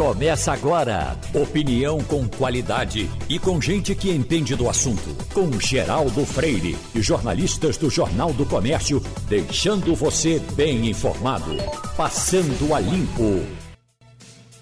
Começa 0.00 0.54
agora. 0.54 1.14
Opinião 1.34 2.02
com 2.02 2.26
qualidade 2.26 3.06
e 3.28 3.38
com 3.38 3.60
gente 3.60 3.94
que 3.94 4.10
entende 4.10 4.56
do 4.56 4.66
assunto. 4.66 5.14
Com 5.34 5.60
Geraldo 5.60 6.24
Freire 6.24 6.74
e 6.94 7.02
jornalistas 7.02 7.76
do 7.76 7.90
Jornal 7.90 8.32
do 8.32 8.46
Comércio, 8.46 8.98
deixando 9.28 9.94
você 9.94 10.40
bem 10.56 10.88
informado. 10.88 11.50
Passando 11.98 12.74
a 12.74 12.80
limpo. 12.80 13.44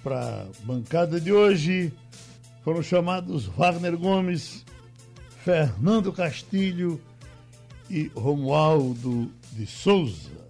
Para 0.03 0.49
bancada 0.65 1.21
de 1.21 1.33
hoje 1.33 1.93
foram 2.65 2.83
chamados 2.83 3.47
Wagner 3.47 3.97
Gomes, 3.97 4.65
Fernando 5.45 6.13
Castilho 6.13 7.01
e 7.89 8.11
Romualdo 8.13 9.31
de 9.53 9.67
Souza. 9.69 10.49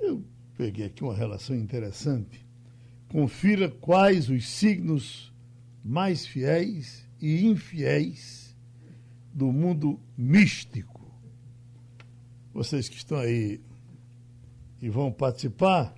Eu 0.00 0.20
peguei 0.56 0.86
aqui 0.86 1.04
uma 1.04 1.14
relação 1.14 1.54
interessante 1.54 2.47
Confira 3.08 3.70
quais 3.70 4.28
os 4.28 4.48
signos 4.48 5.32
mais 5.82 6.26
fiéis 6.26 7.08
e 7.20 7.46
infiéis 7.46 8.54
do 9.32 9.50
mundo 9.50 9.98
místico. 10.16 10.98
Vocês 12.52 12.88
que 12.88 12.96
estão 12.96 13.18
aí 13.18 13.60
e 14.80 14.90
vão 14.90 15.10
participar, 15.10 15.94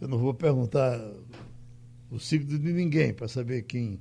eu 0.00 0.06
não 0.06 0.18
vou 0.18 0.32
perguntar 0.32 0.98
o 2.10 2.18
signo 2.18 2.58
de 2.58 2.72
ninguém 2.72 3.12
para 3.12 3.28
saber 3.28 3.62
quem 3.62 4.00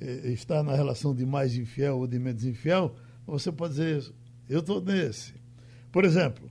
eh, 0.00 0.32
está 0.32 0.62
na 0.62 0.74
relação 0.74 1.14
de 1.14 1.24
mais 1.24 1.56
infiel 1.56 1.98
ou 1.98 2.06
de 2.06 2.18
menos 2.18 2.44
infiel. 2.44 2.94
Você 3.26 3.50
pode 3.50 3.74
dizer, 3.74 4.12
eu 4.48 4.60
estou 4.60 4.82
nesse. 4.82 5.34
Por 5.90 6.04
exemplo, 6.04 6.50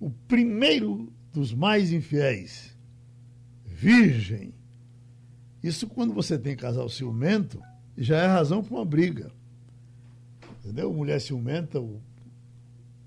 o 0.00 0.10
primeiro 0.10 1.12
dos 1.32 1.52
mais 1.52 1.92
infiéis 1.92 2.76
virgem. 3.80 4.52
Isso 5.62 5.86
quando 5.86 6.12
você 6.12 6.38
tem 6.38 6.54
casal 6.54 6.86
ciumento, 6.88 7.62
já 7.96 8.18
é 8.18 8.26
razão 8.26 8.62
para 8.62 8.74
uma 8.74 8.84
briga. 8.84 9.32
Entendeu? 10.58 10.92
Mulher 10.92 11.18
ciumenta, 11.18 11.80
o 11.80 11.98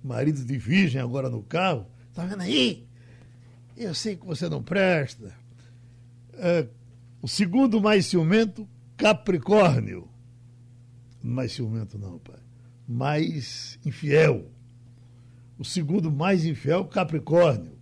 marido 0.04 0.44
de 0.44 0.58
virgem 0.58 1.00
agora 1.00 1.30
no 1.30 1.44
carro, 1.44 1.86
tá 2.12 2.26
vendo 2.26 2.42
aí? 2.42 2.88
Eu 3.78 3.94
sei 3.94 4.16
que 4.16 4.26
você 4.26 4.50
não 4.50 4.64
presta. 4.64 5.36
É, 6.34 6.68
o 7.22 7.28
segundo 7.28 7.80
mais 7.80 8.08
ciumento, 8.08 8.68
Capricórnio. 8.98 10.08
Mais 11.22 11.52
ciumento 11.52 12.00
não, 12.00 12.18
pai. 12.18 12.40
Mais 12.88 13.80
infiel. 13.86 14.50
O 15.58 15.64
segundo 15.64 16.12
mais 16.12 16.46
infiel, 16.46 16.86
Capricórnio. 16.86 17.73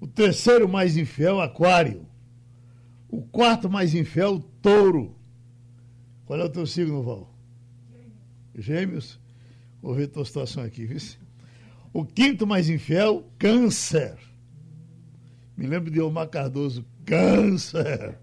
O 0.00 0.06
terceiro 0.06 0.66
mais 0.66 0.96
infiel, 0.96 1.40
Aquário. 1.40 2.06
O 3.08 3.22
quarto 3.22 3.68
mais 3.68 3.94
infiel, 3.94 4.40
Touro. 4.62 5.14
Qual 6.24 6.40
é 6.40 6.44
o 6.44 6.48
teu 6.48 6.66
signo, 6.66 7.02
Val? 7.02 7.34
Gêmeos. 8.54 9.20
Vou 9.82 9.94
ver 9.94 10.08
tua 10.08 10.24
situação 10.24 10.62
aqui, 10.62 10.86
viu? 10.86 10.98
O 11.92 12.04
quinto 12.04 12.46
mais 12.46 12.70
infiel, 12.70 13.28
Câncer. 13.38 14.16
Me 15.56 15.66
lembro 15.66 15.90
de 15.90 16.00
Omar 16.00 16.28
Cardoso, 16.28 16.84
Câncer. 17.04 18.18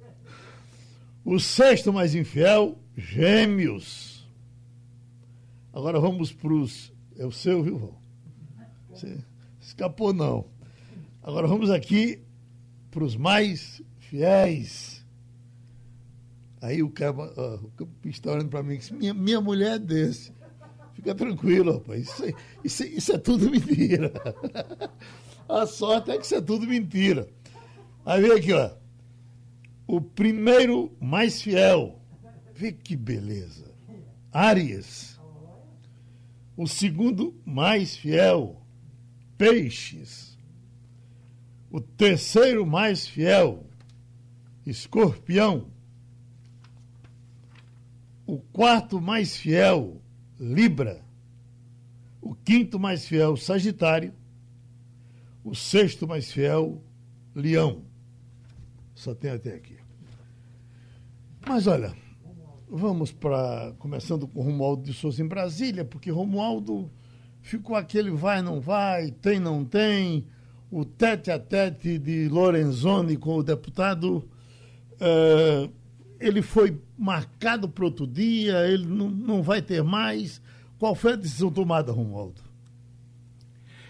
O 1.23 1.39
sexto 1.39 1.91
mais 1.91 2.15
infiel, 2.15 2.79
Gêmeos. 2.95 4.27
Agora 5.73 5.99
vamos 5.99 6.31
para 6.31 6.53
os. 6.53 6.91
É 7.17 7.25
o 7.25 7.31
seu, 7.31 7.61
viu, 7.61 7.77
Val? 7.77 8.01
Você 8.89 9.17
escapou, 9.59 10.13
não. 10.13 10.56
Agora 11.27 11.45
vamos 11.45 11.69
aqui 11.69 12.21
para 12.89 13.03
os 13.03 13.17
mais 13.17 13.81
fiéis. 13.99 15.05
Aí 16.61 16.81
o 16.81 16.89
cara 16.89 17.13
está 18.05 18.31
olhando 18.31 18.47
para 18.47 18.63
mim 18.63 18.79
e 18.79 18.93
minha, 18.93 19.13
minha 19.13 19.41
mulher 19.41 19.73
é 19.73 19.79
desse. 19.79 20.31
Fica 20.93 21.13
tranquilo, 21.13 21.73
rapaz. 21.73 22.03
Isso, 22.03 22.23
isso, 22.63 22.83
isso 22.85 23.11
é 23.11 23.17
tudo 23.17 23.51
mentira. 23.51 24.13
A 25.49 25.67
sorte 25.67 26.11
é 26.11 26.17
que 26.17 26.25
isso 26.25 26.35
é 26.35 26.39
tudo 26.39 26.65
mentira. 26.65 27.27
Aí 28.05 28.21
vem 28.21 28.31
aqui, 28.31 28.53
ó. 28.53 28.71
O 29.85 29.99
primeiro 29.99 30.95
mais 30.97 31.41
fiel. 31.41 31.99
Vê 32.55 32.71
que 32.71 32.95
beleza. 32.95 33.69
Áries. 34.31 35.19
O 36.55 36.67
segundo 36.67 37.35
mais 37.45 37.97
fiel. 37.97 38.65
Peixes. 39.37 40.26
O 41.69 41.81
terceiro 41.81 42.65
mais 42.65 43.07
fiel, 43.07 43.65
Escorpião. 44.65 45.67
O 48.25 48.39
quarto 48.39 49.01
mais 49.01 49.35
fiel, 49.37 50.01
Libra. 50.39 51.01
O 52.21 52.35
quinto 52.35 52.79
mais 52.79 53.07
fiel, 53.07 53.35
Sagitário. 53.37 54.13
O 55.43 55.55
sexto 55.55 56.07
mais 56.07 56.31
fiel, 56.31 56.81
Leão. 57.33 57.83
Só 58.95 59.13
tem 59.13 59.31
até 59.31 59.53
aqui. 59.53 59.77
Mas 61.47 61.67
olha, 61.67 61.95
vamos 62.69 63.11
para. 63.11 63.73
Começando 63.79 64.27
com 64.27 64.41
Romualdo 64.41 64.83
de 64.83 64.93
Souza 64.93 65.21
em 65.21 65.27
Brasília, 65.27 65.85
porque 65.85 66.11
Romualdo 66.11 66.91
ficou 67.41 67.75
aquele 67.75 68.11
vai, 68.11 68.41
não 68.41 68.59
vai, 68.59 69.11
tem, 69.11 69.39
não 69.39 69.63
tem 69.63 70.27
o 70.71 70.83
tete 70.83 71.31
a 71.31 71.39
tete 71.39 71.97
de 71.97 72.27
Lorenzoni 72.27 73.17
com 73.17 73.37
o 73.37 73.43
deputado, 73.43 74.27
uh, 74.93 75.71
ele 76.19 76.41
foi 76.41 76.77
marcado 76.97 77.69
para 77.69 77.85
outro 77.85 78.05
dia, 78.05 78.67
ele 78.67 78.85
não, 78.85 79.09
não 79.09 79.43
vai 79.43 79.61
ter 79.61 79.83
mais. 79.83 80.41
Qual 80.77 80.93
foi 80.93 81.13
a 81.13 81.15
decisão 81.15 81.51
tomada, 81.51 81.91
Romualdo? 81.91 82.41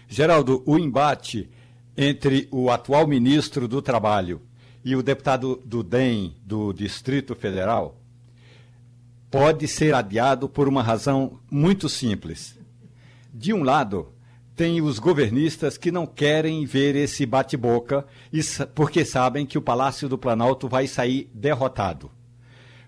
Geraldo, 0.08 0.62
o 0.64 0.78
embate 0.78 1.50
entre 1.96 2.48
o 2.50 2.70
atual 2.70 3.06
ministro 3.06 3.66
do 3.66 3.82
Trabalho 3.82 4.40
e 4.84 4.94
o 4.94 5.02
deputado 5.02 5.60
do 5.64 5.82
DEM 5.82 6.34
do 6.44 6.72
Distrito 6.72 7.34
Federal 7.34 7.98
pode 9.30 9.68
ser 9.68 9.94
adiado 9.94 10.48
por 10.48 10.68
uma 10.68 10.82
razão 10.82 11.38
muito 11.50 11.88
simples. 11.88 12.58
De 13.34 13.52
um 13.52 13.62
lado, 13.62 14.08
tem 14.58 14.80
os 14.80 14.98
governistas 14.98 15.78
que 15.78 15.92
não 15.92 16.04
querem 16.04 16.66
ver 16.66 16.96
esse 16.96 17.24
bate-boca 17.24 18.04
porque 18.74 19.04
sabem 19.04 19.46
que 19.46 19.56
o 19.56 19.62
Palácio 19.62 20.08
do 20.08 20.18
Planalto 20.18 20.68
vai 20.68 20.88
sair 20.88 21.30
derrotado. 21.32 22.10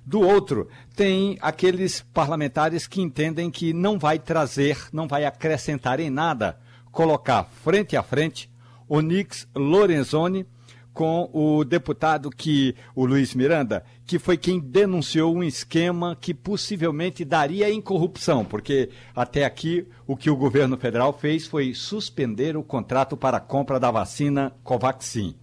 Do 0.04 0.20
outro, 0.20 0.66
tem 0.96 1.38
aqueles 1.40 2.00
parlamentares 2.12 2.88
que 2.88 3.00
entendem 3.00 3.52
que 3.52 3.72
não 3.72 4.00
vai 4.00 4.18
trazer, 4.18 4.88
não 4.92 5.06
vai 5.06 5.24
acrescentar 5.24 6.00
em 6.00 6.10
nada, 6.10 6.58
colocar 6.90 7.44
frente 7.44 7.96
a 7.96 8.02
frente 8.02 8.50
Onix 8.88 9.46
Lorenzoni 9.54 10.44
com 10.92 11.30
o 11.32 11.64
deputado 11.64 12.30
que, 12.30 12.74
o 12.94 13.06
Luiz 13.06 13.34
Miranda, 13.34 13.84
que 14.06 14.18
foi 14.18 14.36
quem 14.36 14.58
denunciou 14.58 15.34
um 15.34 15.42
esquema 15.42 16.16
que 16.20 16.34
possivelmente 16.34 17.24
daria 17.24 17.70
em 17.70 17.80
corrupção, 17.80 18.44
porque 18.44 18.90
até 19.14 19.44
aqui 19.44 19.86
o 20.06 20.16
que 20.16 20.28
o 20.30 20.36
governo 20.36 20.76
federal 20.76 21.12
fez 21.12 21.46
foi 21.46 21.74
suspender 21.74 22.56
o 22.56 22.62
contrato 22.62 23.16
para 23.16 23.36
a 23.36 23.40
compra 23.40 23.78
da 23.78 23.90
vacina 23.90 24.52
Covaxin. 24.64 25.34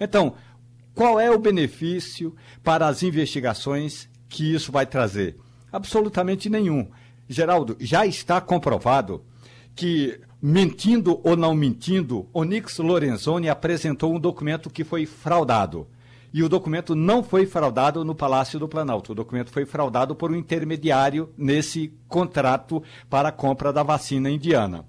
Então, 0.00 0.34
qual 0.94 1.20
é 1.20 1.30
o 1.30 1.38
benefício 1.38 2.34
para 2.62 2.88
as 2.88 3.02
investigações 3.02 4.08
que 4.28 4.52
isso 4.52 4.72
vai 4.72 4.84
trazer? 4.84 5.36
Absolutamente 5.70 6.50
nenhum. 6.50 6.88
Geraldo, 7.28 7.76
já 7.78 8.04
está 8.04 8.40
comprovado 8.40 9.24
que 9.76 10.20
Mentindo 10.40 11.20
ou 11.24 11.36
não 11.36 11.54
mentindo, 11.54 12.28
Onix 12.32 12.78
Lorenzoni 12.78 13.48
apresentou 13.48 14.14
um 14.14 14.20
documento 14.20 14.70
que 14.70 14.84
foi 14.84 15.04
fraudado. 15.04 15.86
E 16.32 16.42
o 16.42 16.48
documento 16.48 16.94
não 16.94 17.24
foi 17.24 17.46
fraudado 17.46 18.04
no 18.04 18.14
Palácio 18.14 18.58
do 18.58 18.68
Planalto. 18.68 19.12
O 19.12 19.14
documento 19.14 19.50
foi 19.50 19.64
fraudado 19.64 20.14
por 20.14 20.30
um 20.30 20.36
intermediário 20.36 21.30
nesse 21.36 21.92
contrato 22.06 22.82
para 23.08 23.30
a 23.30 23.32
compra 23.32 23.72
da 23.72 23.82
vacina 23.82 24.30
indiana. 24.30 24.84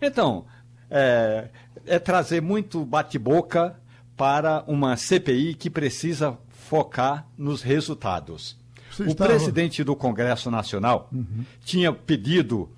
Então, 0.00 0.44
é, 0.90 1.48
é 1.86 1.98
trazer 1.98 2.42
muito 2.42 2.84
bate-boca 2.84 3.76
para 4.16 4.62
uma 4.66 4.96
CPI 4.96 5.54
que 5.54 5.70
precisa 5.70 6.38
focar 6.50 7.26
nos 7.36 7.62
resultados. 7.62 8.56
Você 8.90 9.04
o 9.04 9.08
estava... 9.08 9.30
presidente 9.30 9.82
do 9.82 9.96
Congresso 9.96 10.50
Nacional 10.50 11.08
uhum. 11.12 11.44
tinha 11.64 11.92
pedido 11.92 12.68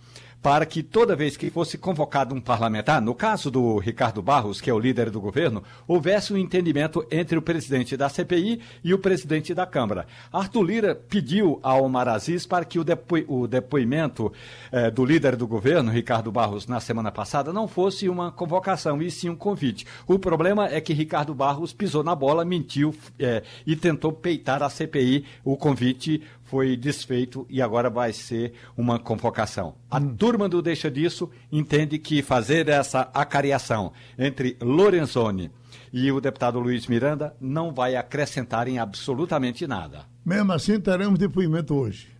para 0.44 0.66
que 0.66 0.82
toda 0.82 1.16
vez 1.16 1.38
que 1.38 1.48
fosse 1.48 1.78
convocado 1.78 2.34
um 2.34 2.40
parlamentar, 2.40 3.00
no 3.00 3.14
caso 3.14 3.50
do 3.50 3.78
Ricardo 3.78 4.20
Barros, 4.20 4.60
que 4.60 4.68
é 4.68 4.74
o 4.74 4.78
líder 4.78 5.08
do 5.08 5.18
governo, 5.18 5.62
houvesse 5.88 6.34
um 6.34 6.36
entendimento 6.36 7.02
entre 7.10 7.38
o 7.38 7.40
presidente 7.40 7.96
da 7.96 8.10
CPI 8.10 8.60
e 8.84 8.92
o 8.92 8.98
presidente 8.98 9.54
da 9.54 9.64
Câmara. 9.64 10.06
Arthur 10.30 10.62
Lira 10.62 10.94
pediu 10.94 11.58
ao 11.62 11.84
Omar 11.84 12.08
Aziz 12.08 12.44
para 12.44 12.66
que 12.66 12.78
o, 12.78 12.84
depo 12.84 13.16
o 13.26 13.46
depoimento 13.46 14.30
eh, 14.70 14.90
do 14.90 15.02
líder 15.02 15.34
do 15.34 15.46
governo, 15.46 15.90
Ricardo 15.90 16.30
Barros, 16.30 16.66
na 16.66 16.78
semana 16.78 17.10
passada, 17.10 17.50
não 17.50 17.66
fosse 17.66 18.06
uma 18.06 18.30
convocação, 18.30 19.00
e 19.00 19.10
sim 19.10 19.30
um 19.30 19.36
convite. 19.36 19.86
O 20.06 20.18
problema 20.18 20.68
é 20.68 20.78
que 20.78 20.92
Ricardo 20.92 21.34
Barros 21.34 21.72
pisou 21.72 22.04
na 22.04 22.14
bola, 22.14 22.44
mentiu 22.44 22.94
eh, 23.18 23.42
e 23.66 23.74
tentou 23.74 24.12
peitar 24.12 24.62
a 24.62 24.68
CPI. 24.68 25.24
O 25.42 25.56
convite 25.56 26.22
foi 26.54 26.76
desfeito 26.76 27.44
e 27.50 27.60
agora 27.60 27.90
vai 27.90 28.12
ser 28.12 28.52
uma 28.76 28.96
convocação. 28.96 29.74
A 29.90 29.98
hum. 29.98 30.14
turma 30.14 30.48
do 30.48 30.62
Deixa 30.62 30.88
Disso 30.88 31.28
entende 31.50 31.98
que 31.98 32.22
fazer 32.22 32.68
essa 32.68 33.10
acariação 33.12 33.92
entre 34.16 34.56
Lorenzoni 34.62 35.50
e 35.92 36.12
o 36.12 36.20
deputado 36.20 36.60
Luiz 36.60 36.86
Miranda 36.86 37.34
não 37.40 37.74
vai 37.74 37.96
acrescentar 37.96 38.68
em 38.68 38.78
absolutamente 38.78 39.66
nada. 39.66 40.06
Mesmo 40.24 40.52
assim, 40.52 40.78
teremos 40.78 41.18
depoimento 41.18 41.74
hoje. 41.74 42.13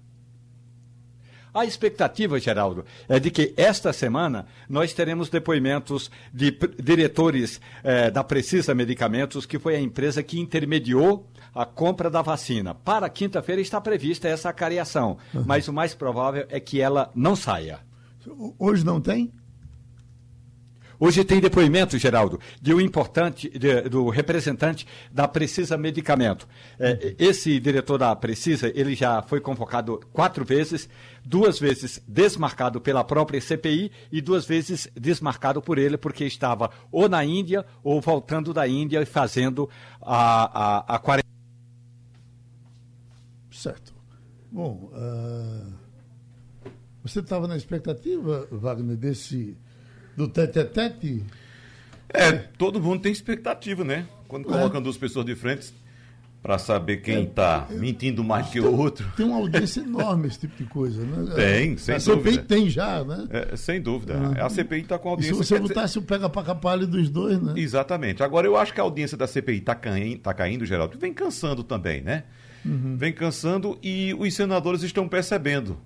A 1.54 1.64
expectativa, 1.64 2.38
Geraldo, 2.40 2.84
é 3.08 3.20
de 3.20 3.30
que 3.30 3.54
esta 3.56 3.92
semana 3.92 4.44
nós 4.68 4.92
teremos 4.92 5.28
depoimentos 5.28 6.10
de 6.32 6.50
diretores 6.82 7.60
eh, 7.84 8.10
da 8.10 8.24
Precisa 8.24 8.74
Medicamentos, 8.74 9.46
que 9.46 9.56
foi 9.56 9.76
a 9.76 9.80
empresa 9.80 10.20
que 10.20 10.40
intermediou 10.40 11.28
a 11.54 11.64
compra 11.64 12.10
da 12.10 12.22
vacina. 12.22 12.74
Para 12.74 13.08
quinta-feira 13.08 13.62
está 13.62 13.80
prevista 13.80 14.26
essa 14.26 14.52
cariação, 14.52 15.16
uhum. 15.32 15.44
mas 15.46 15.68
o 15.68 15.72
mais 15.72 15.94
provável 15.94 16.44
é 16.48 16.58
que 16.58 16.80
ela 16.80 17.12
não 17.14 17.36
saia. 17.36 17.78
Hoje 18.58 18.84
não 18.84 19.00
tem? 19.00 19.32
Hoje 20.98 21.24
tem 21.24 21.40
depoimento, 21.40 21.98
Geraldo, 21.98 22.40
de 22.60 22.72
um 22.72 22.80
importante, 22.80 23.48
de, 23.48 23.82
do 23.82 24.08
representante 24.08 24.86
da 25.10 25.26
Precisa 25.26 25.76
Medicamento. 25.76 26.48
É, 26.78 27.14
esse 27.18 27.58
diretor 27.58 27.98
da 27.98 28.14
Precisa, 28.14 28.70
ele 28.74 28.94
já 28.94 29.22
foi 29.22 29.40
convocado 29.40 30.00
quatro 30.12 30.44
vezes, 30.44 30.88
duas 31.24 31.58
vezes 31.58 32.02
desmarcado 32.06 32.80
pela 32.80 33.02
própria 33.02 33.40
CPI 33.40 33.90
e 34.10 34.20
duas 34.20 34.46
vezes 34.46 34.88
desmarcado 34.94 35.60
por 35.60 35.78
ele 35.78 35.96
porque 35.96 36.24
estava 36.24 36.70
ou 36.90 37.08
na 37.08 37.24
Índia 37.24 37.64
ou 37.82 38.00
voltando 38.00 38.52
da 38.52 38.66
Índia 38.68 39.00
e 39.02 39.06
fazendo 39.06 39.68
a, 40.00 40.78
a, 40.78 40.96
a 40.96 40.98
quarentena. 40.98 41.24
Certo. 43.50 43.94
Bom, 44.50 44.92
uh, 44.92 45.72
você 47.02 47.20
estava 47.20 47.48
na 47.48 47.56
expectativa, 47.56 48.46
Wagner, 48.50 48.96
desse 48.96 49.56
do 50.16 50.28
tete-tete? 50.28 51.24
É, 52.08 52.32
todo 52.32 52.80
mundo 52.80 53.02
tem 53.02 53.12
expectativa, 53.12 53.82
né? 53.82 54.06
Quando 54.28 54.44
colocam 54.44 54.80
é. 54.80 54.82
duas 54.82 54.96
pessoas 54.96 55.26
de 55.26 55.34
frente 55.34 55.74
para 56.44 56.58
saber 56.58 56.98
quem 56.98 57.24
está 57.24 57.66
é, 57.70 57.74
mentindo 57.74 58.22
mais 58.22 58.50
que 58.50 58.60
o 58.60 58.76
outro. 58.78 59.10
Tem 59.16 59.24
uma 59.24 59.38
audiência 59.40 59.80
enorme 59.80 60.28
esse 60.28 60.40
tipo 60.40 60.56
de 60.62 60.64
coisa, 60.64 61.02
né? 61.02 61.34
Tem, 61.34 61.76
sem 61.78 61.94
a 61.94 61.98
dúvida. 61.98 62.12
A 62.12 62.32
CPI 62.32 62.46
tem 62.46 62.68
já, 62.68 63.02
né? 63.02 63.26
É, 63.30 63.56
sem 63.56 63.80
dúvida. 63.80 64.14
Uhum. 64.14 64.44
A 64.44 64.50
CPI 64.50 64.80
está 64.82 64.98
com 64.98 65.08
audiência. 65.08 65.32
E 65.32 65.36
se 65.36 65.42
você 65.42 65.58
botasse 65.58 65.94
dizer... 65.94 65.98
o 66.00 66.02
pega 66.02 66.28
para 66.28 66.42
capalho 66.42 66.86
dos 66.86 67.08
dois, 67.08 67.40
né? 67.40 67.54
Exatamente. 67.56 68.22
Agora, 68.22 68.46
eu 68.46 68.56
acho 68.58 68.74
que 68.74 68.80
a 68.80 68.82
audiência 68.82 69.16
da 69.16 69.26
CPI 69.26 69.58
está 69.58 69.74
caindo, 69.74 70.18
tá 70.20 70.34
caindo, 70.34 70.66
Geraldo, 70.66 70.98
vem 70.98 71.14
cansando 71.14 71.64
também, 71.64 72.02
né? 72.02 72.24
Uhum. 72.62 72.94
Vem 72.96 73.12
cansando 73.12 73.78
e 73.82 74.14
os 74.14 74.34
senadores 74.34 74.82
estão 74.82 75.08
percebendo 75.08 75.78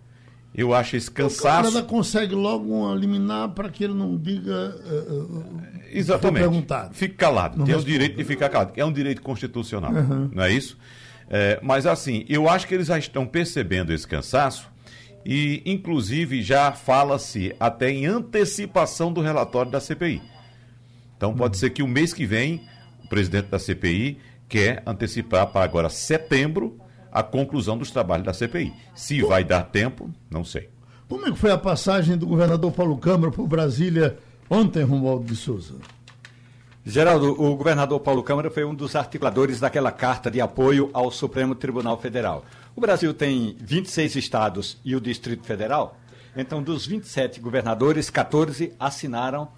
eu 0.54 0.74
acho 0.74 0.96
esse 0.96 1.10
cansaço. 1.10 1.68
O 1.68 1.72
cara 1.72 1.84
consegue 1.84 2.34
logo 2.34 2.74
um 2.74 2.94
liminar 2.94 3.50
para 3.50 3.68
que 3.68 3.84
ele 3.84 3.94
não 3.94 4.16
diga. 4.16 4.76
Uh, 4.84 5.44
Exatamente. 5.90 6.42
Perguntado. 6.42 6.94
Fique 6.94 7.14
calado. 7.14 7.58
Não 7.58 7.64
Tem 7.64 7.74
responde. 7.74 7.94
o 7.94 7.98
direito 7.98 8.16
de 8.16 8.24
ficar 8.24 8.48
calado. 8.48 8.72
É 8.76 8.84
um 8.84 8.92
direito 8.92 9.22
constitucional. 9.22 9.92
Uhum. 9.92 10.30
Não 10.32 10.42
é 10.42 10.52
isso? 10.52 10.76
É, 11.30 11.58
mas 11.62 11.86
assim, 11.86 12.24
eu 12.28 12.48
acho 12.48 12.66
que 12.66 12.74
eles 12.74 12.86
já 12.86 12.98
estão 12.98 13.26
percebendo 13.26 13.92
esse 13.92 14.06
cansaço 14.06 14.68
e, 15.24 15.62
inclusive, 15.66 16.42
já 16.42 16.72
fala-se 16.72 17.54
até 17.60 17.90
em 17.90 18.06
antecipação 18.06 19.12
do 19.12 19.20
relatório 19.20 19.70
da 19.70 19.80
CPI. 19.80 20.22
Então, 21.16 21.34
pode 21.34 21.56
uhum. 21.56 21.60
ser 21.60 21.70
que 21.70 21.82
o 21.82 21.88
mês 21.88 22.14
que 22.14 22.24
vem, 22.24 22.62
o 23.04 23.08
presidente 23.08 23.46
da 23.46 23.58
CPI 23.58 24.18
quer 24.48 24.82
antecipar 24.86 25.46
para 25.48 25.64
agora 25.64 25.90
setembro 25.90 26.78
a 27.18 27.22
conclusão 27.24 27.76
dos 27.76 27.90
trabalhos 27.90 28.24
da 28.24 28.32
CPI. 28.32 28.72
Se 28.94 29.22
vai 29.22 29.42
dar 29.42 29.64
tempo, 29.64 30.08
não 30.30 30.44
sei. 30.44 30.68
Como 31.08 31.26
é 31.26 31.32
que 31.32 31.36
foi 31.36 31.50
a 31.50 31.58
passagem 31.58 32.16
do 32.16 32.28
governador 32.28 32.70
Paulo 32.70 32.96
Câmara 32.96 33.32
por 33.32 33.48
Brasília 33.48 34.16
ontem, 34.48 34.84
Romualdo 34.84 35.24
de 35.24 35.34
Souza? 35.34 35.74
Geraldo, 36.86 37.32
o 37.32 37.56
governador 37.56 37.98
Paulo 37.98 38.22
Câmara 38.22 38.52
foi 38.52 38.64
um 38.64 38.72
dos 38.72 38.94
articuladores 38.94 39.58
daquela 39.58 39.90
carta 39.90 40.30
de 40.30 40.40
apoio 40.40 40.90
ao 40.92 41.10
Supremo 41.10 41.56
Tribunal 41.56 41.98
Federal. 41.98 42.44
O 42.76 42.80
Brasil 42.80 43.12
tem 43.12 43.56
26 43.58 44.14
estados 44.14 44.78
e 44.84 44.94
o 44.94 45.00
Distrito 45.00 45.44
Federal. 45.44 45.98
Então, 46.36 46.62
dos 46.62 46.86
27 46.86 47.40
governadores, 47.40 48.10
14 48.10 48.72
assinaram 48.78 49.48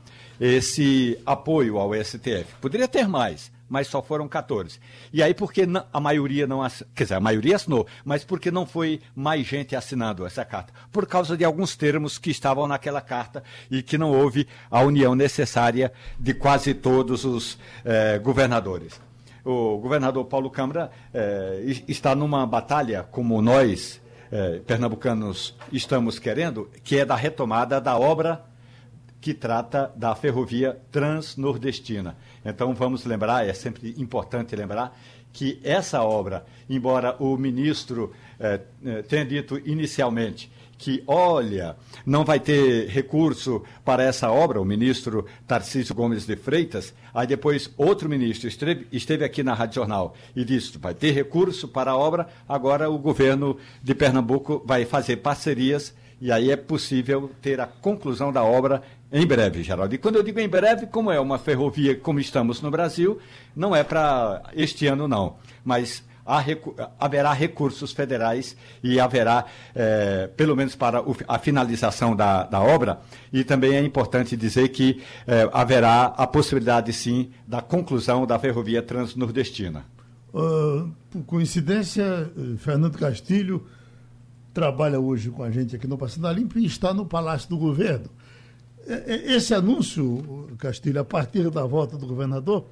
esse 0.41 1.19
apoio 1.27 1.77
ao 1.77 1.93
STF. 1.93 2.47
Poderia 2.59 2.89
ter 2.89 3.07
mais, 3.07 3.53
mas 3.71 3.87
só 3.87 4.03
foram 4.03 4.29
14. 4.29 4.81
E 5.13 5.23
aí, 5.23 5.33
porque 5.33 5.67
a 5.93 6.01
maioria 6.01 6.47
não 6.47 6.61
assinou, 6.61 6.91
quer 6.95 7.05
dizer, 7.05 7.15
a 7.15 7.21
maioria 7.21 7.55
assinou, 7.55 7.87
mas 8.05 8.25
porque 8.25 8.51
não 8.51 8.67
foi 8.67 9.01
mais 9.15 9.47
gente 9.47 9.77
assinando 9.77 10.27
essa 10.27 10.45
carta? 10.45 10.75
Por 10.91 11.07
causa 11.07 11.37
de 11.37 11.45
alguns 11.45 11.77
termos 11.77 12.19
que 12.19 12.31
estavam 12.31 12.67
naquela 12.67 13.01
carta 13.01 13.45
e 13.71 13.81
que 13.81 13.97
não 13.97 14.11
houve 14.11 14.49
a 14.69 14.83
união 14.83 15.15
necessária 15.15 15.93
de 16.19 16.35
quase 16.35 16.75
todos 16.75 17.25
os 17.25 17.57
eh, 17.85 18.19
governadores. 18.19 19.01
O 19.45 19.79
governador 19.79 20.25
Paulo 20.25 20.51
Câmara 20.51 20.91
eh, 21.15 21.83
está 21.87 22.15
numa 22.15 22.45
batalha, 22.45 23.05
como 23.05 23.41
nós, 23.41 24.01
eh, 24.33 24.61
pernambucanos, 24.67 25.57
estamos 25.73 26.19
querendo, 26.19 26.69
que 26.83 26.99
é 26.99 27.05
da 27.05 27.15
retomada 27.15 27.81
da 27.81 27.97
obra 27.97 28.50
que 29.21 29.35
trata 29.35 29.93
da 29.95 30.15
ferrovia 30.15 30.79
transnordestina. 30.91 32.17
Então 32.45 32.75
vamos 32.75 33.05
lembrar, 33.05 33.47
é 33.47 33.53
sempre 33.53 33.95
importante 33.99 34.57
lembrar, 34.57 34.99
que 35.33 35.61
essa 35.63 36.03
obra, 36.03 36.45
embora 36.69 37.17
o 37.21 37.37
ministro 37.37 38.13
eh, 38.39 38.61
eh, 38.85 39.03
tenha 39.03 39.25
dito 39.25 39.61
inicialmente 39.65 40.51
que, 40.81 41.05
olha, 41.07 41.77
não 42.07 42.25
vai 42.25 42.41
ter 42.41 42.89
recurso 42.89 43.63
para 43.85 44.03
essa 44.03 44.31
obra, 44.31 44.59
o 44.59 44.65
ministro 44.65 45.27
Tarcísio 45.47 45.95
Gomes 45.95 46.25
de 46.25 46.37
Freitas, 46.37 46.95
aí 47.13 47.27
depois 47.27 47.71
outro 47.77 48.09
ministro 48.09 48.49
esteve, 48.49 48.87
esteve 48.91 49.23
aqui 49.23 49.43
na 49.43 49.53
Rádio 49.53 49.75
Jornal 49.75 50.17
e 50.35 50.43
disse, 50.43 50.79
vai 50.79 50.95
ter 50.95 51.11
recurso 51.11 51.69
para 51.69 51.91
a 51.91 51.97
obra, 51.97 52.29
agora 52.49 52.89
o 52.89 52.97
governo 52.97 53.59
de 53.83 53.95
Pernambuco 53.95 54.63
vai 54.65 54.87
fazer 54.87 55.17
parcerias 55.17 55.95
e 56.19 56.33
aí 56.33 56.51
é 56.51 56.57
possível 56.57 57.31
ter 57.43 57.61
a 57.61 57.67
conclusão 57.67 58.33
da 58.33 58.43
obra 58.43 58.83
em 59.13 59.27
breve, 59.27 59.63
Geraldo. 59.63 59.95
E 59.95 59.99
quando 59.99 60.17
eu 60.17 60.23
digo 60.23 60.39
em 60.39 60.49
breve, 60.49 60.87
como 60.87 61.11
é 61.11 61.19
uma 61.19 61.39
ferrovia 61.39 61.97
como 61.97 62.21
estamos 62.21 62.61
no 62.61 62.71
Brasil, 62.71 63.19
não 63.55 63.75
é 63.75 63.83
para 63.83 64.43
este 64.55 64.87
ano, 64.87 65.09
não. 65.09 65.37
Mas 65.65 66.05
recu 66.39 66.77
haverá 66.99 67.33
recursos 67.33 67.93
federais 67.93 68.57
e 68.83 69.01
haverá, 69.01 69.47
é, 69.75 70.29
pelo 70.37 70.55
menos 70.55 70.77
para 70.77 71.03
a 71.27 71.39
finalização 71.39 72.15
da, 72.15 72.45
da, 72.45 72.61
obra, 72.61 73.01
e 73.33 73.43
também 73.43 73.75
é 73.75 73.83
importante 73.83 74.37
dizer 74.37 74.69
que 74.69 75.03
é, 75.27 75.49
haverá 75.53 76.05
a 76.05 76.27
possibilidade, 76.27 76.93
sim, 76.93 77.31
da 77.47 77.61
conclusão 77.61 78.27
da 78.27 78.39
ferrovia 78.39 78.83
transnordestina. 78.83 79.85
Uh, 80.33 80.89
por 81.11 81.25
coincidência, 81.25 82.31
Fernando 82.59 82.97
Castilho 82.97 83.67
trabalha 84.55 85.01
hoje 85.01 85.31
com 85.31 85.43
a 85.43 85.51
gente 85.51 85.75
aqui 85.75 85.89
no 85.89 85.99
Passando 85.99 86.29
a 86.29 86.33
Limpo 86.33 86.57
e 86.59 86.65
está 86.65 86.95
no 86.95 87.05
Palácio 87.05 87.49
do 87.49 87.59
Governo. 87.59 88.09
É, 88.87 89.15
é, 89.15 89.33
esse 89.35 89.55
anúncio, 89.55 90.49
Castilho, 90.59 91.01
a 91.01 91.05
partir 91.05 91.51
da 91.51 91.65
volta 91.65 91.97
do 91.97 92.07
governador, 92.07 92.65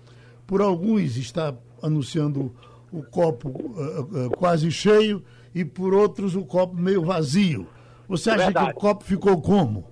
por 0.47 0.61
alguns 0.61 1.17
está 1.17 1.55
anunciando 1.83 2.55
o 2.93 3.03
copo 3.03 3.49
uh, 3.49 4.27
uh, 4.27 4.31
quase 4.31 4.71
cheio 4.71 5.23
e 5.55 5.65
por 5.65 5.95
outros 5.95 6.35
o 6.35 6.45
copo 6.45 6.75
meio 6.75 7.05
vazio. 7.05 7.67
Você 8.09 8.31
acha 8.31 8.45
Verdade. 8.45 8.67
que 8.67 8.73
o 8.73 8.81
copo 8.81 9.05
ficou 9.05 9.41
como? 9.41 9.87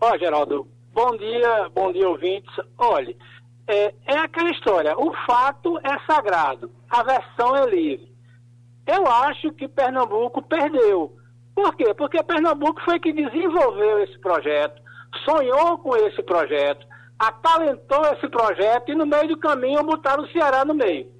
Ó, 0.00 0.12
oh, 0.12 0.18
Geraldo, 0.18 0.66
bom 0.92 1.16
dia, 1.16 1.68
bom 1.74 1.92
dia, 1.92 2.08
ouvintes. 2.08 2.52
Olhe, 2.76 3.16
é, 3.66 3.94
é 4.06 4.18
aquela 4.18 4.50
história, 4.50 4.98
o 4.98 5.12
fato 5.26 5.78
é 5.78 5.98
sagrado, 6.06 6.70
a 6.88 7.02
versão 7.02 7.56
é 7.56 7.70
livre. 7.70 8.08
Eu 8.86 9.06
acho 9.06 9.52
que 9.52 9.68
Pernambuco 9.68 10.42
perdeu. 10.42 11.14
Por 11.54 11.76
quê? 11.76 11.92
Porque 11.94 12.22
Pernambuco 12.22 12.80
foi 12.82 12.98
que 12.98 13.12
desenvolveu 13.12 14.02
esse 14.02 14.18
projeto, 14.20 14.80
sonhou 15.24 15.78
com 15.78 15.96
esse 15.96 16.22
projeto, 16.22 16.86
acalentou 17.18 18.02
esse 18.12 18.28
projeto 18.28 18.90
e 18.90 18.94
no 18.94 19.06
meio 19.06 19.28
do 19.28 19.38
caminho 19.38 19.82
botaram 19.82 20.24
o 20.24 20.28
Ceará 20.28 20.64
no 20.64 20.74
meio. 20.74 21.10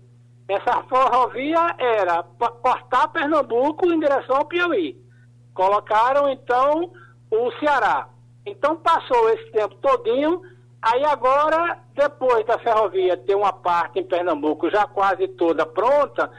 Essa 0.48 0.82
ferrovia 0.84 1.74
era 1.78 2.22
cortar 2.62 3.08
Pernambuco 3.08 3.86
em 3.92 4.00
direção 4.00 4.36
ao 4.36 4.46
Piauí. 4.46 4.96
Colocaram 5.52 6.28
então 6.30 6.92
o 7.30 7.50
Ceará. 7.58 8.08
Então 8.46 8.76
passou 8.76 9.28
esse 9.30 9.50
tempo 9.50 9.74
todinho, 9.76 10.40
aí 10.80 11.04
agora, 11.04 11.78
depois 11.94 12.46
da 12.46 12.58
ferrovia 12.58 13.16
ter 13.16 13.34
uma 13.34 13.52
parte 13.52 13.98
em 13.98 14.04
Pernambuco 14.04 14.70
já 14.70 14.86
quase 14.86 15.28
toda 15.28 15.66
pronta, 15.66 16.30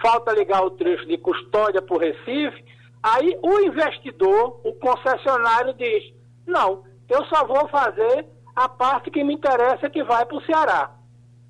falta 0.00 0.32
ligar 0.32 0.64
o 0.64 0.70
trecho 0.70 1.04
de 1.06 1.18
custódia 1.18 1.82
para 1.82 1.94
o 1.94 1.98
Recife, 1.98 2.64
aí 3.02 3.38
o 3.42 3.60
investidor, 3.60 4.60
o 4.64 4.72
concessionário 4.74 5.74
diz, 5.74 6.04
não, 6.46 6.84
eu 7.08 7.24
só 7.26 7.46
vou 7.46 7.68
fazer 7.68 8.26
a 8.54 8.68
parte 8.68 9.10
que 9.10 9.24
me 9.24 9.34
interessa 9.34 9.88
que 9.88 10.02
vai 10.02 10.24
para 10.26 10.36
o 10.36 10.42
Ceará. 10.42 10.90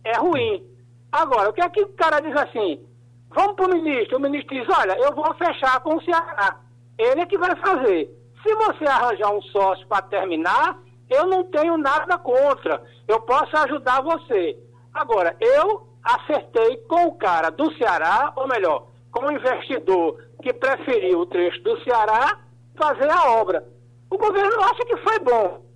É 0.05 0.19
ruim. 0.19 0.65
Agora, 1.11 1.51
o 1.51 1.53
que 1.53 1.63
é 1.63 1.69
que 1.69 1.83
o 1.83 1.93
cara 1.95 2.21
diz 2.21 2.37
assim? 2.37 2.87
Vamos 3.31 3.57
para 3.57 3.67
o 3.67 3.75
ministro. 3.75 4.19
O 4.19 4.21
ministro 4.21 4.55
diz, 4.55 4.69
olha, 4.79 4.97
eu 4.99 5.15
vou 5.15 5.35
fechar 5.35 5.81
com 5.81 5.97
o 5.97 6.03
Ceará. 6.03 6.57
Ele 6.99 7.21
é 7.21 7.27
que 7.27 7.39
vai 7.39 7.55
fazer. 7.57 8.11
Se 8.43 8.55
você 8.55 8.85
arranjar 8.85 9.33
um 9.33 9.43
sócio 9.43 9.87
para 9.87 10.03
terminar, 10.03 10.79
eu 11.09 11.27
não 11.27 11.45
tenho 11.45 11.77
nada 11.77 12.19
contra. 12.19 12.83
Eu 13.07 13.21
posso 13.21 13.57
ajudar 13.57 14.03
você. 14.03 14.59
Agora, 14.93 15.37
eu 15.41 15.89
acertei 16.03 16.77
com 16.89 17.07
o 17.07 17.15
cara 17.15 17.51
do 17.51 17.73
Ceará, 17.77 18.33
ou 18.37 18.47
melhor, 18.47 18.87
com 19.11 19.27
o 19.27 19.33
investidor 19.33 20.23
que 20.43 20.53
preferiu 20.53 21.21
o 21.21 21.27
trecho 21.27 21.63
do 21.63 21.83
Ceará 21.83 22.39
fazer 22.77 23.11
a 23.11 23.33
obra. 23.33 23.67
O 24.11 24.19
governo 24.19 24.61
acha 24.63 24.85
que 24.85 24.97
foi 24.99 25.19
bom. 25.21 25.67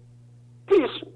Isso. 0.71 1.13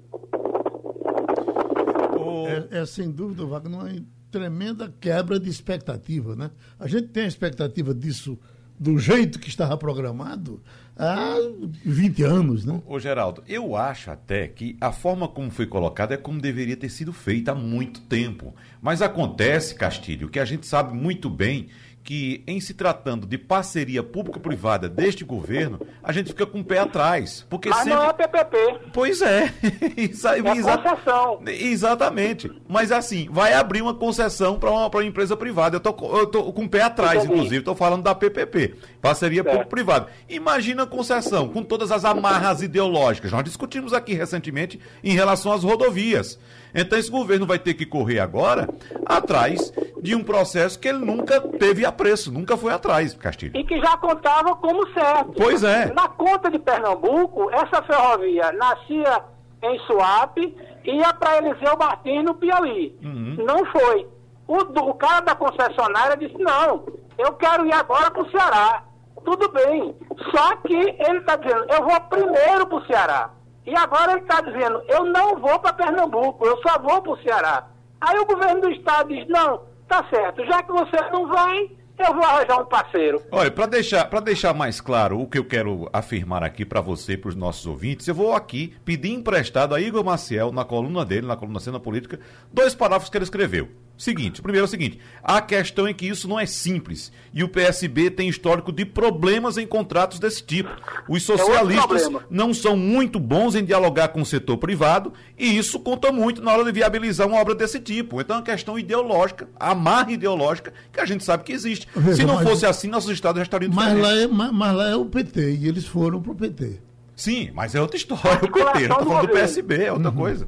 É, 2.71 2.79
é 2.79 2.85
sem 2.85 3.09
dúvida, 3.09 3.45
Wagner, 3.45 3.79
uma 3.79 4.05
tremenda 4.31 4.93
quebra 4.99 5.39
de 5.39 5.49
expectativa, 5.49 6.35
né? 6.35 6.51
A 6.79 6.87
gente 6.87 7.07
tem 7.07 7.23
a 7.23 7.27
expectativa 7.27 7.93
disso 7.93 8.37
do 8.79 8.99
jeito 8.99 9.39
que 9.39 9.49
estava 9.49 9.75
programado 9.75 10.61
há 10.95 11.35
20 11.83 12.23
anos, 12.23 12.65
né? 12.65 12.81
Ô, 12.85 12.99
Geraldo, 12.99 13.43
eu 13.47 13.75
acho 13.75 14.11
até 14.11 14.47
que 14.47 14.77
a 14.79 14.91
forma 14.91 15.27
como 15.27 15.49
foi 15.49 15.65
colocada 15.65 16.13
é 16.13 16.17
como 16.17 16.39
deveria 16.39 16.77
ter 16.77 16.89
sido 16.89 17.11
feita 17.11 17.51
há 17.53 17.55
muito 17.55 18.01
tempo. 18.01 18.53
Mas 18.81 19.01
acontece, 19.01 19.73
Castilho, 19.73 20.29
que 20.29 20.39
a 20.39 20.45
gente 20.45 20.67
sabe 20.67 20.93
muito 20.93 21.29
bem 21.29 21.69
que, 22.07 22.41
em 22.47 22.61
se 22.61 22.73
tratando 22.73 23.27
de 23.27 23.37
parceria 23.37 24.01
público-privada 24.01 24.87
deste 24.87 25.25
governo, 25.25 25.77
a 26.01 26.13
gente 26.13 26.27
fica 26.27 26.45
com 26.45 26.61
o 26.61 26.63
pé 26.63 26.79
atrás. 26.79 27.45
Porque 27.49 27.67
Mas 27.67 27.79
sempre... 27.79 27.95
não 27.95 28.05
é 28.05 28.13
PPP. 28.13 28.79
Pois 28.93 29.21
é. 29.21 29.53
Exa... 29.97 30.37
É 30.37 30.41
concessão. 30.41 31.41
Exatamente. 31.45 32.49
Mas 32.65 32.93
assim, 32.93 33.27
vai 33.29 33.51
abrir 33.51 33.81
uma 33.81 33.93
concessão 33.93 34.57
para 34.57 34.71
uma, 34.71 34.87
uma 34.87 35.03
empresa 35.03 35.35
privada. 35.35 35.75
Eu 35.75 35.79
tô, 35.81 36.17
eu 36.17 36.27
tô 36.27 36.53
com 36.53 36.63
o 36.63 36.69
pé 36.69 36.83
atrás, 36.83 37.17
Entendi. 37.17 37.33
inclusive, 37.33 37.57
estou 37.57 37.75
falando 37.75 38.03
da 38.03 38.15
PPP, 38.15 38.75
parceria 39.01 39.43
público-privada. 39.43 40.07
Imagina 40.29 40.83
a 40.83 40.87
concessão 40.87 41.49
com 41.49 41.61
todas 41.61 41.91
as 41.91 42.05
amarras 42.05 42.61
ideológicas. 42.61 43.33
Nós 43.33 43.43
discutimos 43.43 43.91
aqui 43.91 44.13
recentemente 44.13 44.79
em 45.03 45.13
relação 45.13 45.51
às 45.51 45.61
rodovias. 45.61 46.39
Então 46.77 46.97
esse 46.97 47.09
governo 47.09 47.47
vai 47.47 47.57
ter 47.57 47.73
que 47.73 47.85
correr 47.85 48.19
agora 48.19 48.69
atrás 49.03 49.73
de 49.99 50.15
um 50.15 50.23
processo 50.23 50.79
que 50.79 50.87
ele 50.87 50.99
nunca 50.99 51.41
teve 51.41 51.83
apreço, 51.83 52.31
nunca 52.31 52.55
foi 52.55 52.71
atrás, 52.71 53.15
Castilho. 53.15 53.57
E 53.57 53.63
que 53.63 53.79
já 53.79 53.97
contava 53.97 54.55
como 54.55 54.87
certo. 54.93 55.33
Pois 55.35 55.63
é. 55.63 55.91
Na 55.91 56.07
conta 56.07 56.51
de 56.51 56.59
Pernambuco, 56.59 57.49
essa 57.49 57.81
ferrovia 57.81 58.51
nascia 58.51 59.23
em 59.63 59.79
Suape 59.79 60.55
e 60.85 60.97
ia 60.97 61.13
para 61.15 61.39
Eliseu 61.39 61.75
Martins, 61.77 62.23
no 62.23 62.35
Piauí. 62.35 62.95
Uhum. 63.03 63.37
Não 63.43 63.65
foi. 63.65 64.07
O, 64.47 64.57
o 64.57 64.93
cara 64.93 65.21
da 65.21 65.35
concessionária 65.35 66.15
disse, 66.15 66.37
não, 66.37 66.85
eu 67.17 67.33
quero 67.33 67.65
ir 67.65 67.73
agora 67.73 68.11
para 68.11 68.21
o 68.21 68.29
Ceará. 68.29 68.83
Tudo 69.25 69.51
bem. 69.51 69.95
Só 70.31 70.55
que 70.57 70.75
ele 70.75 71.17
está 71.17 71.35
dizendo, 71.35 71.65
eu 71.69 71.83
vou 71.83 71.99
primeiro 72.01 72.67
para 72.67 72.77
o 72.77 72.85
Ceará. 72.85 73.29
E 73.67 73.75
agora 73.75 74.13
ele 74.13 74.21
está 74.21 74.39
dizendo, 74.39 74.81
eu 74.87 75.03
não 75.03 75.37
vou 75.41 75.59
para 75.59 75.73
Pernambuco, 75.73 76.45
eu 76.47 76.57
só 76.61 76.79
vou 76.79 77.01
para 77.01 77.11
o 77.11 77.21
Ceará. 77.21 77.67
Aí 77.99 78.17
o 78.17 78.25
governo 78.25 78.61
do 78.61 78.71
estado 78.71 79.09
diz, 79.09 79.27
não, 79.27 79.61
tá 79.89 80.05
certo, 80.09 80.45
já 80.45 80.63
que 80.63 80.71
você 80.71 80.95
não 81.11 81.27
vai, 81.27 81.69
eu 81.99 82.13
vou 82.13 82.23
arranjar 82.23 82.61
um 82.61 82.65
parceiro. 82.65 83.21
Olha, 83.29 83.51
para 83.51 83.65
deixar, 83.65 84.05
deixar 84.21 84.53
mais 84.53 84.79
claro 84.79 85.19
o 85.19 85.27
que 85.27 85.37
eu 85.37 85.43
quero 85.43 85.89
afirmar 85.91 86.43
aqui 86.43 86.63
para 86.63 86.79
você 86.79 87.13
e 87.13 87.17
para 87.17 87.27
os 87.27 87.35
nossos 87.35 87.67
ouvintes, 87.67 88.07
eu 88.07 88.15
vou 88.15 88.33
aqui 88.33 88.73
pedir 88.85 89.11
emprestado 89.11 89.75
a 89.75 89.81
Igor 89.81 90.01
Maciel, 90.01 90.53
na 90.53 90.63
coluna 90.63 91.03
dele, 91.03 91.27
na 91.27 91.35
coluna 91.35 91.59
Cena 91.59 91.79
Política, 91.79 92.21
dois 92.49 92.73
parágrafos 92.73 93.09
que 93.09 93.17
ele 93.17 93.25
escreveu. 93.25 93.67
Seguinte, 93.97 94.43
primeiro 94.43 94.65
é 94.65 94.67
o 94.67 94.69
seguinte, 94.69 94.99
a 95.23 95.41
questão 95.41 95.87
é 95.87 95.93
que 95.93 96.05
isso 96.05 96.27
não 96.27 96.39
é 96.39 96.45
simples 96.45 97.11
e 97.33 97.43
o 97.43 97.49
PSB 97.49 98.11
tem 98.11 98.29
histórico 98.29 98.71
de 98.71 98.85
problemas 98.85 99.57
em 99.57 99.65
contratos 99.65 100.19
desse 100.19 100.43
tipo. 100.43 100.69
Os 101.09 101.23
é 101.23 101.25
socialistas 101.25 102.03
é 102.03 102.09
não 102.29 102.53
são 102.53 102.77
muito 102.77 103.19
bons 103.19 103.55
em 103.55 103.65
dialogar 103.65 104.09
com 104.09 104.21
o 104.21 104.25
setor 104.25 104.57
privado 104.57 105.11
e 105.35 105.57
isso 105.57 105.79
conta 105.79 106.11
muito 106.11 106.43
na 106.43 106.53
hora 106.53 106.63
de 106.63 106.71
viabilizar 106.71 107.27
uma 107.27 107.39
obra 107.39 107.55
desse 107.55 107.79
tipo. 107.79 108.21
Então 108.21 108.35
é 108.35 108.39
uma 108.39 108.45
questão 108.45 108.77
ideológica, 108.77 109.49
amarra 109.59 110.11
ideológica, 110.11 110.71
que 110.93 110.99
a 110.99 111.05
gente 111.05 111.23
sabe 111.23 111.43
que 111.43 111.51
existe. 111.51 111.87
Veja, 111.95 112.17
Se 112.17 112.23
não 112.23 112.35
mas, 112.35 112.47
fosse 112.47 112.67
assim, 112.67 112.87
nossos 112.87 113.09
estados 113.09 113.39
já 113.39 113.43
estariam 113.43 113.71
mas 113.73 113.99
lá, 113.99 114.15
é, 114.15 114.27
mas, 114.27 114.51
mas 114.51 114.75
lá 114.75 114.89
é 114.89 114.95
o 114.95 115.05
PT 115.05 115.55
e 115.55 115.67
eles 115.67 115.87
foram 115.87 116.21
pro 116.21 116.35
PT. 116.35 116.79
Sim, 117.15 117.49
mas 117.51 117.73
é 117.73 117.81
outra 117.81 117.97
história 117.97 118.37
o 118.43 118.51
PT, 118.51 118.87
não 118.87 118.97
estou 118.97 119.07
falando 119.07 119.27
do 119.27 119.33
PSB, 119.33 119.85
é 119.85 119.91
outra 119.91 120.09
uhum. 120.11 120.15
coisa. 120.15 120.47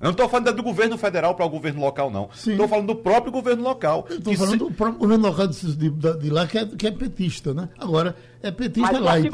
Eu 0.00 0.04
não 0.04 0.10
estou 0.12 0.28
falando 0.28 0.52
do 0.52 0.62
governo 0.62 0.96
federal 0.96 1.34
para 1.34 1.44
o 1.44 1.48
governo 1.48 1.80
local, 1.80 2.08
não. 2.08 2.30
Estou 2.32 2.68
falando 2.68 2.86
do 2.86 2.96
próprio 2.96 3.32
governo 3.32 3.64
local. 3.64 4.06
Estou 4.08 4.34
falando 4.34 4.52
se... 4.52 4.58
do 4.58 4.70
próprio 4.70 4.98
governo 5.00 5.26
local 5.26 5.46
de, 5.48 5.90
de, 5.90 6.18
de 6.18 6.30
lá, 6.30 6.46
que 6.46 6.58
é, 6.58 6.66
que 6.66 6.86
é, 6.86 6.90
petista, 6.92 7.52
né? 7.52 7.68
Agora, 7.76 8.14
é 8.40 8.50
petista 8.52 8.98
lá. 9.00 9.18
Né? 9.18 9.28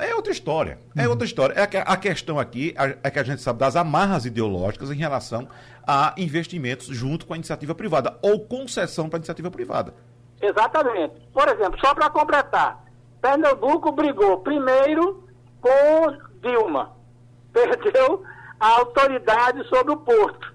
É 0.00 0.14
outra 0.14 0.30
história. 0.30 0.78
É 0.96 1.08
outra 1.08 1.24
história. 1.26 1.54
É 1.54 1.62
a, 1.62 1.82
a 1.82 1.96
questão 1.96 2.38
aqui 2.38 2.72
é 3.02 3.10
que 3.10 3.18
a 3.18 3.24
gente 3.24 3.42
sabe 3.42 3.58
das 3.58 3.74
amarras 3.74 4.24
ideológicas 4.24 4.92
em 4.92 4.96
relação 4.96 5.48
a 5.84 6.14
investimentos 6.16 6.86
junto 6.86 7.26
com 7.26 7.32
a 7.34 7.36
iniciativa 7.36 7.74
privada 7.74 8.16
ou 8.22 8.38
concessão 8.38 9.08
para 9.08 9.16
a 9.16 9.20
iniciativa 9.20 9.50
privada. 9.50 9.92
Exatamente. 10.40 11.14
Por 11.32 11.48
exemplo, 11.48 11.80
só 11.80 11.94
para 11.94 12.08
completar, 12.10 12.84
Pernambuco 13.20 13.90
brigou 13.90 14.38
primeiro 14.38 15.24
com 15.60 16.16
Dilma. 16.40 16.92
Perdeu 17.52 18.22
a 18.60 18.68
autoridade 18.78 19.66
sobre 19.68 19.92
o 19.92 19.96
porto. 19.96 20.52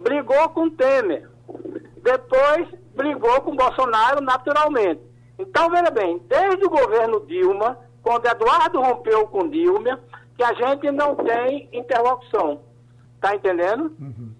Brigou 0.00 0.48
com 0.48 0.70
Temer. 0.70 1.28
Depois 2.02 2.68
brigou 2.96 3.40
com 3.42 3.54
Bolsonaro 3.54 4.20
naturalmente. 4.20 5.00
Então, 5.38 5.70
veja 5.70 5.90
bem, 5.90 6.20
desde 6.28 6.64
o 6.64 6.70
governo 6.70 7.24
Dilma, 7.26 7.78
quando 8.02 8.26
Eduardo 8.26 8.80
rompeu 8.80 9.26
com 9.26 9.48
Dilma, 9.48 10.00
que 10.36 10.42
a 10.42 10.52
gente 10.54 10.90
não 10.90 11.14
tem 11.14 11.68
interlocução. 11.72 12.60
Está 13.16 13.34
entendendo? 13.34 13.94
Uhum. 14.00 14.32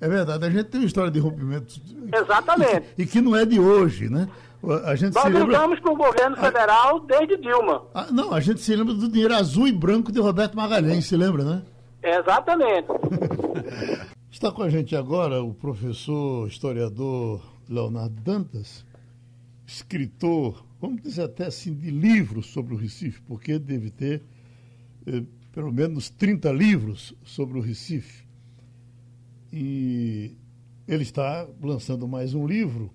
É 0.00 0.08
verdade, 0.08 0.46
a 0.46 0.50
gente 0.50 0.64
tem 0.64 0.80
uma 0.80 0.86
história 0.86 1.10
de 1.10 1.18
rompimento. 1.18 1.74
Exatamente. 2.12 2.86
E, 2.96 3.02
e 3.02 3.06
que 3.06 3.20
não 3.20 3.36
é 3.36 3.44
de 3.44 3.60
hoje, 3.60 4.08
né? 4.08 4.28
A 4.84 4.94
gente 4.94 5.14
Nós 5.14 5.24
lembra... 5.24 5.44
brigamos 5.44 5.80
com 5.80 5.90
o 5.90 5.96
governo 5.96 6.36
federal 6.36 6.96
a... 6.96 7.00
desde 7.06 7.36
Dilma. 7.36 7.82
Ah, 7.94 8.08
não, 8.10 8.32
a 8.32 8.40
gente 8.40 8.60
se 8.60 8.74
lembra 8.74 8.94
do 8.94 9.08
dinheiro 9.08 9.34
azul 9.34 9.66
e 9.66 9.72
branco 9.72 10.10
de 10.10 10.20
Roberto 10.20 10.56
Magalhães, 10.56 11.06
se 11.06 11.16
lembra, 11.16 11.44
né? 11.44 11.62
Exatamente. 12.02 12.88
Está 14.30 14.50
com 14.50 14.62
a 14.62 14.70
gente 14.70 14.96
agora 14.96 15.42
o 15.42 15.52
professor 15.52 16.48
historiador 16.48 17.44
Leonardo 17.68 18.20
Dantas, 18.22 18.86
escritor, 19.66 20.64
vamos 20.80 21.02
dizer 21.02 21.22
até 21.22 21.46
assim, 21.46 21.74
de 21.74 21.90
livros 21.90 22.46
sobre 22.46 22.74
o 22.74 22.76
Recife, 22.76 23.20
porque 23.22 23.58
deve 23.58 23.90
ter 23.90 24.22
eh, 25.06 25.22
pelo 25.52 25.72
menos 25.72 26.08
30 26.10 26.50
livros 26.52 27.14
sobre 27.22 27.58
o 27.58 27.60
Recife. 27.60 28.24
E 29.52 30.36
ele 30.86 31.02
está 31.02 31.46
lançando 31.62 32.08
mais 32.08 32.32
um 32.34 32.46
livro, 32.46 32.90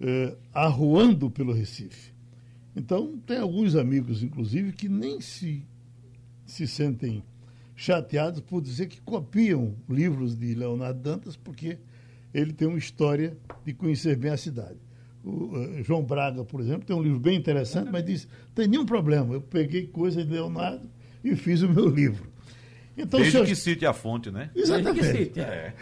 eh, 0.00 0.36
Arruando 0.52 1.30
pelo 1.30 1.52
Recife. 1.52 2.12
Então, 2.74 3.18
tem 3.26 3.38
alguns 3.38 3.74
amigos, 3.74 4.22
inclusive, 4.22 4.72
que 4.72 4.88
nem 4.88 5.20
se, 5.20 5.66
se 6.44 6.66
sentem 6.66 7.22
chateados 7.74 8.40
por 8.40 8.60
dizer 8.60 8.86
que 8.86 9.00
copiam 9.00 9.74
livros 9.88 10.36
de 10.36 10.54
Leonardo 10.54 11.00
Dantas, 11.00 11.36
porque 11.36 11.78
ele 12.32 12.52
tem 12.52 12.68
uma 12.68 12.78
história 12.78 13.36
de 13.64 13.72
conhecer 13.72 14.16
bem 14.16 14.30
a 14.30 14.36
cidade. 14.36 14.78
O, 15.24 15.30
uh, 15.30 15.84
João 15.84 16.02
Braga, 16.02 16.44
por 16.44 16.60
exemplo, 16.60 16.84
tem 16.84 16.96
um 16.96 17.02
livro 17.02 17.20
bem 17.20 17.36
interessante, 17.36 17.90
mas 17.90 18.04
diz: 18.04 18.28
tem 18.54 18.66
nenhum 18.66 18.84
problema, 18.84 19.34
eu 19.34 19.40
peguei 19.40 19.86
coisa 19.86 20.24
de 20.24 20.32
Leonardo 20.32 20.88
e 21.22 21.36
fiz 21.36 21.62
o 21.62 21.68
meu 21.68 21.88
livro. 21.88 22.30
Então, 22.96 23.20
Desde 23.20 23.32
senhor... 23.32 23.46
que 23.46 23.54
cite 23.54 23.86
a 23.86 23.92
fonte, 23.92 24.30
né? 24.30 24.50
Exatamente. 24.54 25.00
Desde 25.00 25.18
que 25.18 25.24
cite, 25.24 25.40
é. 25.40 25.74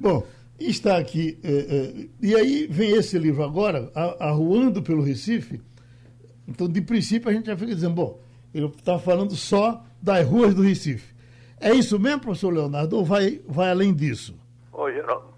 Bom, 0.00 0.26
está 0.58 0.98
aqui. 0.98 1.38
Uh, 1.42 2.02
uh, 2.02 2.10
e 2.20 2.34
aí 2.34 2.66
vem 2.70 2.90
esse 2.90 3.18
livro 3.18 3.42
agora, 3.42 3.90
Arruando 4.20 4.82
pelo 4.82 5.02
Recife. 5.02 5.60
Então, 6.46 6.68
de 6.68 6.80
princípio, 6.80 7.30
a 7.30 7.32
gente 7.32 7.46
já 7.46 7.56
fica 7.56 7.74
dizendo: 7.74 7.94
bom, 7.94 8.20
ele 8.52 8.66
está 8.66 8.98
falando 8.98 9.34
só 9.34 9.84
das 10.00 10.26
ruas 10.26 10.54
do 10.54 10.62
Recife. 10.62 11.13
É 11.60 11.72
isso 11.72 11.98
mesmo, 11.98 12.20
professor 12.20 12.52
Leonardo, 12.52 12.96
ou 12.96 13.04
vai, 13.04 13.40
vai 13.46 13.70
além 13.70 13.94
disso? 13.94 14.38
Oi, 14.72 14.92
Geraldo. 14.92 15.34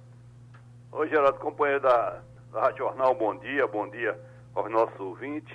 Oi, 0.93 1.09
Geraldo, 1.09 1.39
companheiro 1.39 1.83
da, 1.83 2.23
da 2.53 2.61
Rádio 2.63 2.79
Jornal, 2.79 3.15
bom 3.15 3.37
dia, 3.37 3.67
bom 3.67 3.89
dia 3.89 4.19
aos 4.55 4.71
nossos 4.71 4.99
ouvintes. 4.99 5.55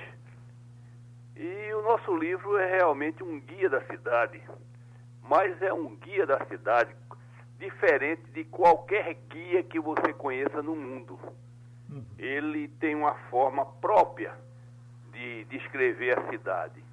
E 1.35 1.73
o 1.73 1.81
nosso 1.81 2.15
livro 2.15 2.57
é 2.57 2.77
realmente 2.77 3.23
um 3.23 3.39
guia 3.39 3.69
da 3.69 3.81
cidade, 3.87 4.39
mas 5.23 5.59
é 5.61 5.73
um 5.73 5.95
guia 5.95 6.25
da 6.25 6.45
cidade 6.45 6.95
diferente 7.57 8.23
de 8.31 8.43
qualquer 8.45 9.15
guia 9.29 9.63
que 9.63 9.79
você 9.79 10.13
conheça 10.13 10.61
no 10.61 10.75
mundo. 10.75 11.19
Ele 12.17 12.67
tem 12.79 12.95
uma 12.95 13.15
forma 13.29 13.65
própria 13.65 14.33
de 15.11 15.43
descrever 15.45 16.17
a 16.17 16.29
cidade. 16.29 16.83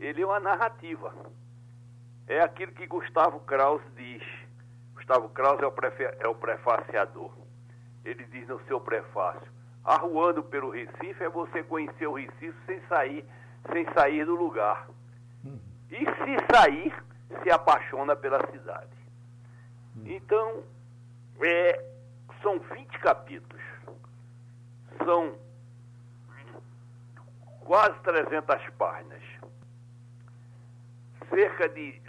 Ele 0.00 0.22
é 0.22 0.26
uma 0.26 0.40
narrativa. 0.40 1.14
É 2.26 2.40
aquilo 2.40 2.72
que 2.72 2.86
Gustavo 2.86 3.40
Krause 3.40 3.84
diz. 3.96 4.22
Gustavo 4.94 5.28
Krause 5.30 5.62
é 5.62 5.66
o, 5.66 5.74
é 6.20 6.28
o 6.28 6.34
prefaciador. 6.34 7.32
Ele 8.04 8.24
diz 8.26 8.46
no 8.48 8.62
seu 8.64 8.80
prefácio: 8.80 9.50
arruando 9.84 10.42
pelo 10.42 10.70
Recife 10.70 11.22
é 11.22 11.28
você 11.28 11.62
conhecer 11.62 12.06
o 12.06 12.14
Recife 12.14 12.56
sem 12.66 12.80
sair, 12.86 13.24
sem 13.72 13.84
sair 13.92 14.24
do 14.24 14.34
lugar. 14.34 14.88
Uhum. 15.44 15.60
E 15.90 15.98
se 15.98 16.54
sair, 16.54 16.94
se 17.42 17.50
apaixona 17.50 18.16
pela 18.16 18.40
cidade. 18.50 18.90
Uhum. 19.96 20.04
Então, 20.06 20.62
é, 21.40 21.84
são 22.42 22.58
20 22.58 22.98
capítulos. 22.98 23.62
São 25.04 25.36
quase 27.60 27.98
300 28.00 28.70
páginas. 28.76 29.22
Cerca 31.28 31.68
de 31.68 32.01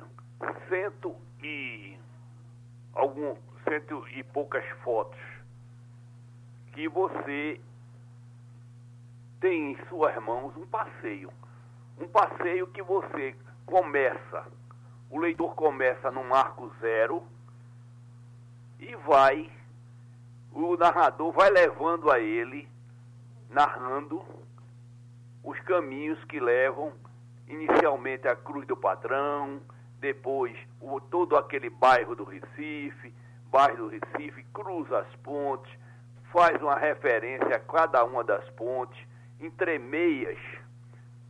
cento 0.69 1.15
e 1.41 1.97
algum 2.93 3.35
cento 3.63 4.07
e 4.09 4.23
poucas 4.23 4.65
fotos 4.83 5.19
que 6.73 6.88
você 6.88 7.59
tem 9.39 9.73
em 9.73 9.88
suas 9.88 10.15
mãos 10.23 10.55
um 10.57 10.65
passeio. 10.65 11.31
Um 12.00 12.07
passeio 12.07 12.67
que 12.67 12.81
você 12.81 13.35
começa, 13.65 14.47
o 15.09 15.19
leitor 15.19 15.53
começa 15.53 16.09
no 16.09 16.23
marco 16.23 16.71
zero 16.79 17.23
e 18.79 18.95
vai, 18.95 19.51
o 20.51 20.75
narrador 20.75 21.31
vai 21.31 21.50
levando 21.50 22.12
a 22.12 22.19
ele, 22.19 22.67
narrando 23.50 24.23
os 25.43 25.59
caminhos 25.62 26.23
que 26.25 26.39
levam 26.39 26.93
inicialmente 27.47 28.27
à 28.27 28.35
Cruz 28.35 28.65
do 28.65 28.75
Patrão, 28.75 29.62
depois 30.03 30.53
o, 30.81 31.00
todo 31.00 31.38
aquele 31.38 31.69
bairro 31.69 32.13
do 32.13 32.25
Recife, 32.25 33.13
bairro 33.50 33.77
do 33.77 33.88
Recife, 33.88 34.43
cruza 34.53 35.00
as 35.00 35.15
pontes, 35.24 35.72
faz 36.29 36.62
uma 36.62 36.75
referência 36.75 37.55
a 37.55 37.60
cada 37.60 38.03
uma 38.03 38.22
das 38.22 38.48
pontes, 38.50 39.00
entremeias 39.39 40.38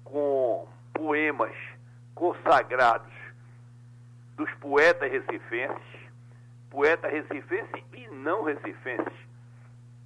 com 0.03 0.67
poemas 0.91 1.55
consagrados 2.15 3.13
dos 4.35 4.51
poetas 4.55 5.11
recifenses, 5.11 6.09
poetas 6.71 7.11
recifenses 7.11 7.83
e 7.93 8.07
não 8.07 8.41
recifenses, 8.43 9.13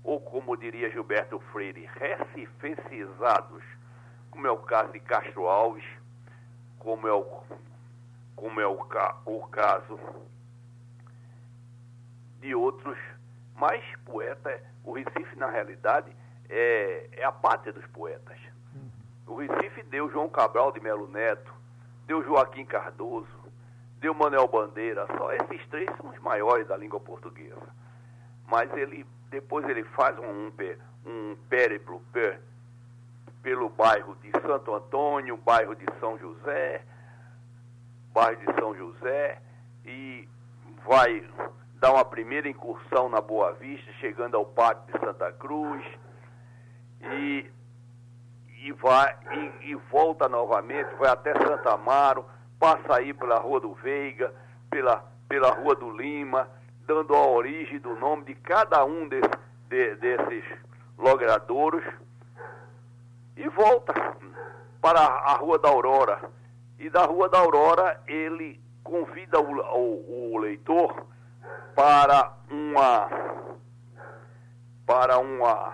ou 0.04 0.20
como 0.20 0.58
diria 0.58 0.92
Gilberto 0.92 1.40
Freire, 1.54 1.90
recifencizados, 1.96 3.64
como 4.30 4.46
é 4.46 4.52
o 4.52 4.58
caso 4.58 4.92
de 4.92 5.00
Castro 5.00 5.48
Alves, 5.48 5.86
como 6.80 7.08
é 7.08 7.14
o, 7.14 7.44
como 8.38 8.62
é 8.62 8.68
o, 8.68 8.80
o 9.26 9.48
caso 9.48 10.00
de 12.40 12.56
outros, 12.56 12.98
mas 13.56 13.84
poeta 14.06 14.62
o 14.88 14.94
Recife, 14.94 15.36
na 15.36 15.50
realidade, 15.50 16.16
é, 16.50 17.10
é 17.12 17.26
a 17.26 17.32
pátria 17.32 17.74
dos 17.74 17.86
poetas. 17.88 18.38
O 19.28 19.36
Recife 19.36 19.84
deu 19.84 20.10
João 20.10 20.30
Cabral 20.30 20.72
de 20.72 20.80
Melo 20.80 21.10
Neto, 21.10 21.54
deu 22.06 22.24
Joaquim 22.24 22.66
Cardoso, 22.66 23.28
deu 24.00 24.14
Manuel 24.14 24.48
Bandeira, 24.48 25.06
só 25.18 25.34
esses 25.34 25.68
três 25.68 25.90
são 25.98 26.10
os 26.10 26.20
maiores 26.20 26.66
da 26.68 26.78
língua 26.78 27.02
portuguesa. 27.02 27.68
Mas 28.46 28.72
ele 28.78 29.06
depois 29.30 29.68
ele 29.68 29.84
faz 29.84 30.18
um, 30.20 30.50
um 31.06 31.36
périplo 31.50 32.02
per, 32.14 32.40
pelo 33.44 33.68
bairro 33.70 34.16
de 34.22 34.32
Santo 34.32 34.74
Antônio, 34.74 35.36
bairro 35.36 35.76
de 35.76 35.86
São 36.00 36.18
José, 36.18 36.82
bairro 38.18 38.40
de 38.40 38.60
São 38.60 38.76
José, 38.76 39.40
e 39.86 40.28
vai 40.88 41.24
dá 41.76 41.94
uma 41.94 42.04
primeira 42.04 42.50
incursão 42.50 43.08
na 43.08 43.22
Boa 43.22 43.54
Vista, 43.54 43.92
chegando 44.00 44.36
ao 44.36 44.44
Pátio 44.44 44.92
de 44.92 45.06
Santa 45.06 45.32
Cruz, 45.34 45.86
e, 47.00 47.46
e, 48.64 48.72
vai, 48.72 49.16
e, 49.62 49.70
e 49.70 49.76
volta 49.92 50.28
novamente, 50.28 50.96
vai 50.96 51.12
até 51.12 51.32
Santa 51.34 51.76
Amaro, 51.76 52.26
passa 52.60 52.96
aí 52.96 53.14
pela 53.14 53.38
Rua 53.38 53.60
do 53.60 53.76
Veiga, 53.76 54.34
pela, 54.72 55.06
pela 55.30 55.52
Rua 55.52 55.76
do 55.76 55.92
Lima, 55.92 56.50
dando 56.88 57.14
a 57.14 57.28
origem 57.28 57.78
do 57.78 57.96
nome 57.98 58.24
de 58.24 58.34
cada 58.34 58.84
um 58.84 59.08
desse, 59.08 59.30
de, 59.70 59.96
desses 59.98 60.44
logradouros, 60.98 61.84
e 63.36 63.48
volta 63.50 63.94
para 64.82 65.02
a 65.02 65.36
Rua 65.36 65.60
da 65.60 65.70
Aurora. 65.70 66.36
E 66.80 66.90
da 66.90 67.06
Rua 67.06 67.28
da 67.30 67.40
Aurora 67.40 68.02
ele 68.08 68.62
convida 68.84 69.40
o, 69.40 69.60
o, 69.78 70.34
o 70.34 70.38
leitor 70.38 71.06
para 71.76 72.34
uma 72.50 73.10
para 74.86 75.20
uma, 75.20 75.74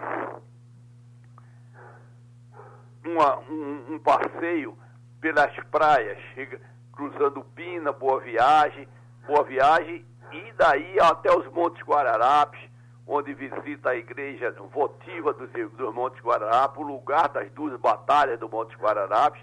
uma 3.05 3.39
um, 3.41 3.93
um, 3.93 3.99
passeio 3.99 4.75
pelas 5.21 5.55
praias, 5.65 6.17
chega, 6.33 6.59
cruzando 6.91 7.43
Pina, 7.55 7.91
Boa 7.91 8.19
Viagem, 8.21 8.87
Boa 9.27 9.43
Viagem 9.43 10.03
e 10.31 10.51
daí 10.53 10.99
até 10.99 11.31
os 11.31 11.45
Montes 11.53 11.83
Guararapes, 11.83 12.59
onde 13.05 13.35
visita 13.35 13.91
a 13.91 13.95
igreja 13.95 14.51
votiva 14.73 15.31
dos, 15.31 15.51
dos 15.51 15.93
Montes 15.93 16.23
Guararapes, 16.23 16.77
o 16.77 16.81
lugar 16.81 17.29
das 17.29 17.51
duas 17.51 17.79
batalhas 17.79 18.39
do 18.39 18.49
Montes 18.49 18.75
Guararapes, 18.79 19.41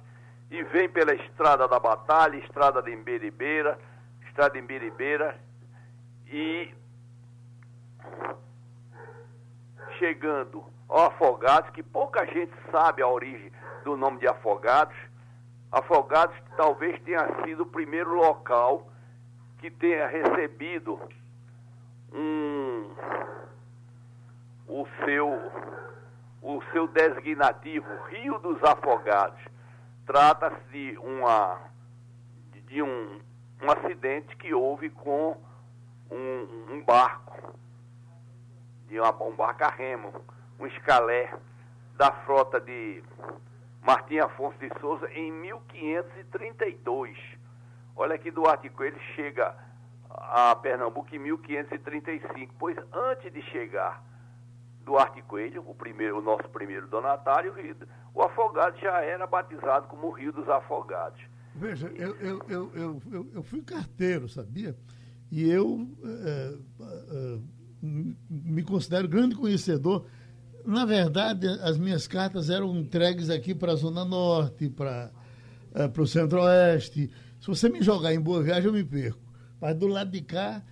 e 0.51 0.63
vem 0.65 0.89
pela 0.89 1.15
Estrada 1.15 1.69
da 1.69 1.79
Batalha, 1.79 2.37
Estrada 2.37 2.83
de 2.83 2.91
Imberibeira, 2.91 3.79
Estrada 4.27 4.55
de 4.55 4.59
Imberibeira, 4.59 5.39
e 6.27 6.75
chegando 9.99 10.65
ao 10.89 11.07
Afogados, 11.07 11.71
que 11.71 11.83
pouca 11.83 12.27
gente 12.27 12.53
sabe 12.71 13.03
a 13.03 13.07
origem 13.07 13.53
do 13.85 13.97
nome 13.97 14.19
de 14.19 14.27
Afogados. 14.27 14.97
Afogados 15.71 16.37
talvez 16.57 17.01
tenha 17.03 17.27
sido 17.45 17.63
o 17.63 17.67
primeiro 17.67 18.15
local 18.15 18.91
que 19.59 19.71
tenha 19.71 20.09
recebido 20.09 21.01
um 22.13 22.91
o 24.67 24.87
seu 25.05 25.53
o 26.43 26.63
seu 26.73 26.89
designativo 26.89 27.87
Rio 28.09 28.39
dos 28.39 28.63
Afogados. 28.65 29.50
Trata-se 30.11 30.61
de 30.73 30.99
uma 30.99 31.71
de 32.67 32.83
um, 32.83 33.21
um 33.63 33.71
acidente 33.71 34.35
que 34.39 34.53
houve 34.53 34.91
com 34.91 35.41
um, 36.11 36.67
um 36.69 36.83
barco, 36.83 37.57
de 38.89 38.99
uma, 38.99 39.23
um 39.23 39.37
barco 39.37 39.63
a 39.63 39.69
remo, 39.69 40.13
um 40.59 40.67
escalé 40.67 41.33
da 41.97 42.11
frota 42.11 42.61
de 42.61 43.05
Martim 43.83 44.19
Afonso 44.19 44.59
de 44.59 44.69
Souza 44.81 45.09
em 45.13 45.31
1532. 45.31 47.17
Olha 47.95 48.19
que 48.19 48.33
Duarte 48.33 48.69
Coelho 48.69 48.99
chega 49.15 49.55
a 50.11 50.57
Pernambuco 50.57 51.15
em 51.15 51.21
1535, 51.21 52.53
pois 52.59 52.77
antes 52.93 53.33
de 53.33 53.43
chegar 53.43 54.03
Duarte 54.85 55.23
Coelho, 55.23 55.63
o, 55.67 55.75
primeiro, 55.75 56.19
o 56.19 56.23
nosso 56.23 56.49
primeiro 56.49 56.87
donatário, 56.89 57.55
o 58.15 58.23
Afogado 58.23 58.79
já 58.79 59.01
era 59.01 59.27
batizado 59.27 59.87
como 59.89 60.09
o 60.09 60.11
Rio 60.11 60.33
dos 60.33 60.49
Afogados. 60.49 61.21
Veja, 61.55 61.89
eu, 61.89 62.17
eu, 62.17 62.43
eu, 62.49 63.31
eu, 63.35 63.43
fui 63.43 63.61
carteiro, 63.61 64.29
sabia? 64.29 64.77
E 65.31 65.49
eu 65.49 65.87
é, 66.05 66.55
é, 66.81 67.39
me 67.83 68.63
considero 68.63 69.09
grande 69.09 69.35
conhecedor. 69.35 70.07
Na 70.65 70.85
verdade, 70.85 71.47
as 71.63 71.79
minhas 71.79 72.07
cartas 72.07 72.51
eram 72.51 72.77
entregues 72.77 73.31
aqui 73.31 73.55
para 73.55 73.73
a 73.73 73.77
Zona 73.77 74.05
Norte, 74.05 74.69
para 74.69 75.11
é, 75.75 75.91
o 76.01 76.07
Centro-Oeste. 76.07 77.11
Se 77.41 77.47
você 77.47 77.69
me 77.69 77.83
jogar 77.83 78.15
em 78.15 78.21
Boa 78.21 78.43
Viagem, 78.43 78.67
eu 78.67 78.73
me 78.73 78.85
perco. 78.85 79.21
Mas 79.61 79.77
do 79.77 79.87
lado 79.87 80.11
de 80.11 80.21
cá, 80.21 80.63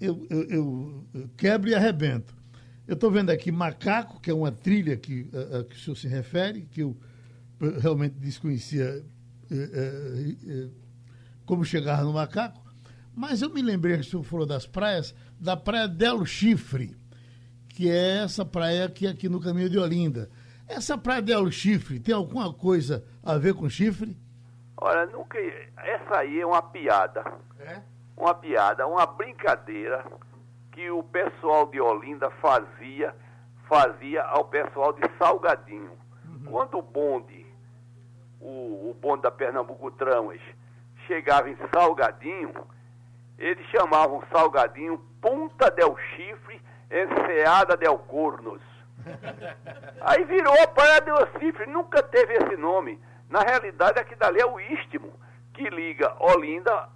eu, 0.00 0.26
eu, 0.30 0.42
eu 0.50 1.30
quebro 1.36 1.70
e 1.70 1.74
arrebento. 1.74 2.37
Eu 2.88 2.94
estou 2.94 3.10
vendo 3.10 3.28
aqui 3.28 3.52
Macaco, 3.52 4.18
que 4.18 4.30
é 4.30 4.34
uma 4.34 4.50
trilha 4.50 4.96
que, 4.96 5.30
a, 5.34 5.58
a, 5.58 5.64
que 5.64 5.76
o 5.76 5.78
senhor 5.78 5.94
se 5.94 6.08
refere, 6.08 6.62
que 6.62 6.80
eu 6.80 6.96
realmente 7.82 8.14
desconhecia 8.14 9.04
como 11.44 11.66
chegar 11.66 12.02
no 12.02 12.14
Macaco. 12.14 12.64
Mas 13.14 13.42
eu 13.42 13.50
me 13.50 13.60
lembrei 13.60 13.96
que 13.96 14.00
o 14.00 14.04
senhor 14.04 14.22
falou 14.22 14.46
das 14.46 14.66
praias, 14.66 15.14
da 15.38 15.54
praia 15.54 15.86
Del 15.86 16.24
Chifre, 16.24 16.96
que 17.68 17.90
é 17.90 18.22
essa 18.24 18.42
praia 18.42 18.86
aqui, 18.86 19.06
aqui 19.06 19.28
no 19.28 19.38
caminho 19.38 19.68
de 19.68 19.78
Olinda. 19.78 20.30
Essa 20.66 20.96
Praia 20.98 21.22
del 21.22 21.50
Chifre 21.50 21.98
tem 21.98 22.14
alguma 22.14 22.52
coisa 22.52 23.04
a 23.22 23.38
ver 23.38 23.54
com 23.54 23.70
chifre? 23.70 24.18
Olha, 24.76 25.06
nunca. 25.06 25.38
Essa 25.38 26.18
aí 26.18 26.40
é 26.40 26.46
uma 26.46 26.62
piada. 26.62 27.24
É? 27.60 27.80
Uma 28.16 28.34
piada, 28.34 28.86
uma 28.86 29.06
brincadeira 29.06 30.04
que 30.78 30.88
o 30.92 31.02
pessoal 31.02 31.66
de 31.66 31.80
Olinda 31.80 32.30
fazia, 32.40 33.12
fazia 33.68 34.22
ao 34.22 34.44
pessoal 34.44 34.92
de 34.92 35.02
Salgadinho. 35.18 35.90
Uhum. 36.24 36.52
Quando 36.52 36.78
o 36.78 36.82
bonde, 36.82 37.44
o, 38.40 38.90
o 38.90 38.96
bonde 39.00 39.22
da 39.22 39.30
Pernambuco 39.32 39.90
Tramas, 39.90 40.40
chegava 41.08 41.50
em 41.50 41.56
Salgadinho, 41.74 42.54
eles 43.36 43.66
chamavam 43.70 44.22
Salgadinho 44.30 44.98
Punta 45.20 45.68
del 45.68 45.96
Chifre 46.14 46.62
Enseada 46.88 47.76
del 47.76 47.98
Cornos. 47.98 48.62
Aí 50.00 50.22
virou 50.26 50.54
a 50.62 50.68
Praia 50.68 51.00
del 51.00 51.40
Chifre, 51.40 51.66
nunca 51.66 52.04
teve 52.04 52.34
esse 52.34 52.56
nome. 52.56 53.00
Na 53.28 53.40
realidade, 53.40 53.98
aqui 53.98 54.14
dali 54.14 54.40
é 54.40 54.46
o 54.46 54.60
istmo 54.60 55.12
que 55.54 55.68
liga 55.70 56.14
Olinda, 56.20 56.88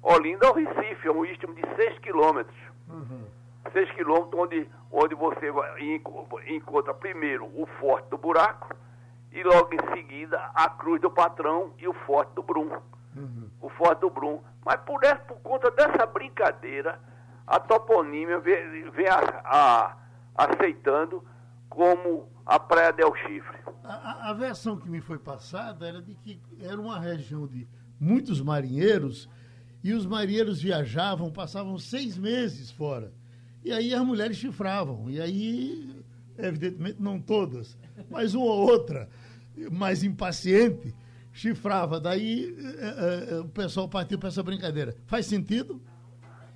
Olinda 0.00 0.46
ao 0.46 0.54
Recife, 0.54 1.08
é 1.08 1.10
um 1.10 1.24
istmo 1.24 1.52
de 1.52 1.62
6 1.74 1.98
quilômetros. 1.98 2.73
Uhum. 2.88 3.24
6 3.72 3.90
quilômetros 3.92 4.40
onde, 4.40 4.68
onde 4.92 5.14
você 5.14 5.46
encontra 6.48 6.92
primeiro 6.94 7.46
o 7.46 7.66
Forte 7.80 8.08
do 8.10 8.18
Buraco 8.18 8.74
e 9.32 9.42
logo 9.42 9.70
em 9.74 9.94
seguida 9.96 10.38
a 10.54 10.68
Cruz 10.70 11.00
do 11.00 11.10
Patrão 11.10 11.72
e 11.78 11.88
o 11.88 11.92
Forte 11.92 12.32
do 12.34 12.42
Brum. 12.42 12.70
Uhum. 13.16 13.50
O 13.60 13.68
Forte 13.70 14.00
do 14.00 14.10
Brum. 14.10 14.40
Mas 14.64 14.80
por, 14.82 15.02
essa, 15.02 15.16
por 15.16 15.38
conta 15.40 15.70
dessa 15.70 16.06
brincadeira, 16.06 17.00
a 17.46 17.58
toponímia 17.58 18.38
vem, 18.38 18.90
vem 18.90 19.08
a, 19.08 19.42
a, 19.44 19.96
aceitando 20.36 21.24
como 21.68 22.28
a 22.46 22.58
Praia 22.58 22.92
del 22.92 23.14
Chifre. 23.16 23.58
A, 23.82 24.30
a, 24.30 24.32
versão 24.32 24.76
que 24.76 24.88
me 24.88 25.00
foi 25.00 25.18
passada 25.18 25.86
era 25.86 26.00
de 26.00 26.14
que 26.14 26.40
era 26.60 26.80
uma 26.80 26.98
região 26.98 27.46
de 27.46 27.68
muitos 28.00 28.40
marinheiros 28.40 29.28
e 29.84 29.92
os 29.92 30.06
marinheiros 30.06 30.62
viajavam, 30.62 31.30
passavam 31.30 31.78
seis 31.78 32.16
meses 32.16 32.70
fora. 32.70 33.12
E 33.62 33.70
aí 33.70 33.92
as 33.92 34.00
mulheres 34.00 34.38
chifravam. 34.38 35.10
E 35.10 35.20
aí, 35.20 36.02
evidentemente, 36.38 36.96
não 37.02 37.20
todas, 37.20 37.76
mas 38.10 38.34
uma 38.34 38.46
ou 38.46 38.70
outra, 38.70 39.10
mais 39.70 40.02
impaciente, 40.02 40.94
chifrava. 41.30 42.00
Daí 42.00 42.56
é, 42.78 43.34
é, 43.34 43.40
o 43.40 43.48
pessoal 43.48 43.86
partiu 43.86 44.18
para 44.18 44.30
essa 44.30 44.42
brincadeira. 44.42 44.96
Faz 45.06 45.26
sentido? 45.26 45.78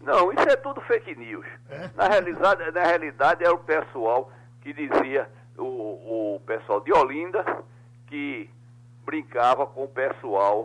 Não, 0.00 0.32
isso 0.32 0.48
é 0.48 0.56
tudo 0.56 0.80
fake 0.80 1.14
news. 1.16 1.44
É? 1.68 1.90
Na, 1.94 2.08
realidade, 2.08 2.70
na 2.72 2.82
realidade, 2.82 3.44
era 3.44 3.52
o 3.52 3.58
pessoal 3.58 4.32
que 4.62 4.72
dizia, 4.72 5.28
o, 5.58 6.36
o 6.36 6.40
pessoal 6.46 6.80
de 6.80 6.94
Olinda, 6.94 7.44
que 8.06 8.48
brincava 9.04 9.66
com 9.66 9.84
o 9.84 9.88
pessoal, 9.88 10.64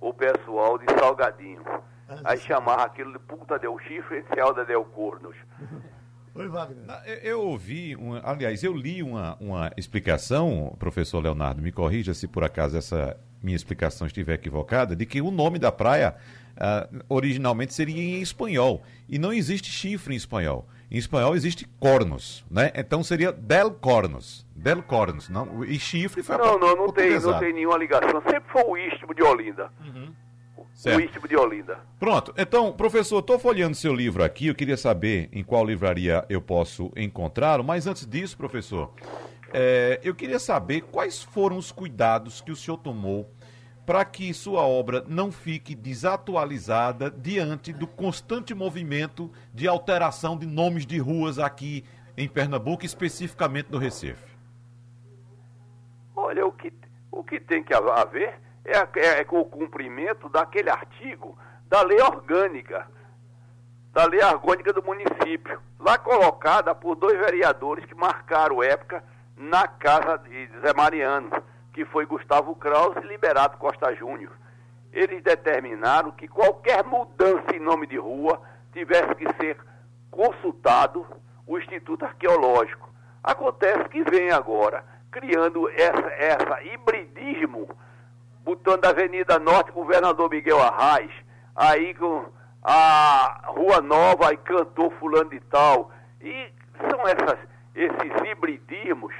o 0.00 0.12
pessoal 0.12 0.78
de 0.78 0.86
Salgadinho. 0.98 1.62
Ah, 2.08 2.20
Aí 2.24 2.38
chamava 2.38 2.84
aquilo 2.84 3.12
de 3.12 3.18
puta 3.18 3.58
del 3.58 3.78
chifre 3.80 4.18
e 4.18 4.34
celda 4.34 4.64
del 4.64 4.84
cornos. 4.84 5.36
Oi, 6.34 6.48
Wagner. 6.48 6.84
Eu 7.22 7.40
ouvi, 7.40 7.96
um, 7.96 8.14
aliás, 8.22 8.62
eu 8.62 8.74
li 8.74 9.02
uma, 9.02 9.36
uma 9.40 9.72
explicação, 9.74 10.76
professor 10.78 11.20
Leonardo, 11.20 11.62
me 11.62 11.72
corrija 11.72 12.12
se 12.12 12.28
por 12.28 12.44
acaso 12.44 12.76
essa 12.76 13.18
minha 13.42 13.56
explicação 13.56 14.06
estiver 14.06 14.34
equivocada, 14.34 14.94
de 14.94 15.06
que 15.06 15.22
o 15.22 15.30
nome 15.30 15.58
da 15.58 15.72
praia 15.72 16.14
uh, 16.56 17.04
originalmente 17.08 17.74
seria 17.74 18.02
em 18.02 18.20
espanhol. 18.20 18.82
E 19.08 19.18
não 19.18 19.32
existe 19.32 19.70
chifre 19.70 20.14
em 20.14 20.16
espanhol. 20.16 20.66
Em 20.90 20.98
espanhol 20.98 21.34
existe 21.34 21.68
cornos, 21.80 22.44
né? 22.50 22.70
Então 22.74 23.02
seria 23.02 23.32
del 23.32 23.72
cornos. 23.72 24.46
Del 24.54 24.82
cornos. 24.82 25.28
Não, 25.28 25.64
e 25.64 25.78
chifre 25.78 26.22
foi 26.22 26.36
Não, 26.36 26.58
não, 26.58 26.76
não 26.76 26.92
tem, 26.92 27.18
não 27.18 27.38
tem 27.38 27.52
nenhuma 27.52 27.76
ligação. 27.76 28.22
Sempre 28.22 28.50
foi 28.50 28.62
o 28.62 28.76
istmo 28.76 29.14
de 29.14 29.22
Olinda. 29.22 29.70
Uhum. 29.84 30.12
Certo. 30.72 30.98
O 30.98 31.00
istmo 31.00 31.26
de 31.26 31.36
Olinda. 31.36 31.78
Pronto. 31.98 32.34
Então, 32.36 32.70
professor, 32.72 33.20
estou 33.20 33.38
folheando 33.38 33.74
seu 33.74 33.94
livro 33.94 34.22
aqui. 34.22 34.46
Eu 34.48 34.54
queria 34.54 34.76
saber 34.76 35.28
em 35.32 35.42
qual 35.42 35.64
livraria 35.64 36.24
eu 36.28 36.40
posso 36.40 36.92
encontrá-lo. 36.94 37.64
Mas 37.64 37.86
antes 37.86 38.06
disso, 38.06 38.36
professor, 38.36 38.92
é, 39.52 39.98
eu 40.04 40.14
queria 40.14 40.38
saber 40.38 40.82
quais 40.82 41.22
foram 41.22 41.56
os 41.56 41.72
cuidados 41.72 42.42
que 42.42 42.52
o 42.52 42.56
senhor 42.56 42.76
tomou 42.76 43.28
para 43.86 44.04
que 44.04 44.34
sua 44.34 44.62
obra 44.62 45.04
não 45.06 45.30
fique 45.30 45.72
desatualizada 45.72 47.08
diante 47.08 47.72
do 47.72 47.86
constante 47.86 48.52
movimento 48.52 49.30
de 49.54 49.68
alteração 49.68 50.36
de 50.36 50.44
nomes 50.44 50.84
de 50.84 50.98
ruas 50.98 51.38
aqui 51.38 51.84
em 52.16 52.28
Pernambuco, 52.28 52.84
especificamente 52.84 53.70
no 53.70 53.78
Recife? 53.78 54.36
Olha, 56.16 56.44
o 56.44 56.50
que, 56.50 56.72
o 57.12 57.22
que 57.22 57.38
tem 57.38 57.62
que 57.62 57.72
haver 57.72 58.40
é, 58.64 58.76
é, 58.76 59.20
é 59.20 59.26
o 59.30 59.44
cumprimento 59.44 60.28
daquele 60.28 60.68
artigo 60.68 61.38
da 61.68 61.82
lei 61.82 62.00
orgânica, 62.00 62.88
da 63.92 64.04
lei 64.06 64.22
orgânica 64.24 64.72
do 64.72 64.82
município, 64.82 65.60
lá 65.78 65.96
colocada 65.96 66.74
por 66.74 66.96
dois 66.96 67.16
vereadores 67.20 67.84
que 67.84 67.94
marcaram 67.94 68.62
época 68.62 69.04
na 69.36 69.68
casa 69.68 70.18
de 70.18 70.48
Zé 70.60 70.74
Mariano 70.74 71.30
que 71.76 71.84
foi 71.84 72.06
Gustavo 72.06 72.54
Kraus 72.54 72.96
e 72.96 73.06
Liberato 73.06 73.58
Costa 73.58 73.94
Júnior. 73.94 74.32
Eles 74.94 75.22
determinaram 75.22 76.10
que 76.10 76.26
qualquer 76.26 76.82
mudança 76.82 77.54
em 77.54 77.60
nome 77.60 77.86
de 77.86 77.98
rua 77.98 78.40
tivesse 78.72 79.14
que 79.14 79.26
ser 79.34 79.58
consultado 80.10 81.06
o 81.46 81.58
Instituto 81.58 82.06
Arqueológico. 82.06 82.88
Acontece 83.22 83.90
que 83.90 84.02
vem 84.04 84.30
agora 84.30 84.82
criando 85.10 85.68
essa, 85.68 86.08
essa 86.14 86.62
hibridismo, 86.62 87.68
botando 88.42 88.86
a 88.86 88.88
Avenida 88.88 89.38
Norte 89.38 89.70
Governador 89.70 90.30
Miguel 90.30 90.62
Arraes, 90.62 91.12
aí 91.54 91.92
com 91.92 92.24
a 92.62 93.42
Rua 93.48 93.82
Nova 93.82 94.32
e 94.32 94.38
cantor 94.38 94.90
fulano 94.94 95.28
de 95.28 95.40
tal. 95.40 95.90
E 96.22 96.50
são 96.88 97.02
essas, 97.06 97.38
esses 97.74 98.30
hibridismos 98.30 99.14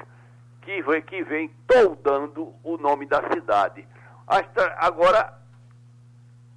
que 0.67 0.83
vem, 0.83 1.03
que 1.03 1.23
vem 1.23 1.49
toldando 1.69 2.36
nome 3.07 3.09
da 3.09 3.23
cidade. 3.33 3.87
Agora, 4.79 5.39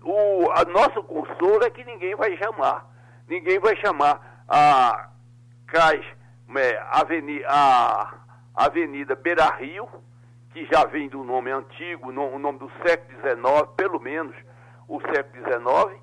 o 0.03 0.51
a 0.51 0.65
nosso 0.65 1.03
consolo 1.03 1.63
é 1.63 1.69
que 1.69 1.83
ninguém 1.83 2.15
vai 2.15 2.35
chamar. 2.37 2.89
Ninguém 3.27 3.59
vai 3.59 3.75
chamar 3.77 4.43
a, 4.47 5.09
Cais, 5.67 6.05
é, 6.57 6.79
Avenida, 6.91 7.45
a 7.47 8.13
Avenida 8.55 9.15
Beira 9.15 9.49
Rio, 9.55 9.87
que 10.51 10.65
já 10.65 10.85
vem 10.85 11.07
do 11.07 11.23
nome 11.23 11.51
antigo, 11.51 12.11
no, 12.11 12.35
o 12.35 12.39
nome 12.39 12.57
do 12.57 12.71
século 12.83 13.19
XIX, 13.19 13.69
pelo 13.77 13.99
menos 13.99 14.35
o 14.87 14.99
século 15.01 15.43
XIX, 15.43 16.01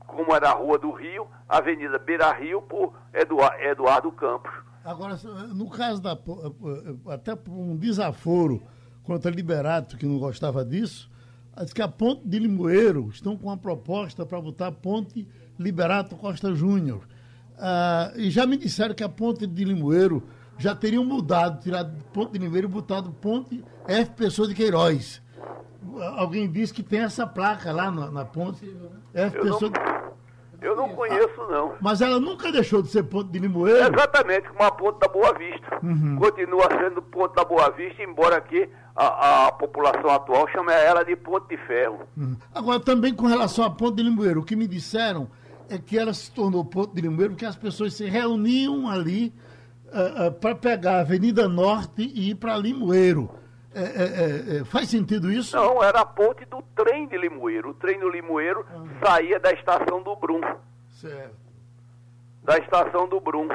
como 0.00 0.34
era 0.34 0.50
a 0.50 0.54
Rua 0.54 0.78
do 0.78 0.90
Rio, 0.90 1.28
Avenida 1.48 1.98
Beira 1.98 2.32
Rio, 2.32 2.60
por 2.62 2.92
Eduardo 3.14 4.10
Campos. 4.12 4.52
Agora, 4.84 5.16
no 5.54 5.68
caso 5.70 6.02
da. 6.02 6.18
Até 7.12 7.36
por 7.36 7.52
um 7.52 7.76
desaforo 7.76 8.62
contra 9.08 9.30
Liberato, 9.30 9.96
que 9.96 10.04
não 10.04 10.18
gostava 10.18 10.62
disso, 10.62 11.10
diz 11.58 11.72
que 11.72 11.80
a 11.80 11.88
Ponte 11.88 12.28
de 12.28 12.38
Limoeiro 12.38 13.08
estão 13.08 13.38
com 13.38 13.46
uma 13.46 13.56
proposta 13.56 14.26
para 14.26 14.38
botar 14.38 14.70
Ponte 14.70 15.26
Liberato 15.58 16.14
Costa 16.14 16.54
Júnior. 16.54 17.08
Ah, 17.58 18.12
e 18.16 18.28
já 18.30 18.46
me 18.46 18.58
disseram 18.58 18.94
que 18.94 19.02
a 19.02 19.08
Ponte 19.08 19.46
de 19.46 19.64
Limoeiro 19.64 20.22
já 20.58 20.74
teriam 20.74 21.02
mudado, 21.06 21.62
tirado 21.62 21.90
Ponte 22.12 22.32
de 22.32 22.38
Limoeiro 22.38 22.68
e 22.68 22.70
botado 22.70 23.10
Ponte 23.10 23.64
F. 23.86 24.10
Pessoa 24.10 24.46
de 24.46 24.54
Queiroz. 24.54 25.22
Alguém 26.16 26.50
disse 26.50 26.74
que 26.74 26.82
tem 26.82 27.00
essa 27.00 27.26
placa 27.26 27.72
lá 27.72 27.90
na, 27.90 28.10
na 28.10 28.24
ponte. 28.26 28.70
F. 29.14 29.40
Pessoa 29.40 29.70
de... 29.70 29.78
Eu 30.60 30.74
não 30.74 30.88
conheço, 30.88 31.40
não. 31.48 31.74
Mas 31.80 32.00
ela 32.00 32.18
nunca 32.18 32.50
deixou 32.50 32.82
de 32.82 32.88
ser 32.88 33.04
ponto 33.04 33.30
de 33.30 33.38
Limoeiro? 33.38 33.94
Exatamente, 33.94 34.48
como 34.48 34.62
a 34.64 34.72
ponte 34.72 34.98
da 34.98 35.08
Boa 35.08 35.32
Vista. 35.34 35.78
Uhum. 35.82 36.16
Continua 36.16 36.68
sendo 36.80 37.00
ponto 37.00 37.34
da 37.34 37.44
Boa 37.44 37.70
Vista, 37.70 38.02
embora 38.02 38.36
aqui 38.36 38.68
a, 38.96 39.46
a 39.46 39.52
população 39.52 40.10
atual 40.10 40.48
chame 40.48 40.72
ela 40.72 41.04
de 41.04 41.14
ponte 41.14 41.48
de 41.48 41.56
ferro. 41.66 42.00
Uhum. 42.16 42.36
Agora, 42.52 42.80
também 42.80 43.14
com 43.14 43.26
relação 43.26 43.64
à 43.64 43.70
ponte 43.70 43.96
de 43.96 44.02
Limoeiro, 44.02 44.40
o 44.40 44.44
que 44.44 44.56
me 44.56 44.66
disseram 44.66 45.28
é 45.70 45.78
que 45.78 45.96
ela 45.96 46.12
se 46.12 46.30
tornou 46.32 46.64
ponto 46.64 46.94
de 46.94 47.00
Limoeiro 47.02 47.34
porque 47.34 47.46
as 47.46 47.56
pessoas 47.56 47.94
se 47.94 48.06
reuniam 48.06 48.88
ali 48.88 49.32
uh, 49.86 49.96
eh, 49.96 50.00
uh, 50.00 50.24
eh, 50.24 50.30
para 50.30 50.54
pegar 50.54 50.96
a 50.96 51.00
Avenida 51.00 51.48
Norte 51.48 52.02
e 52.02 52.30
ir 52.30 52.34
para 52.34 52.56
Limoeiro. 52.56 53.30
É, 53.74 53.82
é, 53.82 53.84
é, 53.84 54.60
é, 54.60 54.64
faz 54.64 54.88
sentido 54.88 55.30
isso? 55.30 55.56
Não, 55.56 55.82
era 55.82 56.00
a 56.00 56.06
ponte 56.06 56.44
do 56.46 56.62
trem 56.74 57.06
de 57.06 57.16
Limoeiro. 57.16 57.70
O 57.70 57.74
trem 57.74 57.98
do 57.98 58.08
Limoeiro 58.08 58.64
ah. 58.70 59.06
saía 59.06 59.38
da 59.38 59.52
estação 59.52 60.02
do 60.02 60.16
Brum. 60.16 60.40
Certo. 60.90 61.36
Da 62.42 62.58
estação 62.58 63.06
do 63.06 63.20
Brum. 63.20 63.48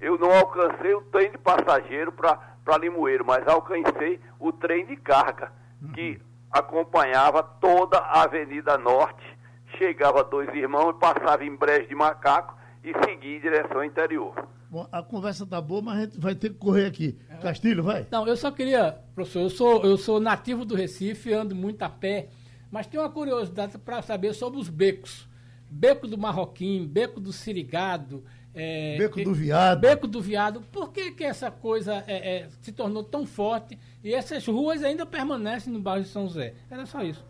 Eu 0.00 0.18
não 0.18 0.30
alcancei 0.32 0.94
o 0.94 1.02
trem 1.02 1.30
de 1.30 1.38
passageiro 1.38 2.12
para 2.12 2.78
Limoeiro, 2.78 3.24
mas 3.24 3.46
alcancei 3.46 4.20
o 4.38 4.52
trem 4.52 4.86
de 4.86 4.96
carga, 4.96 5.52
uhum. 5.82 5.92
que 5.92 6.20
acompanhava 6.50 7.42
toda 7.42 7.98
a 7.98 8.22
Avenida 8.22 8.78
Norte. 8.78 9.38
Chegava 9.76 10.24
dois 10.24 10.48
irmãos, 10.54 10.96
passava 10.98 11.44
em 11.44 11.54
Brejo 11.54 11.88
de 11.88 11.94
Macaco 11.94 12.56
e 12.82 12.92
seguia 13.04 13.36
em 13.36 13.40
direção 13.40 13.78
ao 13.78 13.84
interior. 13.84 14.34
Bom, 14.70 14.86
a 14.92 15.02
conversa 15.02 15.46
tá 15.46 15.60
boa, 15.60 15.80
mas 15.80 15.96
a 15.96 16.00
gente 16.02 16.20
vai 16.20 16.34
ter 16.34 16.50
que 16.50 16.56
correr 16.56 16.86
aqui. 16.86 17.18
Castilho, 17.40 17.82
vai. 17.82 18.06
Não, 18.10 18.26
eu 18.26 18.36
só 18.36 18.50
queria, 18.50 18.98
professor, 19.14 19.40
eu 19.40 19.50
sou, 19.50 19.84
eu 19.84 19.96
sou 19.96 20.20
nativo 20.20 20.64
do 20.64 20.74
Recife, 20.74 21.32
ando 21.32 21.54
muito 21.54 21.82
a 21.82 21.88
pé, 21.88 22.28
mas 22.70 22.86
tenho 22.86 23.02
uma 23.02 23.10
curiosidade 23.10 23.78
para 23.78 24.02
saber 24.02 24.34
sobre 24.34 24.60
os 24.60 24.68
becos. 24.68 25.26
Beco 25.70 26.06
do 26.06 26.18
Marroquim, 26.18 26.86
Beco 26.86 27.18
do 27.20 27.32
Sirigado. 27.32 28.24
É, 28.54 28.96
beco 28.98 29.22
do 29.22 29.32
Viado. 29.32 29.80
Beco 29.80 30.06
do 30.06 30.20
Viado. 30.20 30.60
Por 30.72 30.92
que, 30.92 31.12
que 31.12 31.24
essa 31.24 31.50
coisa 31.50 32.04
é, 32.06 32.36
é, 32.36 32.48
se 32.60 32.72
tornou 32.72 33.04
tão 33.04 33.24
forte 33.26 33.78
e 34.02 34.12
essas 34.12 34.46
ruas 34.46 34.82
ainda 34.82 35.06
permanecem 35.06 35.72
no 35.72 35.78
bairro 35.78 36.02
de 36.02 36.08
São 36.08 36.26
José? 36.26 36.54
Era 36.70 36.84
só 36.84 37.02
isso. 37.02 37.24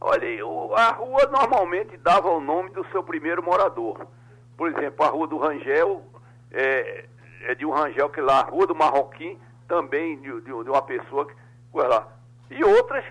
Olha, 0.00 0.26
a 0.76 0.92
rua 0.92 1.28
normalmente 1.30 1.96
dava 1.98 2.30
o 2.30 2.40
nome 2.40 2.70
do 2.70 2.84
seu 2.90 3.02
primeiro 3.02 3.42
morador. 3.42 4.06
Por 4.56 4.70
exemplo, 4.70 5.04
a 5.04 5.08
Rua 5.08 5.26
do 5.26 5.38
Rangel 5.38 6.02
é, 6.52 7.04
é 7.42 7.54
de 7.54 7.64
um 7.64 7.70
Rangel 7.70 8.10
que 8.10 8.20
lá, 8.20 8.42
Rua 8.42 8.66
do 8.66 8.74
Marroquim, 8.74 9.38
também 9.68 10.20
de, 10.20 10.40
de, 10.40 10.52
uma 10.52 10.82
pessoa 10.82 11.26
que 11.26 11.34
lá. 11.72 12.08
E 12.50 12.64
outras 12.64 13.04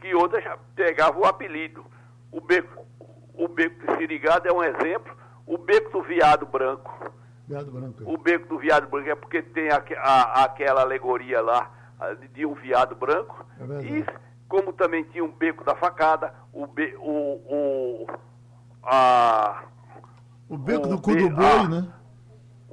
que 0.00 0.14
outras 0.14 0.44
pegavam 0.74 1.22
o 1.22 1.26
apelido. 1.26 1.84
O 2.30 2.40
beco, 2.40 2.86
o 3.34 3.48
beco 3.48 3.86
de 3.86 3.96
Sirigado 3.96 4.48
é 4.48 4.52
um 4.52 4.62
exemplo. 4.62 5.14
O 5.46 5.58
beco 5.58 5.90
do 5.90 6.02
Viado 6.02 6.46
Branco. 6.46 7.12
Viado 7.46 7.70
Branco. 7.70 8.02
O 8.04 8.16
beco 8.16 8.48
do 8.48 8.58
Viado 8.58 8.88
Branco 8.88 9.08
é 9.08 9.14
porque 9.14 9.42
tem 9.42 9.70
a, 9.70 9.82
a, 9.98 10.44
aquela 10.44 10.82
alegoria 10.82 11.40
lá 11.40 11.70
de, 12.20 12.28
de 12.28 12.46
um 12.46 12.54
viado 12.54 12.94
branco. 12.94 13.44
É 13.58 13.84
e 13.84 14.06
como 14.48 14.72
também 14.72 15.04
tinha 15.04 15.24
um 15.24 15.30
beco 15.30 15.64
da 15.64 15.74
facada, 15.74 16.32
o, 16.52 16.66
be, 16.66 16.94
o, 16.98 17.10
o, 17.10 18.06
a, 18.82 19.64
o 20.48 20.56
beco 20.56 20.86
o 20.86 20.90
do 20.90 21.00
cu 21.00 21.16
do 21.16 21.30
boi, 21.30 21.68
né? 21.68 21.92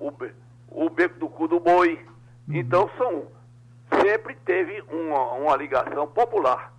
O, 0.07 0.85
o 0.85 0.89
beco 0.89 1.19
do 1.19 1.29
cu 1.29 1.47
do 1.47 1.59
boi. 1.59 1.99
Uhum. 2.47 2.55
Então 2.55 2.89
são 2.97 3.27
sempre 4.01 4.35
teve 4.45 4.81
uma, 4.91 5.33
uma 5.33 5.55
ligação 5.55 6.07
popular, 6.07 6.73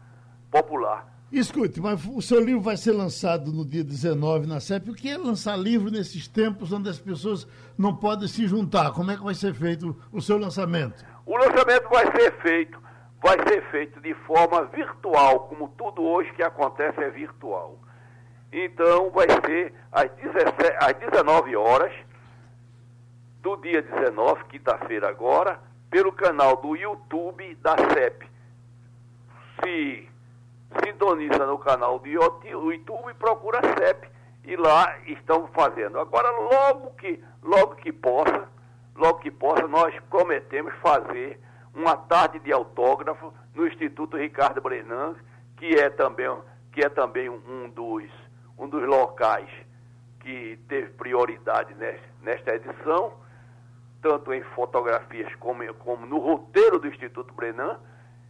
popular. 0.50 1.12
Escute, 1.32 1.80
mas 1.80 2.04
o 2.06 2.22
seu 2.22 2.38
livro 2.38 2.60
vai 2.60 2.76
ser 2.76 2.92
lançado 2.92 3.52
no 3.52 3.64
dia 3.64 3.82
19 3.82 4.46
na 4.46 4.60
CEP. 4.60 4.90
O 4.90 4.94
que 4.94 5.08
é 5.08 5.16
lançar 5.16 5.56
livro 5.56 5.90
nesses 5.90 6.28
tempos 6.28 6.72
onde 6.72 6.88
as 6.88 6.98
pessoas 6.98 7.46
não 7.76 7.96
podem 7.96 8.28
se 8.28 8.46
juntar? 8.46 8.92
Como 8.92 9.10
é 9.10 9.16
que 9.16 9.24
vai 9.24 9.34
ser 9.34 9.52
feito 9.54 9.96
o 10.12 10.20
seu 10.20 10.38
lançamento? 10.38 11.04
O 11.26 11.36
lançamento 11.36 11.88
vai 11.88 12.04
ser 12.12 12.32
feito 12.40 12.84
vai 13.24 13.38
ser 13.48 13.62
feito 13.70 13.98
de 14.02 14.12
forma 14.26 14.66
virtual, 14.66 15.48
como 15.48 15.68
tudo 15.78 16.02
hoje 16.02 16.30
que 16.34 16.42
acontece 16.42 17.02
é 17.02 17.08
virtual. 17.08 17.78
Então 18.52 19.10
vai 19.10 19.26
ser 19.46 19.72
às, 19.90 20.10
17, 20.10 20.76
às 20.78 20.92
19 20.98 21.56
horas 21.56 21.90
do 23.44 23.56
dia 23.58 23.82
19, 23.82 24.44
quinta-feira 24.44 25.06
agora, 25.06 25.60
pelo 25.90 26.10
canal 26.10 26.56
do 26.56 26.74
YouTube 26.74 27.54
da 27.56 27.76
CEP. 27.92 28.26
Se 29.62 30.08
sintoniza 30.82 31.46
no 31.46 31.58
canal 31.58 31.98
do 31.98 32.08
YouTube 32.08 32.74
e 33.10 33.14
procura 33.14 33.58
a 33.58 33.76
CEP 33.76 34.08
e 34.44 34.56
lá 34.56 34.98
estão 35.06 35.46
fazendo. 35.48 36.00
Agora 36.00 36.30
logo 36.30 36.92
que 36.92 37.22
logo 37.42 37.74
que 37.74 37.92
possa, 37.92 38.48
logo 38.96 39.18
que 39.18 39.30
possa 39.30 39.68
nós 39.68 39.94
prometemos 40.08 40.72
fazer 40.76 41.38
uma 41.74 41.98
tarde 41.98 42.38
de 42.38 42.50
autógrafo 42.50 43.30
no 43.54 43.66
Instituto 43.66 44.16
Ricardo 44.16 44.62
Brenan, 44.62 45.16
que 45.58 45.74
é 45.74 45.90
também, 45.90 46.34
que 46.72 46.80
é 46.80 46.88
também 46.88 47.28
um, 47.28 47.68
dos, 47.68 48.04
um 48.58 48.66
dos 48.66 48.82
locais 48.88 49.50
que 50.20 50.58
teve 50.66 50.88
prioridade 50.92 51.74
nesta 52.22 52.54
edição, 52.54 53.22
tanto 54.04 54.34
em 54.34 54.42
fotografias 54.54 55.34
como, 55.36 55.64
como 55.76 56.04
no 56.04 56.18
roteiro 56.18 56.78
do 56.78 56.86
Instituto 56.86 57.32
Brenan. 57.32 57.78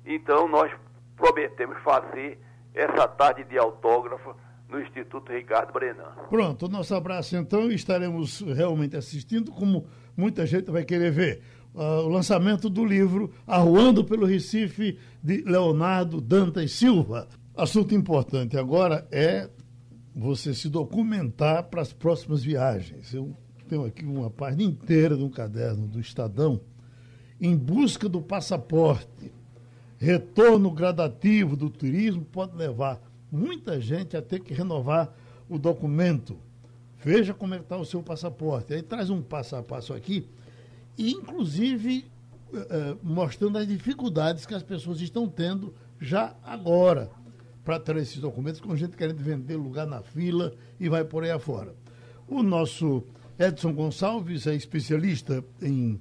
Então, 0.06 0.46
nós 0.46 0.72
prometemos 1.16 1.76
fazer 1.82 2.38
essa 2.72 3.08
tarde 3.08 3.42
de 3.42 3.58
autógrafo 3.58 4.36
no 4.68 4.80
Instituto 4.80 5.32
Ricardo 5.32 5.72
Brenan. 5.72 6.12
Pronto, 6.30 6.68
nosso 6.68 6.94
abraço 6.94 7.36
então, 7.36 7.72
estaremos 7.72 8.40
realmente 8.40 8.96
assistindo, 8.96 9.50
como 9.50 9.88
muita 10.16 10.46
gente 10.46 10.70
vai 10.70 10.84
querer 10.84 11.10
ver 11.10 11.42
uh, 11.74 12.04
o 12.04 12.08
lançamento 12.08 12.70
do 12.70 12.84
livro 12.84 13.32
Arruando 13.44 14.04
pelo 14.04 14.26
Recife, 14.26 14.96
de 15.20 15.42
Leonardo 15.42 16.20
Dantas 16.20 16.70
Silva. 16.70 17.28
Assunto 17.56 17.96
importante 17.96 18.56
agora 18.56 19.08
é 19.10 19.50
você 20.14 20.54
se 20.54 20.68
documentar 20.68 21.64
para 21.64 21.82
as 21.82 21.92
próximas 21.92 22.44
viagens. 22.44 23.12
Eu 23.12 23.36
tenho 23.74 23.84
aqui 23.84 24.04
uma 24.04 24.30
página 24.30 24.62
inteira 24.62 25.16
de 25.16 25.24
um 25.24 25.28
caderno 25.28 25.88
do 25.88 25.98
Estadão 25.98 26.60
em 27.40 27.56
busca 27.56 28.08
do 28.08 28.22
passaporte. 28.22 29.32
Retorno 29.98 30.70
gradativo 30.70 31.56
do 31.56 31.68
turismo 31.68 32.24
pode 32.24 32.56
levar 32.56 33.00
muita 33.32 33.80
gente 33.80 34.16
a 34.16 34.22
ter 34.22 34.40
que 34.40 34.54
renovar 34.54 35.12
o 35.48 35.58
documento. 35.58 36.38
Veja 37.02 37.34
como 37.34 37.54
é 37.54 37.58
está 37.58 37.76
o 37.76 37.84
seu 37.84 38.02
passaporte. 38.02 38.72
Aí 38.72 38.82
traz 38.82 39.10
um 39.10 39.20
passo 39.20 39.56
a 39.56 39.62
passo 39.62 39.92
aqui 39.92 40.28
inclusive 40.96 42.04
uh, 42.52 42.96
mostrando 43.02 43.58
as 43.58 43.66
dificuldades 43.66 44.46
que 44.46 44.54
as 44.54 44.62
pessoas 44.62 45.00
estão 45.00 45.26
tendo 45.26 45.74
já 46.00 46.36
agora 46.44 47.10
para 47.64 47.80
ter 47.80 47.96
esses 47.96 48.18
documentos, 48.18 48.60
com 48.60 48.76
gente 48.76 48.96
querendo 48.96 49.18
vender 49.18 49.56
lugar 49.56 49.88
na 49.88 50.02
fila 50.02 50.54
e 50.78 50.88
vai 50.88 51.02
por 51.02 51.24
aí 51.24 51.32
afora. 51.32 51.74
O 52.28 52.44
nosso 52.44 53.02
Edson 53.38 53.72
Gonçalves 53.72 54.46
é 54.46 54.54
especialista 54.54 55.44
em 55.60 56.00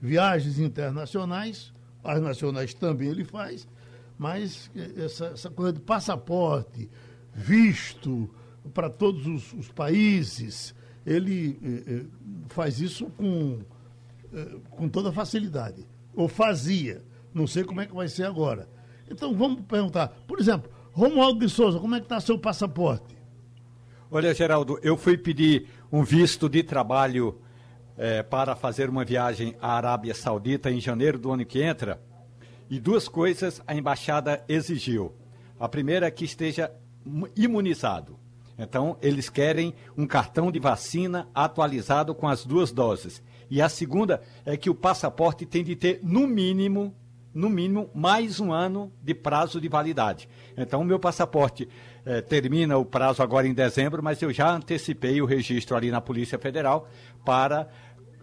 viagens 0.00 0.58
internacionais, 0.58 1.72
as 2.04 2.20
nacionais 2.20 2.74
também 2.74 3.08
ele 3.08 3.24
faz, 3.24 3.66
mas 4.18 4.70
essa, 4.96 5.26
essa 5.26 5.50
coisa 5.50 5.72
de 5.72 5.80
passaporte, 5.80 6.88
visto 7.34 8.30
para 8.72 8.88
todos 8.90 9.26
os, 9.26 9.52
os 9.52 9.72
países, 9.72 10.74
ele 11.04 11.58
eh, 11.62 11.82
eh 11.86 12.04
faz 12.48 12.80
isso 12.80 13.06
com 13.10 13.60
eh, 14.36 14.56
com 14.70 14.88
toda 14.88 15.12
facilidade. 15.12 15.86
Ou 16.14 16.28
fazia. 16.28 17.02
Não 17.32 17.46
sei 17.46 17.64
como 17.64 17.80
é 17.80 17.86
que 17.86 17.94
vai 17.94 18.08
ser 18.08 18.24
agora. 18.24 18.68
Então 19.10 19.34
vamos 19.34 19.62
perguntar. 19.62 20.08
Por 20.26 20.40
exemplo, 20.40 20.70
Romualdo 20.92 21.40
de 21.40 21.48
Souza, 21.48 21.78
como 21.78 21.94
é 21.94 22.00
que 22.00 22.06
está 22.06 22.20
seu 22.20 22.38
passaporte? 22.38 23.16
Olha, 24.10 24.34
Geraldo, 24.34 24.78
eu 24.82 24.96
fui 24.96 25.16
pedir 25.16 25.68
um 25.90 26.02
visto 26.02 26.48
de 26.48 26.62
trabalho 26.62 27.40
é, 27.96 28.22
para 28.22 28.54
fazer 28.54 28.88
uma 28.90 29.04
viagem 29.04 29.54
à 29.60 29.76
Arábia 29.76 30.14
Saudita 30.14 30.70
em 30.70 30.80
janeiro 30.80 31.18
do 31.18 31.32
ano 31.32 31.44
que 31.44 31.62
entra. 31.62 32.00
E 32.68 32.80
duas 32.80 33.08
coisas 33.08 33.62
a 33.66 33.74
embaixada 33.74 34.44
exigiu. 34.48 35.14
A 35.58 35.68
primeira 35.68 36.06
é 36.06 36.10
que 36.10 36.24
esteja 36.24 36.70
imunizado. 37.36 38.18
Então, 38.58 38.96
eles 39.02 39.28
querem 39.28 39.74
um 39.96 40.06
cartão 40.06 40.50
de 40.50 40.58
vacina 40.58 41.28
atualizado 41.34 42.14
com 42.14 42.26
as 42.26 42.44
duas 42.44 42.72
doses. 42.72 43.22
E 43.50 43.60
a 43.60 43.68
segunda 43.68 44.22
é 44.44 44.56
que 44.56 44.70
o 44.70 44.74
passaporte 44.74 45.46
tem 45.46 45.62
de 45.62 45.76
ter, 45.76 46.00
no 46.02 46.26
mínimo, 46.26 46.94
no 47.32 47.50
mínimo, 47.50 47.90
mais 47.94 48.40
um 48.40 48.52
ano 48.52 48.90
de 49.02 49.14
prazo 49.14 49.60
de 49.60 49.68
validade. 49.68 50.28
Então, 50.56 50.80
o 50.80 50.84
meu 50.84 50.98
passaporte 50.98 51.68
eh, 52.06 52.22
termina 52.22 52.78
o 52.78 52.84
prazo 52.84 53.22
agora 53.22 53.48
em 53.48 53.52
dezembro, 53.52 54.02
mas 54.02 54.22
eu 54.22 54.32
já 54.32 54.48
antecipei 54.48 55.20
o 55.20 55.26
registro 55.26 55.76
ali 55.76 55.90
na 55.90 56.00
Polícia 56.00 56.38
Federal 56.38 56.88
para 57.24 57.68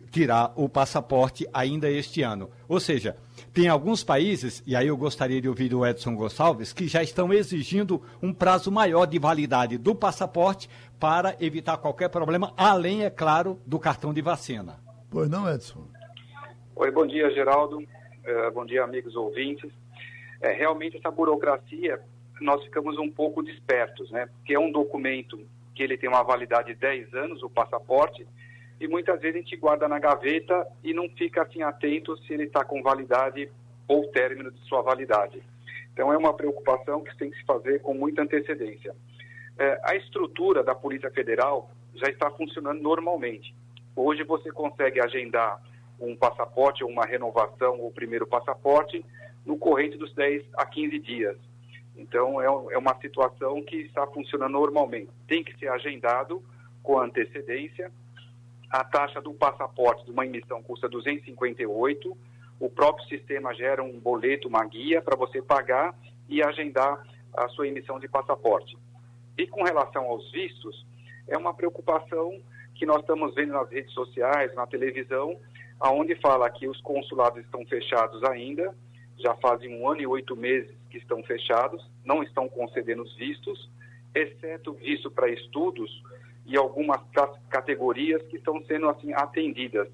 tirar 0.09 0.53
o 0.55 0.69
passaporte 0.69 1.45
ainda 1.51 1.89
este 1.89 2.21
ano. 2.21 2.49
Ou 2.69 2.79
seja, 2.79 3.17
tem 3.51 3.67
alguns 3.67 4.03
países, 4.03 4.63
e 4.65 4.75
aí 4.75 4.87
eu 4.87 4.95
gostaria 4.95 5.41
de 5.41 5.49
ouvir 5.49 5.69
do 5.69 5.85
Edson 5.85 6.15
Gonçalves, 6.15 6.71
que 6.71 6.87
já 6.87 7.01
estão 7.03 7.33
exigindo 7.33 8.01
um 8.21 8.31
prazo 8.31 8.71
maior 8.71 9.05
de 9.05 9.19
validade 9.19 9.77
do 9.77 9.93
passaporte 9.93 10.69
para 10.99 11.35
evitar 11.41 11.77
qualquer 11.77 12.09
problema, 12.09 12.53
além, 12.55 13.03
é 13.03 13.09
claro, 13.09 13.59
do 13.65 13.79
cartão 13.79 14.13
de 14.13 14.21
vacina. 14.21 14.79
Pois 15.09 15.29
não, 15.29 15.51
Edson? 15.51 15.87
Oi, 16.75 16.91
bom 16.91 17.05
dia, 17.05 17.29
Geraldo. 17.31 17.79
Uh, 17.79 18.51
bom 18.53 18.65
dia, 18.65 18.83
amigos 18.83 19.15
ouvintes. 19.15 19.71
É, 20.41 20.53
realmente, 20.53 20.97
essa 20.97 21.09
burocracia, 21.09 21.99
nós 22.43 22.63
ficamos 22.63 22.97
um 22.97 23.09
pouco 23.09 23.41
despertos, 23.41 24.11
né? 24.11 24.27
Porque 24.37 24.53
é 24.53 24.59
um 24.59 24.71
documento 24.71 25.39
que 25.73 25.81
ele 25.81 25.97
tem 25.97 26.09
uma 26.09 26.23
validade 26.23 26.73
de 26.73 26.79
10 26.79 27.13
anos, 27.13 27.41
o 27.41 27.49
passaporte, 27.49 28.27
e 28.79 28.87
muitas 28.87 29.19
vezes 29.21 29.37
a 29.37 29.39
gente 29.39 29.55
guarda 29.55 29.87
na 29.87 29.97
gaveta 29.97 30.67
e 30.83 30.93
não 30.93 31.09
fica 31.09 31.43
assim 31.43 31.61
atento 31.61 32.17
se 32.17 32.33
ele 32.33 32.43
está 32.43 32.63
com 32.63 32.81
validade 32.81 33.49
ou 33.87 34.07
término 34.07 34.51
de 34.51 34.59
sua 34.67 34.81
validade. 34.81 35.41
Então, 35.93 36.11
é 36.11 36.17
uma 36.17 36.33
preocupação 36.33 37.03
que 37.03 37.15
tem 37.17 37.29
que 37.29 37.37
se 37.37 37.45
fazer 37.45 37.81
com 37.81 37.93
muita 37.93 38.23
antecedência. 38.23 38.95
É, 39.57 39.79
a 39.83 39.95
estrutura 39.95 40.63
da 40.63 40.73
Polícia 40.73 41.11
Federal 41.11 41.69
já 41.95 42.07
está 42.07 42.29
funcionando 42.31 42.81
normalmente. 42.81 43.55
Hoje 43.95 44.23
você 44.23 44.51
consegue 44.51 44.99
agendar 44.99 45.61
um 45.99 46.15
passaporte 46.15 46.83
ou 46.83 46.89
uma 46.89 47.05
renovação 47.05 47.79
ou 47.79 47.91
primeiro 47.91 48.25
passaporte 48.25 49.05
no 49.45 49.57
corrente 49.57 49.97
dos 49.97 50.13
10 50.15 50.43
a 50.55 50.65
15 50.65 50.99
dias. 50.99 51.37
Então, 51.95 52.41
é, 52.41 52.45
é 52.45 52.77
uma 52.77 52.95
situação 52.99 53.61
que 53.63 53.77
está 53.77 54.05
funcionando 54.07 54.53
normalmente. 54.53 55.11
Tem 55.27 55.43
que 55.43 55.57
ser 55.57 55.69
agendado 55.69 56.43
com 56.81 56.99
antecedência. 56.99 57.91
a 58.69 58.83
taxa 58.83 59.21
do 59.21 59.33
passaporte 59.33 60.03
de 60.05 60.11
uma 60.11 60.25
emissão 60.25 60.61
custa 60.63 60.89
258, 60.89 62.17
o 62.59 62.69
próprio 62.69 63.07
sistema 63.07 63.53
gera 63.53 63.83
um 63.83 63.99
boleto, 63.99 64.47
uma 64.47 64.65
guia 64.65 65.01
para 65.01 65.15
você 65.15 65.41
pagar 65.41 65.95
e 66.27 66.41
agendar 66.41 67.05
a 67.35 67.47
sua 67.49 67.67
emissão 67.67 67.99
de 67.99 68.07
passaporte. 68.07 68.75
E 69.37 69.47
com 69.47 69.63
relação 69.63 70.05
aos 70.05 70.31
vistos, 70.31 70.85
é 71.27 71.37
uma 71.37 71.53
preocupação 71.53 72.39
que 72.75 72.85
nós 72.85 73.01
estamos 73.01 73.33
vendo 73.35 73.53
nas 73.53 73.69
redes 73.69 73.93
sociais, 73.93 74.53
na 74.55 74.65
televisão, 74.67 75.39
aonde 75.79 76.15
fala 76.15 76.49
que 76.49 76.67
os 76.67 76.79
consulados 76.81 77.43
estão 77.43 77.65
fechados 77.65 78.23
ainda, 78.23 78.75
já 79.23 79.33
fazem 79.35 79.73
um 79.75 79.89
ano 79.89 80.01
e 80.01 80.07
oito 80.07 80.35
meses 80.35 80.69
que 80.89 80.97
estão 80.97 81.23
fechados, 81.23 81.83
não 82.05 82.21
estão 82.21 82.47
concedendo 82.47 83.01
os 83.01 83.15
vistos, 83.15 83.69
exceto 84.13 84.73
visto 84.73 85.09
para 85.09 85.29
estudos 85.29 86.03
e 86.45 86.57
algumas 86.57 87.01
categorias 87.49 88.21
que 88.23 88.35
estão 88.35 88.63
sendo 88.65 88.89
assim 88.89 89.13
atendidas. 89.13 89.87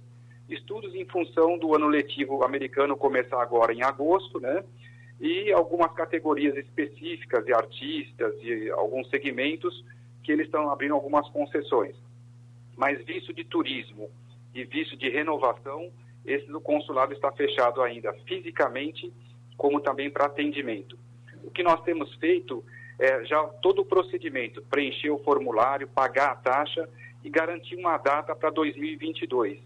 Estudos 0.49 0.95
em 0.95 1.05
função 1.05 1.57
do 1.57 1.75
ano 1.75 1.87
letivo 1.87 2.43
americano 2.43 2.97
começar 2.97 3.39
agora 3.41 3.71
em 3.71 3.83
agosto, 3.83 4.39
né? 4.39 4.63
E 5.21 5.51
algumas 5.51 5.93
categorias 5.93 6.57
específicas 6.57 7.45
de 7.45 7.53
artistas 7.53 8.33
e 8.41 8.69
alguns 8.71 9.07
segmentos 9.09 9.85
que 10.23 10.31
eles 10.31 10.47
estão 10.47 10.71
abrindo 10.71 10.95
algumas 10.95 11.29
concessões. 11.29 11.95
Mas 12.75 13.03
visto 13.05 13.31
de 13.31 13.43
turismo 13.43 14.09
e 14.55 14.63
visto 14.63 14.97
de 14.97 15.07
renovação, 15.09 15.91
esse 16.29 16.47
do 16.47 16.61
consulado 16.61 17.13
está 17.13 17.31
fechado 17.31 17.81
ainda 17.81 18.13
fisicamente, 18.27 19.11
como 19.57 19.81
também 19.81 20.09
para 20.09 20.25
atendimento. 20.25 20.97
O 21.43 21.51
que 21.51 21.63
nós 21.63 21.81
temos 21.83 22.13
feito 22.15 22.63
é 22.99 23.23
já 23.25 23.41
todo 23.61 23.81
o 23.81 23.85
procedimento, 23.85 24.61
preencher 24.63 25.09
o 25.09 25.19
formulário, 25.19 25.87
pagar 25.87 26.31
a 26.31 26.35
taxa 26.35 26.87
e 27.23 27.29
garantir 27.29 27.75
uma 27.75 27.97
data 27.97 28.35
para 28.35 28.49
2022. 28.49 29.57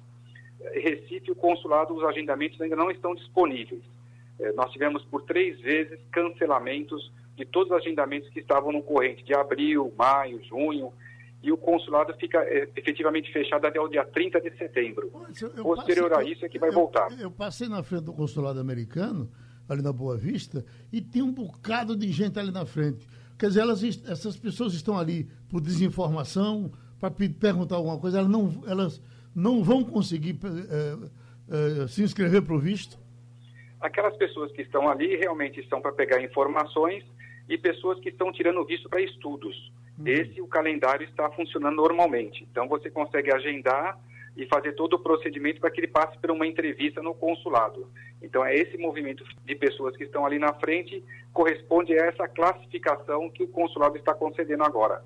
Recife, 0.74 1.32
o 1.32 1.36
consulado, 1.36 1.94
os 1.94 2.04
agendamentos 2.04 2.60
ainda 2.62 2.76
não 2.76 2.90
estão 2.90 3.14
disponíveis. 3.14 3.82
É, 4.40 4.52
nós 4.54 4.72
tivemos 4.72 5.04
por 5.06 5.24
três 5.24 5.60
vezes 5.60 6.00
cancelamentos 6.12 7.12
de 7.36 7.46
todos 7.46 7.72
os 7.72 7.78
agendamentos 7.78 8.30
que 8.30 8.40
estavam 8.40 8.72
no 8.72 8.82
corrente 8.82 9.24
de 9.24 9.34
abril, 9.34 9.92
maio, 9.98 10.42
junho, 10.46 10.94
e 11.44 11.52
o 11.52 11.58
consulado 11.58 12.14
fica 12.16 12.40
é, 12.40 12.70
efetivamente 12.78 13.32
fechado 13.32 13.68
até 13.68 13.80
o 13.80 13.90
dia 13.90 14.06
30 14.06 14.40
de 14.40 14.58
setembro. 14.58 15.12
Eu 15.56 15.64
Posterior 15.64 16.10
passei, 16.10 16.28
a 16.28 16.32
isso 16.32 16.46
é 16.46 16.50
que 16.50 16.58
vai 16.58 16.70
eu, 16.70 16.74
voltar. 16.74 17.12
Eu 17.20 17.30
passei 17.30 17.68
na 17.68 17.84
frente 17.84 18.06
do 18.06 18.14
consulado 18.14 18.62
americano, 18.62 19.30
ali 19.68 19.82
na 19.82 19.92
Boa 19.92 20.18
Vista, 20.18 20.66
e 20.92 21.02
tem 21.02 21.22
um 21.22 21.34
bocado 21.34 21.98
de 21.98 22.10
gente 22.14 22.40
ali 22.40 22.50
na 22.50 22.66
frente. 22.66 23.06
Quer 23.38 23.48
dizer, 23.48 23.60
elas, 23.60 23.84
essas 23.84 24.38
pessoas 24.38 24.74
estão 24.74 24.98
ali 24.98 25.28
por 25.50 25.60
desinformação, 25.60 26.72
para 26.98 27.12
perguntar 27.12 27.76
alguma 27.76 28.00
coisa, 28.00 28.20
elas 28.20 28.32
não, 28.32 28.64
elas 28.66 29.02
não 29.36 29.62
vão 29.62 29.84
conseguir 29.84 30.40
é, 30.46 31.84
é, 31.84 31.88
se 31.88 32.02
inscrever 32.02 32.42
para 32.42 32.54
o 32.56 32.60
visto? 32.60 32.98
Aquelas 33.82 34.16
pessoas 34.16 34.50
que 34.54 34.62
estão 34.62 34.88
ali 34.88 35.18
realmente 35.18 35.60
estão 35.60 35.82
para 35.82 35.92
pegar 35.92 36.24
informações 36.24 37.04
e 37.50 37.58
pessoas 37.58 38.00
que 38.00 38.08
estão 38.08 38.32
tirando 38.32 38.64
visto 38.64 38.88
para 38.88 39.02
estudos. 39.02 39.54
Uhum. 39.98 40.08
Esse 40.08 40.42
o 40.42 40.48
calendário 40.48 41.06
está 41.06 41.30
funcionando 41.32 41.76
normalmente. 41.76 42.48
Então 42.50 42.68
você 42.68 42.90
consegue 42.90 43.32
agendar 43.32 44.00
e 44.36 44.46
fazer 44.48 44.74
todo 44.74 44.96
o 44.96 45.00
procedimento 45.00 45.60
para 45.60 45.70
que 45.70 45.80
ele 45.80 45.88
passe 45.88 46.18
por 46.18 46.32
uma 46.32 46.48
entrevista 46.48 47.02
no 47.02 47.14
consulado. 47.14 47.88
Então 48.22 48.44
é 48.44 48.56
esse 48.56 48.78
movimento 48.78 49.24
de 49.46 49.56
pessoas 49.56 49.96
que 49.96 50.06
estão 50.06 50.26
ali 50.26 50.40
na 50.40 50.54
frente 50.54 51.04
corresponde 51.32 51.94
a 51.94 52.06
essa 52.06 52.28
classificação 52.28 53.30
que 53.30 53.44
o 53.44 53.48
consulado 53.48 53.98
está 53.98 54.14
concedendo 54.14 54.64
agora. 54.64 55.04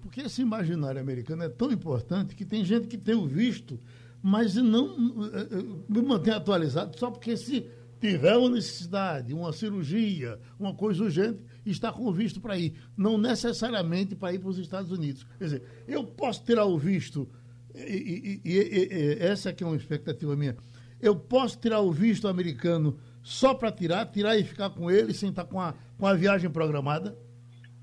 Porque 0.00 0.22
esse 0.22 0.42
imaginário 0.42 1.00
americano 1.00 1.44
é 1.44 1.48
tão 1.48 1.70
importante 1.70 2.34
que 2.34 2.44
tem 2.44 2.64
gente 2.64 2.86
que 2.86 2.96
tem 2.98 3.14
o 3.14 3.26
visto, 3.26 3.78
mas 4.22 4.56
não 4.56 4.86
eh, 5.32 5.48
eh, 5.52 5.62
me 5.88 6.02
mantém 6.02 6.32
atualizado 6.32 6.98
só 6.98 7.10
porque 7.10 7.36
se 7.36 7.66
tiver 8.00 8.36
uma 8.36 8.50
necessidade, 8.50 9.34
uma 9.34 9.52
cirurgia, 9.52 10.38
uma 10.58 10.74
coisa 10.74 11.04
urgente, 11.04 11.40
está 11.70 11.92
com 11.92 12.10
visto 12.12 12.40
para 12.40 12.58
ir. 12.58 12.74
Não 12.96 13.18
necessariamente 13.18 14.14
para 14.14 14.32
ir 14.32 14.38
para 14.38 14.48
os 14.48 14.58
Estados 14.58 14.90
Unidos. 14.90 15.24
Quer 15.38 15.44
dizer, 15.44 15.62
eu 15.86 16.04
posso 16.04 16.44
tirar 16.44 16.64
o 16.64 16.78
visto, 16.78 17.28
e, 17.74 18.40
e, 18.44 18.50
e, 18.50 18.54
e 18.54 19.18
essa 19.20 19.50
aqui 19.50 19.64
é 19.64 19.66
uma 19.66 19.76
expectativa 19.76 20.34
minha, 20.36 20.56
eu 21.00 21.14
posso 21.14 21.58
tirar 21.58 21.80
o 21.80 21.92
visto 21.92 22.26
americano 22.28 22.98
só 23.22 23.54
para 23.54 23.72
tirar, 23.72 24.06
tirar 24.06 24.36
e 24.36 24.44
ficar 24.44 24.70
com 24.70 24.90
ele 24.90 25.12
sem 25.12 25.30
estar 25.30 25.44
com 25.44 25.60
a, 25.60 25.74
com 25.98 26.06
a 26.06 26.14
viagem 26.14 26.50
programada? 26.50 27.16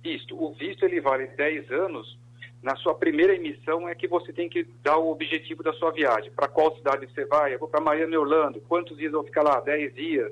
Isso, 0.03 0.35
o 0.35 0.53
visto 0.53 0.83
ele 0.83 0.99
vale 0.99 1.27
10 1.27 1.71
anos 1.71 2.17
na 2.63 2.77
sua 2.77 2.95
primeira 2.95 3.35
emissão 3.35 3.89
é 3.89 3.93
que 3.93 4.07
você 4.07 4.31
tem 4.31 4.47
que 4.47 4.65
dar 4.81 4.97
o 4.97 5.11
objetivo 5.11 5.61
da 5.61 5.73
sua 5.73 5.91
viagem. 5.91 6.31
Para 6.31 6.47
qual 6.47 6.73
cidade 6.77 7.05
você 7.05 7.25
vai? 7.25 7.53
Eu 7.53 7.59
vou 7.59 7.67
para 7.67 7.81
Miami, 7.81 8.15
Orlando. 8.15 8.61
Quantos 8.61 8.97
dias 8.97 9.11
eu 9.11 9.19
vou 9.19 9.27
ficar 9.27 9.43
lá? 9.43 9.59
10 9.59 9.93
dias. 9.93 10.31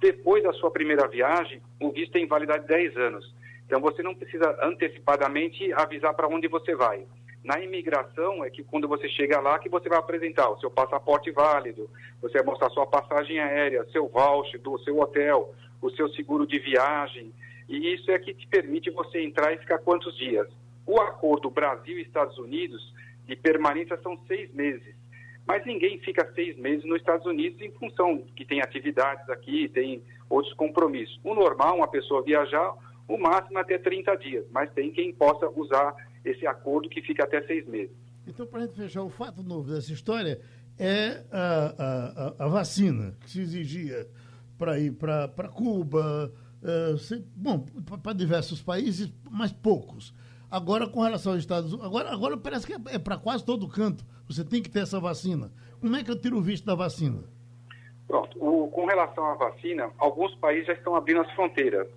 Depois 0.00 0.42
da 0.42 0.52
sua 0.52 0.70
primeira 0.70 1.08
viagem, 1.08 1.60
o 1.80 1.90
visto 1.90 2.12
tem 2.12 2.26
validade 2.26 2.62
de 2.62 2.68
10 2.68 2.96
anos. 2.96 3.34
Então 3.66 3.80
você 3.80 4.02
não 4.02 4.14
precisa 4.14 4.56
antecipadamente 4.62 5.72
avisar 5.72 6.14
para 6.14 6.28
onde 6.28 6.48
você 6.48 6.74
vai. 6.74 7.04
Na 7.42 7.60
imigração 7.60 8.44
é 8.44 8.50
que 8.50 8.64
quando 8.64 8.88
você 8.88 9.08
chega 9.08 9.40
lá 9.40 9.58
que 9.58 9.68
você 9.68 9.88
vai 9.88 9.98
apresentar 9.98 10.50
o 10.50 10.58
seu 10.58 10.70
passaporte 10.70 11.30
válido, 11.30 11.88
você 12.20 12.38
vai 12.38 12.46
mostrar 12.46 12.70
sua 12.70 12.86
passagem 12.86 13.38
aérea, 13.38 13.86
seu 13.92 14.08
voucher 14.08 14.60
do 14.60 14.78
seu 14.80 14.98
hotel, 14.98 15.54
o 15.80 15.90
seu 15.90 16.08
seguro 16.10 16.46
de 16.46 16.58
viagem, 16.58 17.32
e 17.68 17.94
isso 17.94 18.10
é 18.10 18.18
que 18.18 18.34
te 18.34 18.46
permite 18.46 18.90
você 18.90 19.22
entrar 19.22 19.52
e 19.52 19.58
ficar 19.58 19.78
quantos 19.78 20.16
dias. 20.16 20.48
O 20.84 21.00
acordo 21.00 21.50
Brasil 21.50 21.98
Estados 21.98 22.38
Unidos 22.38 22.92
de 23.26 23.34
permanência 23.36 23.96
são 24.02 24.18
seis 24.26 24.52
meses. 24.52 24.94
Mas 25.46 25.64
ninguém 25.64 25.98
fica 26.00 26.30
seis 26.34 26.56
meses 26.58 26.84
nos 26.84 26.98
Estados 26.98 27.24
Unidos 27.24 27.60
em 27.60 27.70
função 27.72 28.18
que 28.34 28.44
tem 28.44 28.60
atividades 28.60 29.28
aqui, 29.30 29.68
tem 29.68 30.02
outros 30.28 30.52
compromissos. 30.54 31.20
O 31.22 31.34
normal, 31.34 31.76
uma 31.76 31.88
pessoa 31.88 32.22
viajar, 32.22 32.74
o 33.06 33.16
máximo 33.16 33.58
até 33.58 33.78
30 33.78 34.16
dias, 34.16 34.44
mas 34.50 34.72
tem 34.72 34.90
quem 34.90 35.12
possa 35.14 35.48
usar 35.48 35.94
esse 36.24 36.46
acordo 36.46 36.88
que 36.88 37.00
fica 37.00 37.22
até 37.24 37.40
seis 37.46 37.66
meses. 37.68 37.94
Então, 38.26 38.44
para 38.44 38.60
a 38.60 38.66
gente 38.66 38.76
fechar, 38.76 39.02
o 39.02 39.08
fato 39.08 39.42
novo 39.42 39.72
dessa 39.72 39.92
história 39.92 40.40
é 40.76 41.22
a, 41.30 42.34
a, 42.38 42.44
a 42.44 42.48
vacina 42.48 43.16
que 43.20 43.30
se 43.30 43.40
exigia 43.40 44.08
para 44.58 44.78
ir 44.80 44.92
para 44.92 45.48
Cuba, 45.48 46.32
uh, 46.62 46.98
se, 46.98 47.24
bom, 47.36 47.60
para 48.02 48.12
diversos 48.12 48.60
países, 48.60 49.12
mas 49.30 49.52
poucos. 49.52 50.12
Agora, 50.50 50.86
com 50.86 51.02
relação 51.02 51.32
aos 51.32 51.40
Estados 51.40 51.72
Unidos, 51.72 51.86
agora, 51.86 52.10
agora 52.10 52.36
parece 52.36 52.66
que 52.66 52.72
é, 52.72 52.94
é 52.94 52.98
para 52.98 53.16
quase 53.16 53.44
todo 53.44 53.68
canto. 53.68 54.04
Você 54.28 54.44
tem 54.44 54.62
que 54.62 54.70
ter 54.70 54.80
essa 54.80 55.00
vacina. 55.00 55.50
Como 55.80 55.94
é 55.96 56.04
que 56.04 56.10
eu 56.10 56.20
tiro 56.20 56.38
o 56.38 56.40
visto 56.40 56.64
da 56.64 56.74
vacina? 56.74 57.24
Pronto. 58.06 58.38
O, 58.42 58.68
com 58.68 58.86
relação 58.86 59.24
à 59.24 59.34
vacina, 59.34 59.90
alguns 59.98 60.34
países 60.36 60.66
já 60.66 60.72
estão 60.72 60.94
abrindo 60.94 61.20
as 61.20 61.30
fronteiras. 61.32 61.88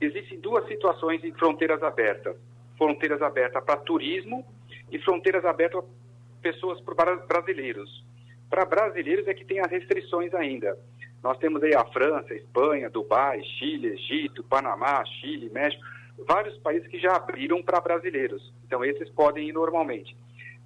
Existem 0.00 0.40
duas 0.40 0.66
situações 0.66 1.22
de 1.22 1.32
fronteiras 1.32 1.82
abertas: 1.82 2.36
fronteiras 2.76 3.22
abertas 3.22 3.62
para 3.64 3.76
turismo 3.76 4.44
e 4.90 4.98
fronteiras 4.98 5.44
abertas 5.44 5.84
para 5.84 6.52
pessoas 6.52 6.80
para 6.80 7.16
brasileiros. 7.16 8.04
Para 8.50 8.64
brasileiros 8.64 9.26
é 9.28 9.34
que 9.34 9.44
tem 9.44 9.60
as 9.60 9.70
restrições 9.70 10.34
ainda. 10.34 10.76
Nós 11.22 11.38
temos 11.38 11.62
aí 11.62 11.74
a 11.74 11.84
França, 11.86 12.34
Espanha, 12.34 12.90
Dubai, 12.90 13.42
Chile, 13.58 13.88
Egito, 13.88 14.44
Panamá, 14.44 15.02
Chile, 15.06 15.48
México 15.50 15.82
vários 16.18 16.56
países 16.58 16.88
que 16.88 16.98
já 16.98 17.16
abriram 17.16 17.62
para 17.62 17.80
brasileiros. 17.80 18.52
Então, 18.66 18.84
esses 18.84 19.08
podem 19.10 19.48
ir 19.48 19.52
normalmente. 19.52 20.16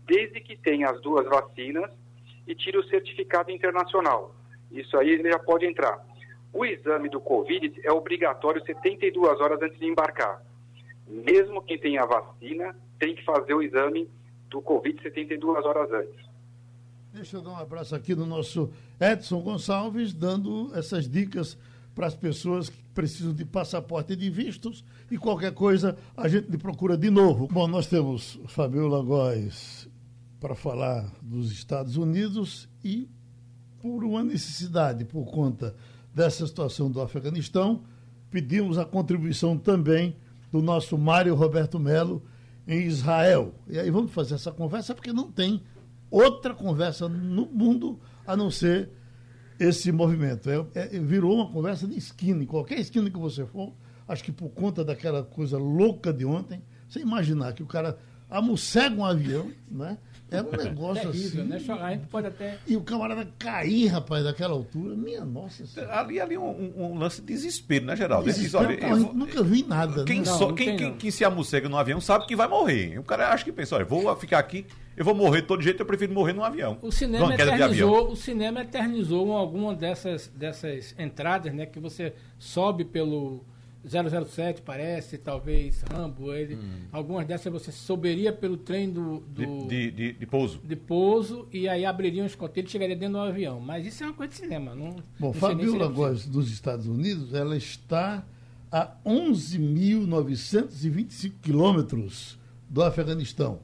Desde 0.07 0.41
que 0.41 0.57
tenha 0.57 0.91
as 0.91 1.01
duas 1.01 1.27
vacinas 1.27 1.91
e 2.47 2.55
tire 2.55 2.79
o 2.79 2.89
certificado 2.89 3.51
internacional. 3.51 4.35
Isso 4.71 4.97
aí 4.97 5.11
ele 5.11 5.31
já 5.31 5.39
pode 5.39 5.67
entrar. 5.67 6.05
O 6.53 6.65
exame 6.65 7.09
do 7.09 7.21
Covid 7.21 7.81
é 7.85 7.93
obrigatório 7.93 8.65
72 8.65 9.41
horas 9.41 9.61
antes 9.61 9.79
de 9.79 9.87
embarcar. 9.87 10.43
Mesmo 11.07 11.63
quem 11.63 11.79
tem 11.79 11.99
a 11.99 12.07
vacina, 12.07 12.75
tem 12.99 13.15
que 13.15 13.25
fazer 13.25 13.55
o 13.55 13.63
exame 13.63 14.09
do 14.49 14.61
Covid 14.63 15.01
72 15.03 15.65
horas 15.65 15.93
antes. 15.93 16.29
Deixa 17.13 17.37
eu 17.37 17.43
dar 17.43 17.51
um 17.51 17.57
abraço 17.57 17.95
aqui 17.95 18.15
no 18.15 18.27
nosso 18.27 18.71
Edson 19.01 19.41
Gonçalves, 19.41 20.13
dando 20.13 20.71
essas 20.75 21.09
dicas 21.09 21.59
para 21.99 22.07
as 22.07 22.15
pessoas 22.15 22.69
que 22.69 22.79
precisam 22.95 23.35
de 23.35 23.45
passaporte 23.45 24.13
e 24.13 24.17
de 24.17 24.31
vistos 24.31 24.85
e 25.11 25.19
qualquer 25.19 25.53
coisa 25.53 25.97
a 26.17 26.29
gente 26.29 26.57
procura 26.57 26.97
de 26.97 27.11
novo. 27.11 27.49
Bom, 27.49 27.67
nós 27.67 27.89
temos 27.89 28.39
Fabiola 28.47 29.03
Góes 29.03 29.89
para 30.39 30.55
falar 30.55 31.13
dos 31.21 31.51
Estados 31.51 31.97
Unidos 31.97 32.69
e 32.85 33.11
por 33.83 34.05
uma 34.05 34.23
necessidade, 34.23 35.05
por 35.05 35.25
conta 35.25 35.75
dessa 36.15 36.47
situação 36.47 36.89
do 36.89 37.01
Afeganistão, 37.01 37.83
pedimos 38.31 38.79
a 38.79 38.85
contribuição 38.85 39.59
também 39.59 40.15
do 40.53 40.63
nosso 40.63 40.97
Mário 40.97 41.35
Roberto 41.35 41.81
Melo 41.81 42.23
em 42.65 42.87
Israel. 42.87 43.53
E 43.67 43.77
aí 43.77 43.91
vamos 43.91 44.13
fazer 44.13 44.37
essa 44.37 44.53
conversa 44.53 44.95
porque 44.95 45.13
não 45.13 45.33
tem 45.33 45.61
outra 46.09 46.55
conversa 46.55 47.09
no 47.09 47.47
mundo 47.47 47.99
a 48.25 48.37
não 48.37 48.53
ser 48.53 48.89
esse 49.59 49.91
movimento. 49.93 50.49
É, 50.51 50.67
é, 50.75 50.87
virou 51.01 51.35
uma 51.35 51.51
conversa 51.51 51.87
de 51.87 51.97
esquina. 51.97 52.43
Em 52.43 52.47
qualquer 52.47 52.79
esquina 52.79 53.11
que 53.11 53.19
você 53.19 53.45
for, 53.45 53.73
acho 54.07 54.23
que 54.23 54.33
por 54.33 54.51
conta 54.51 54.85
daquela 54.85 55.23
coisa 55.23 55.59
louca 55.59 56.13
de 56.13 56.25
ontem, 56.25 56.63
você 56.89 57.01
imaginar 57.01 57.53
que 57.53 57.63
o 57.63 57.67
cara 57.67 57.99
amossega 58.31 58.95
um 58.95 59.05
avião, 59.05 59.51
né? 59.71 59.99
É 60.31 60.43
um 60.43 60.51
negócio 60.51 61.11
Terrível, 61.11 61.43
assim. 61.57 61.69
né? 61.71 61.81
A 61.81 61.91
gente 61.93 62.07
pode 62.09 62.27
até. 62.27 62.59
E 62.67 62.77
o 62.77 62.83
camarada 62.83 63.27
cair, 63.39 63.87
rapaz, 63.87 64.25
daquela 64.25 64.53
altura, 64.53 64.95
minha 64.95 65.25
nossa 65.25 65.67
senhora. 65.67 66.01
Ali, 66.01 66.21
ali 66.21 66.37
um, 66.37 66.51
um, 66.51 66.93
um 66.93 66.99
lance 66.99 67.23
de 67.23 67.29
desespero, 67.29 67.87
né, 67.87 67.97
Geraldo? 67.97 68.27
Desespero, 68.27 68.69
diz, 68.69 68.85
olha, 68.85 68.91
eu, 68.91 69.15
nunca 69.15 69.43
vi 69.43 69.63
nada. 69.63 70.05
Quem, 70.05 70.19
né? 70.19 70.27
só, 70.27 70.49
não, 70.49 70.55
quem, 70.55 70.77
quem, 70.77 70.95
quem, 70.97 71.11
se 71.11 71.25
amossega 71.25 71.67
no 71.67 71.79
avião 71.79 71.99
sabe 71.99 72.27
que 72.27 72.37
vai 72.37 72.47
morrer. 72.47 72.99
O 72.99 73.03
cara 73.03 73.31
acha 73.31 73.43
que 73.43 73.51
pensa, 73.51 73.77
olha, 73.77 73.87
vou 73.87 74.15
ficar 74.17 74.39
aqui, 74.39 74.67
eu 74.99 75.05
vou 75.05 75.15
morrer 75.15 75.43
de 75.43 75.47
todo 75.47 75.63
jeito, 75.63 75.81
eu 75.81 75.87
prefiro 75.87 76.13
morrer 76.13 76.33
num 76.33 76.43
avião. 76.43 76.77
O 76.83 76.91
cinema 76.91 77.33
eternizou, 77.33 78.11
o 78.11 78.17
cinema 78.17 78.63
eternizou 78.63 79.33
alguma 79.33 79.73
dessas, 79.73 80.27
dessas 80.35 80.93
entradas, 80.99 81.55
né? 81.55 81.67
Que 81.67 81.79
você 81.79 82.15
sobe 82.37 82.85
pelo 82.85 83.45
007 83.87 84.61
parece, 84.63 85.17
talvez 85.17 85.83
Rambo, 85.83 86.35
ele, 86.35 86.57
hum. 86.57 86.81
algumas 86.91 87.25
dessas 87.27 87.53
você 87.53 87.71
soberia 87.71 88.33
pelo 88.33 88.57
trem 88.57 88.91
do, 88.91 89.21
do 89.21 89.69
de, 89.69 89.93
de, 89.93 90.15
de, 90.15 90.27
pouso. 90.27 90.61
De 90.65 90.75
pouso 90.75 91.47
e 91.53 91.69
aí 91.69 91.85
abriria 91.85 92.25
um 92.25 92.27
escoteiro 92.27 92.69
e 92.69 92.73
chegaria 92.73 92.97
dentro 92.97 93.15
do 93.15 93.21
avião. 93.21 93.61
Mas 93.61 93.87
isso 93.87 94.03
é 94.03 94.07
uma 94.07 94.15
coisa 94.15 94.33
de 94.33 94.41
cinema. 94.41 94.75
Não, 94.75 94.97
Bom, 95.19 95.33
Fabiola 95.33 95.87
Góes 95.87 96.27
dos 96.27 96.51
Estados 96.51 96.89
Unidos, 96.89 97.33
ela 97.33 97.57
está 97.57 98.25
a 98.71 98.93
11.925 99.07 101.33
quilômetros 101.41 102.39
do 102.69 102.83
Afeganistão. 102.83 103.61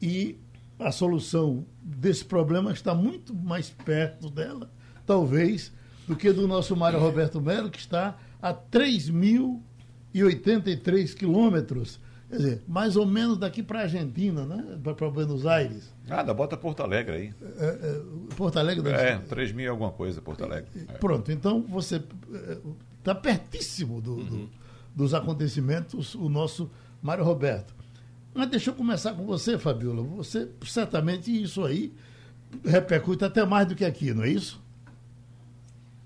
E 0.00 0.38
a 0.78 0.92
solução 0.92 1.66
desse 1.82 2.24
problema 2.24 2.72
está 2.72 2.94
muito 2.94 3.34
mais 3.34 3.70
perto 3.70 4.30
dela, 4.30 4.70
talvez, 5.06 5.72
do 6.06 6.14
que 6.14 6.30
do 6.32 6.46
nosso 6.46 6.76
Mário 6.76 7.00
Roberto 7.00 7.40
Melo, 7.40 7.70
que 7.70 7.78
está 7.78 8.16
a 8.40 8.54
3.083 8.54 11.14
quilômetros. 11.14 11.98
Quer 12.28 12.36
dizer, 12.36 12.62
mais 12.66 12.96
ou 12.96 13.06
menos 13.06 13.38
daqui 13.38 13.62
para 13.62 13.78
a 13.80 13.82
Argentina, 13.82 14.44
né? 14.44 14.80
para 14.82 15.08
Buenos 15.08 15.46
Aires. 15.46 15.94
Nada, 16.08 16.34
bota 16.34 16.56
Porto 16.56 16.82
Alegre 16.82 17.14
aí. 17.14 17.32
É, 17.58 17.66
é, 17.66 18.02
Porto 18.34 18.58
Alegre? 18.58 18.90
É, 18.90 19.18
3 19.18 19.52
mil 19.52 19.70
alguma 19.70 19.92
coisa, 19.92 20.20
Porto 20.20 20.42
Alegre. 20.42 20.68
É. 20.88 20.94
Pronto, 20.94 21.30
então 21.30 21.62
você 21.62 22.02
está 22.98 23.14
pertíssimo 23.14 24.00
do, 24.00 24.14
uhum. 24.14 24.24
do, 24.24 24.50
dos 24.94 25.14
acontecimentos 25.14 26.16
o 26.16 26.28
nosso 26.28 26.68
Mário 27.00 27.22
Roberto. 27.22 27.75
Mas 28.36 28.50
deixa 28.50 28.68
eu 28.68 28.74
começar 28.74 29.14
com 29.14 29.24
você, 29.24 29.58
Fabiola. 29.58 30.02
Você, 30.02 30.46
certamente, 30.66 31.42
isso 31.42 31.64
aí 31.64 31.90
repercute 32.62 33.24
até 33.24 33.46
mais 33.46 33.66
do 33.66 33.74
que 33.74 33.82
aqui, 33.82 34.12
não 34.12 34.24
é 34.24 34.28
isso? 34.28 34.62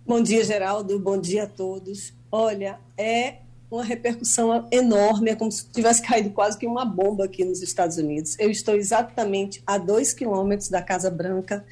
Bom 0.07 0.22
dia, 0.22 0.45
Geraldo. 0.45 0.97
Bom 1.01 1.20
dia 1.20 1.43
a 1.43 1.47
todos. 1.49 2.12
Olha, 2.31 2.78
é 2.97 3.39
uma 3.68 3.83
repercussão 3.83 4.68
enorme, 4.70 5.31
é 5.31 5.35
como 5.35 5.51
se 5.51 5.66
tivesse 5.72 6.03
caído 6.03 6.31
quase 6.31 6.57
que 6.57 6.68
uma 6.68 6.85
bomba 6.85 7.24
aqui 7.24 7.45
nos 7.45 7.62
Estados 7.62 7.97
Unidos. 7.97 8.37
Eu 8.39 8.49
estou 8.49 8.76
exatamente 8.76 9.61
a 9.66 9.76
dois 9.76 10.12
quilômetros 10.12 10.68
da 10.68 10.81
Casa 10.81 11.11
Branca, 11.11 11.64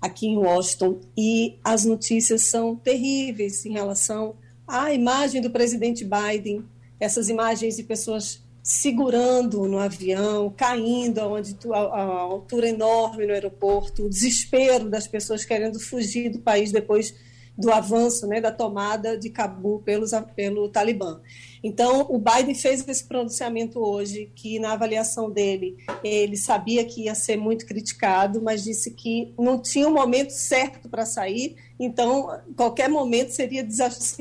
aqui 0.00 0.28
em 0.28 0.36
Washington, 0.36 1.00
e 1.16 1.56
as 1.64 1.84
notícias 1.84 2.42
são 2.42 2.76
terríveis 2.76 3.66
em 3.66 3.72
relação 3.72 4.36
à 4.64 4.92
imagem 4.92 5.42
do 5.42 5.50
presidente 5.50 6.04
Biden, 6.04 6.64
essas 7.00 7.28
imagens 7.28 7.76
de 7.76 7.82
pessoas 7.82 8.40
segurando 8.68 9.66
no 9.66 9.78
avião, 9.78 10.52
caindo 10.54 11.20
aonde 11.20 11.56
a, 11.72 11.78
a 11.78 12.02
altura 12.02 12.68
enorme 12.68 13.24
no 13.24 13.32
aeroporto, 13.32 14.04
o 14.04 14.10
desespero 14.10 14.90
das 14.90 15.08
pessoas 15.08 15.42
querendo 15.42 15.80
fugir 15.80 16.28
do 16.28 16.40
país 16.40 16.70
depois 16.70 17.14
do 17.56 17.72
avanço, 17.72 18.26
né, 18.26 18.42
da 18.42 18.52
tomada 18.52 19.16
de 19.16 19.30
Cabul 19.30 19.80
pelos, 19.80 20.10
pelo 20.36 20.68
Talibã. 20.68 21.18
Então, 21.64 22.06
o 22.10 22.18
Biden 22.18 22.54
fez 22.54 22.86
esse 22.86 23.02
pronunciamento 23.02 23.80
hoje, 23.80 24.30
que 24.34 24.58
na 24.58 24.74
avaliação 24.74 25.30
dele, 25.30 25.78
ele 26.04 26.36
sabia 26.36 26.84
que 26.84 27.04
ia 27.04 27.14
ser 27.14 27.38
muito 27.38 27.64
criticado, 27.64 28.42
mas 28.42 28.62
disse 28.62 28.90
que 28.90 29.32
não 29.38 29.58
tinha 29.62 29.88
um 29.88 29.94
momento 29.94 30.30
certo 30.30 30.90
para 30.90 31.06
sair, 31.06 31.56
então, 31.80 32.38
qualquer 32.54 32.90
momento 32.90 33.30
seria, 33.30 33.66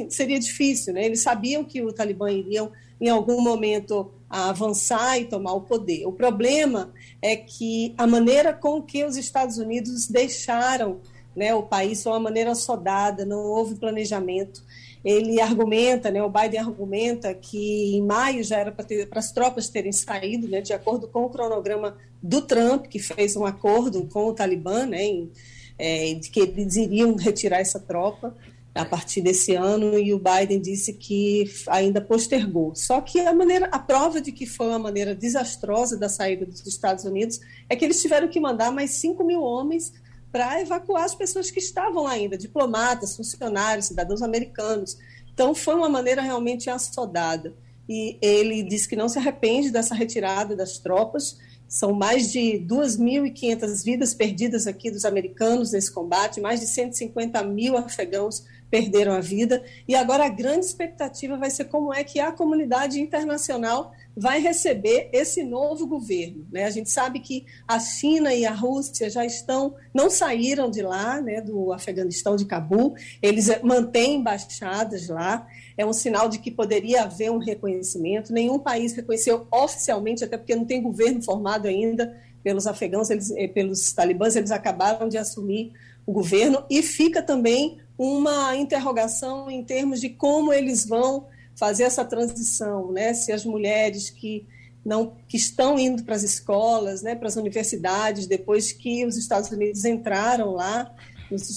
seria 0.09 0.39
difícil. 0.39 0.93
Né? 0.93 1.05
Eles 1.05 1.21
sabiam 1.21 1.65
que 1.65 1.81
o 1.81 1.91
Talibã 1.91 2.31
iria, 2.31 2.71
em 2.99 3.09
algum 3.09 3.41
momento, 3.41 4.09
avançar 4.30 5.19
e 5.19 5.25
tomar 5.25 5.53
o 5.53 5.61
poder. 5.61 6.05
O 6.05 6.11
problema 6.11 6.91
é 7.21 7.36
que 7.36 7.93
a 7.97 8.05
maneira 8.05 8.53
com 8.53 8.82
que 8.82 9.05
os 9.05 9.15
Estados 9.15 9.57
Unidos 9.57 10.07
deixaram 10.07 10.99
né, 11.36 11.53
o 11.53 11.63
país 11.63 12.01
de 12.01 12.07
uma 12.07 12.19
maneira 12.19 12.55
sodada, 12.55 13.23
não 13.23 13.43
houve 13.43 13.75
planejamento. 13.75 14.63
Ele 15.05 15.39
argumenta, 15.39 16.09
né, 16.09 16.21
o 16.21 16.30
Biden 16.30 16.59
argumenta 16.59 17.34
que 17.34 17.95
em 17.95 18.01
maio 18.01 18.43
já 18.43 18.57
era 18.57 18.71
para 18.71 19.19
as 19.19 19.32
tropas 19.32 19.69
terem 19.69 19.91
saído, 19.91 20.47
né, 20.47 20.61
de 20.61 20.73
acordo 20.73 21.07
com 21.07 21.23
o 21.23 21.30
cronograma 21.30 21.95
do 22.21 22.41
Trump, 22.41 22.88
que 22.88 22.97
fez 22.97 23.36
um 23.36 23.45
acordo 23.45 24.05
com 24.07 24.28
o 24.28 24.34
Talibã, 24.34 24.88
né, 24.88 25.03
em, 25.03 25.32
é, 25.78 26.15
de 26.15 26.30
que 26.30 26.39
eles 26.39 26.75
iriam 26.75 27.15
retirar 27.15 27.59
essa 27.59 27.80
tropa 27.80 28.36
a 28.78 28.86
partir 28.86 29.21
desse 29.21 29.55
ano 29.55 29.97
e 29.97 30.13
o 30.13 30.19
Biden 30.19 30.61
disse 30.61 30.93
que 30.93 31.45
ainda 31.67 31.99
postergou. 31.99 32.75
Só 32.75 33.01
que 33.01 33.19
a 33.19 33.34
maneira, 33.34 33.67
a 33.71 33.80
prova 33.80 34.21
de 34.21 34.32
que 34.32 34.45
foi 34.45 34.67
uma 34.67 34.80
maneira 34.80 35.15
desastrosa 35.15 35.97
da 35.97 36.07
saída 36.07 36.45
dos 36.45 36.65
Estados 36.65 37.03
Unidos 37.03 37.39
é 37.69 37.75
que 37.75 37.84
eles 37.84 38.01
tiveram 38.01 38.28
que 38.28 38.39
mandar 38.39 38.71
mais 38.71 38.91
5 38.91 39.23
mil 39.23 39.41
homens 39.41 39.91
para 40.32 40.61
evacuar 40.61 41.03
as 41.03 41.15
pessoas 41.15 41.49
que 41.49 41.59
estavam 41.59 42.05
ainda, 42.05 42.38
diplomatas, 42.38 43.15
funcionários, 43.15 43.88
cidadãos 43.88 44.21
americanos. 44.21 44.97
Então, 45.34 45.55
foi 45.55 45.75
uma 45.75 45.89
maneira 45.89 46.21
realmente 46.21 46.69
assodada. 46.69 47.53
E 47.88 48.17
ele 48.21 48.63
disse 48.63 48.88
que 48.88 48.95
não 48.95 49.07
se 49.07 49.17
arrepende 49.17 49.71
dessa 49.71 49.95
retirada 49.95 50.55
das 50.55 50.78
tropas. 50.78 51.38
São 51.67 51.93
mais 51.93 52.32
de 52.32 52.63
2.500 52.67 53.84
vidas 53.84 54.13
perdidas 54.13 54.67
aqui 54.67 54.91
dos 54.91 55.05
americanos 55.05 55.71
nesse 55.71 55.91
combate, 55.91 56.41
mais 56.41 56.59
de 56.59 56.67
150 56.67 57.43
mil 57.43 57.78
afegãos 57.78 58.45
perderam 58.70 59.13
a 59.13 59.20
vida. 59.20 59.63
E 59.88 59.95
agora 59.95 60.26
a 60.26 60.30
grande 60.30 60.65
expectativa 60.65 61.38
vai 61.38 61.49
ser 61.49 61.65
como 61.65 61.93
é 61.93 62.03
que 62.03 62.20
a 62.20 62.32
comunidade 62.32 62.99
internacional 62.99 63.91
vai 64.15 64.39
receber 64.39 65.09
esse 65.13 65.43
novo 65.43 65.86
governo. 65.86 66.45
Né? 66.51 66.63
A 66.63 66.70
gente 66.70 66.89
sabe 66.89 67.20
que 67.20 67.45
a 67.68 67.80
China 67.80 68.34
e 68.34 68.45
a 68.45 68.51
Rússia 68.51 69.09
já 69.09 69.24
estão, 69.24 69.76
não 69.93 70.09
saíram 70.09 70.72
de 70.72 70.82
lá, 70.82 71.22
né, 71.22 71.39
do 71.39 71.72
Afeganistão, 71.72 72.36
de 72.36 72.45
Cabul, 72.45 72.95
eles 73.22 73.47
mantêm 73.61 74.15
embaixadas 74.15 75.07
lá, 75.07 75.47
é 75.78 75.86
um 75.86 75.93
sinal 75.93 76.28
de 76.28 76.39
que 76.39 76.49
poderia 76.49 77.03
haver 77.03 77.32
um 77.32 77.38
reconhecimento. 77.38 78.34
Nenhum 78.34 78.57
país 78.57 78.93
reconheceu 78.93 79.47
oficialmente, 79.51 80.24
até 80.24 80.36
porque 80.36 80.55
não 80.55 80.65
tem 80.65 80.82
governo 80.82 81.22
formado 81.22 81.68
ainda 81.68 82.18
pelos 82.43 82.65
afegãos, 82.65 83.09
eles, 83.09 83.30
eh, 83.32 83.47
pelos 83.47 83.91
talibãs, 83.91 84.36
eles 84.36 84.51
acabaram 84.51 85.07
de 85.07 85.18
assumir 85.18 85.74
o 86.05 86.13
governo, 86.13 86.63
e 86.70 86.82
fica 86.82 87.22
também 87.22 87.80
uma 87.97 88.55
interrogação 88.55 89.49
em 89.49 89.63
termos 89.63 89.99
de 89.99 90.09
como 90.09 90.53
eles 90.53 90.85
vão 90.85 91.27
fazer 91.55 91.83
essa 91.83 92.05
transição, 92.05 92.91
né? 92.91 93.13
Se 93.13 93.31
as 93.31 93.43
mulheres 93.43 94.09
que 94.09 94.47
não 94.85 95.13
que 95.27 95.35
estão 95.35 95.77
indo 95.77 96.03
para 96.03 96.15
as 96.15 96.23
escolas, 96.23 97.01
né, 97.01 97.13
para 97.13 97.27
as 97.27 97.35
universidades, 97.35 98.25
depois 98.25 98.71
que 98.71 99.05
os 99.05 99.17
Estados 99.17 99.51
Unidos 99.51 99.83
entraram 99.83 100.53
lá, 100.53 100.89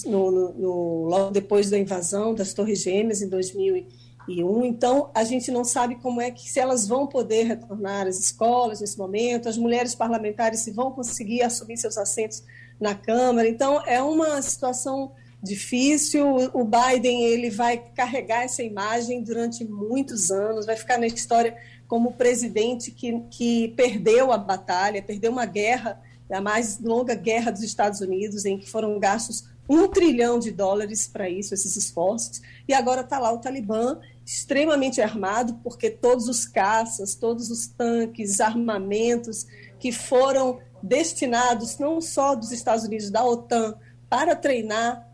no, 0.07 0.30
no, 0.30 0.53
no, 0.55 1.05
logo 1.05 1.30
depois 1.30 1.70
da 1.70 1.78
invasão 1.78 2.34
das 2.34 2.53
Torres 2.53 2.80
Gêmeas 2.82 3.22
em 3.22 3.28
2001. 3.28 4.64
Então, 4.64 5.11
a 5.14 5.22
gente 5.22 5.51
não 5.53 5.64
sabe 5.64 5.95
como 5.97 6.20
é 6.20 6.30
que 6.32 6.51
se 6.51 6.59
elas 6.59 6.88
vão 6.88 7.07
poder 7.07 7.45
retornar 7.45 8.09
às 8.09 8.18
escolas 8.18 8.80
nesse 8.80 8.99
momento, 8.99 9.49
as 9.49 9.57
mulheres 9.57 9.95
parlamentares 9.95 10.61
se 10.61 10.72
vão 10.72 10.91
conseguir 10.91 11.43
assumir 11.43 11.76
seus 11.76 11.97
assentos 11.97 12.43
na 12.80 12.97
Câmara. 12.97 13.49
Então, 13.49 13.80
é 13.86 14.03
uma 14.03 14.43
situação 14.43 15.12
difícil. 15.43 16.51
O 16.53 16.64
Biden 16.64 17.24
ele 17.24 17.51
vai 17.51 17.78
carregar 17.95 18.43
essa 18.43 18.62
imagem 18.62 19.22
durante 19.22 19.64
muitos 19.64 20.30
anos, 20.30 20.66
vai 20.66 20.76
ficar 20.76 20.99
na 20.99 21.07
história 21.07 21.57
como 21.88 22.12
presidente 22.12 22.91
que, 22.91 23.20
que 23.30 23.68
perdeu 23.76 24.32
a 24.32 24.38
batalha, 24.38 25.03
perdeu 25.03 25.32
uma 25.32 25.47
guerra, 25.47 26.01
a 26.30 26.41
mais 26.41 26.78
longa 26.78 27.14
guerra 27.14 27.51
dos 27.51 27.62
Estados 27.62 28.01
Unidos, 28.01 28.45
em 28.45 28.57
que 28.59 28.70
foram 28.70 28.99
gastos 28.99 29.49
um 29.68 29.86
trilhão 29.86 30.38
de 30.38 30.51
dólares 30.51 31.07
para 31.07 31.28
isso, 31.28 31.55
esses 31.55 31.76
esforços, 31.76 32.43
e 32.66 32.74
agora 32.74 33.03
está 33.03 33.20
lá 33.20 33.32
o 33.32 33.38
Talibã 33.38 34.01
extremamente 34.26 35.01
armado, 35.01 35.61
porque 35.62 35.88
todos 35.88 36.28
os 36.28 36.45
caças, 36.45 37.14
todos 37.14 37.51
os 37.51 37.68
tanques, 37.68 38.41
armamentos 38.41 39.47
que 39.78 39.93
foram 39.93 40.59
destinados 40.82 41.78
não 41.78 42.01
só 42.01 42.34
dos 42.34 42.51
Estados 42.51 42.84
Unidos, 42.84 43.11
da 43.11 43.24
OTAN, 43.24 43.76
para 44.09 44.34
treinar 44.34 45.09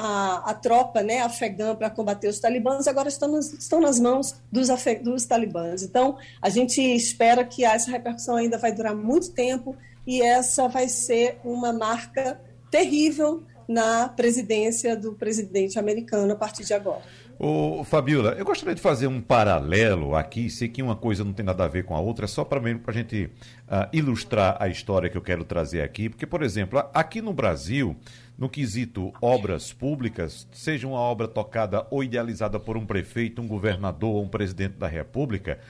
a, 0.00 0.50
a 0.50 0.54
tropa 0.54 1.02
né, 1.02 1.20
afegã 1.20 1.74
para 1.74 1.90
combater 1.90 2.28
os 2.28 2.40
talibãs 2.40 2.88
agora 2.88 3.08
estão, 3.08 3.28
nos, 3.28 3.52
estão 3.52 3.80
nas 3.80 4.00
mãos 4.00 4.34
dos, 4.50 4.68
dos 5.02 5.26
talibãs. 5.26 5.82
Então, 5.82 6.16
a 6.40 6.48
gente 6.48 6.80
espera 6.80 7.44
que 7.44 7.64
essa 7.64 7.90
repercussão 7.90 8.36
ainda 8.36 8.56
vai 8.56 8.72
durar 8.72 8.94
muito 8.94 9.30
tempo 9.32 9.76
e 10.06 10.22
essa 10.22 10.68
vai 10.68 10.88
ser 10.88 11.38
uma 11.44 11.72
marca 11.72 12.40
terrível 12.70 13.42
na 13.68 14.08
presidência 14.08 14.96
do 14.96 15.12
presidente 15.12 15.78
americano 15.78 16.32
a 16.32 16.36
partir 16.36 16.64
de 16.64 16.74
agora. 16.74 17.02
Ô, 17.38 17.82
Fabiola, 17.84 18.34
eu 18.36 18.44
gostaria 18.44 18.74
de 18.74 18.82
fazer 18.82 19.06
um 19.06 19.18
paralelo 19.18 20.14
aqui, 20.14 20.50
sei 20.50 20.68
que 20.68 20.82
uma 20.82 20.94
coisa 20.94 21.24
não 21.24 21.32
tem 21.32 21.46
nada 21.46 21.64
a 21.64 21.68
ver 21.68 21.84
com 21.84 21.96
a 21.96 21.98
outra, 22.00 22.26
só 22.26 22.44
para 22.44 22.60
a 22.60 22.92
gente 22.92 23.30
uh, 23.66 23.88
ilustrar 23.94 24.58
a 24.60 24.68
história 24.68 25.08
que 25.08 25.16
eu 25.16 25.22
quero 25.22 25.42
trazer 25.42 25.80
aqui, 25.80 26.10
porque, 26.10 26.26
por 26.26 26.42
exemplo, 26.42 26.82
aqui 26.92 27.22
no 27.22 27.32
Brasil, 27.32 27.96
no 28.40 28.48
quesito 28.48 29.12
obras 29.20 29.70
públicas, 29.70 30.48
seja 30.50 30.88
uma 30.88 30.98
obra 30.98 31.28
tocada 31.28 31.86
ou 31.90 32.02
idealizada 32.02 32.58
por 32.58 32.74
um 32.74 32.86
prefeito, 32.86 33.42
um 33.42 33.46
governador 33.46 34.14
ou 34.14 34.24
um 34.24 34.28
presidente 34.28 34.78
da 34.78 34.88
República, 34.88 35.60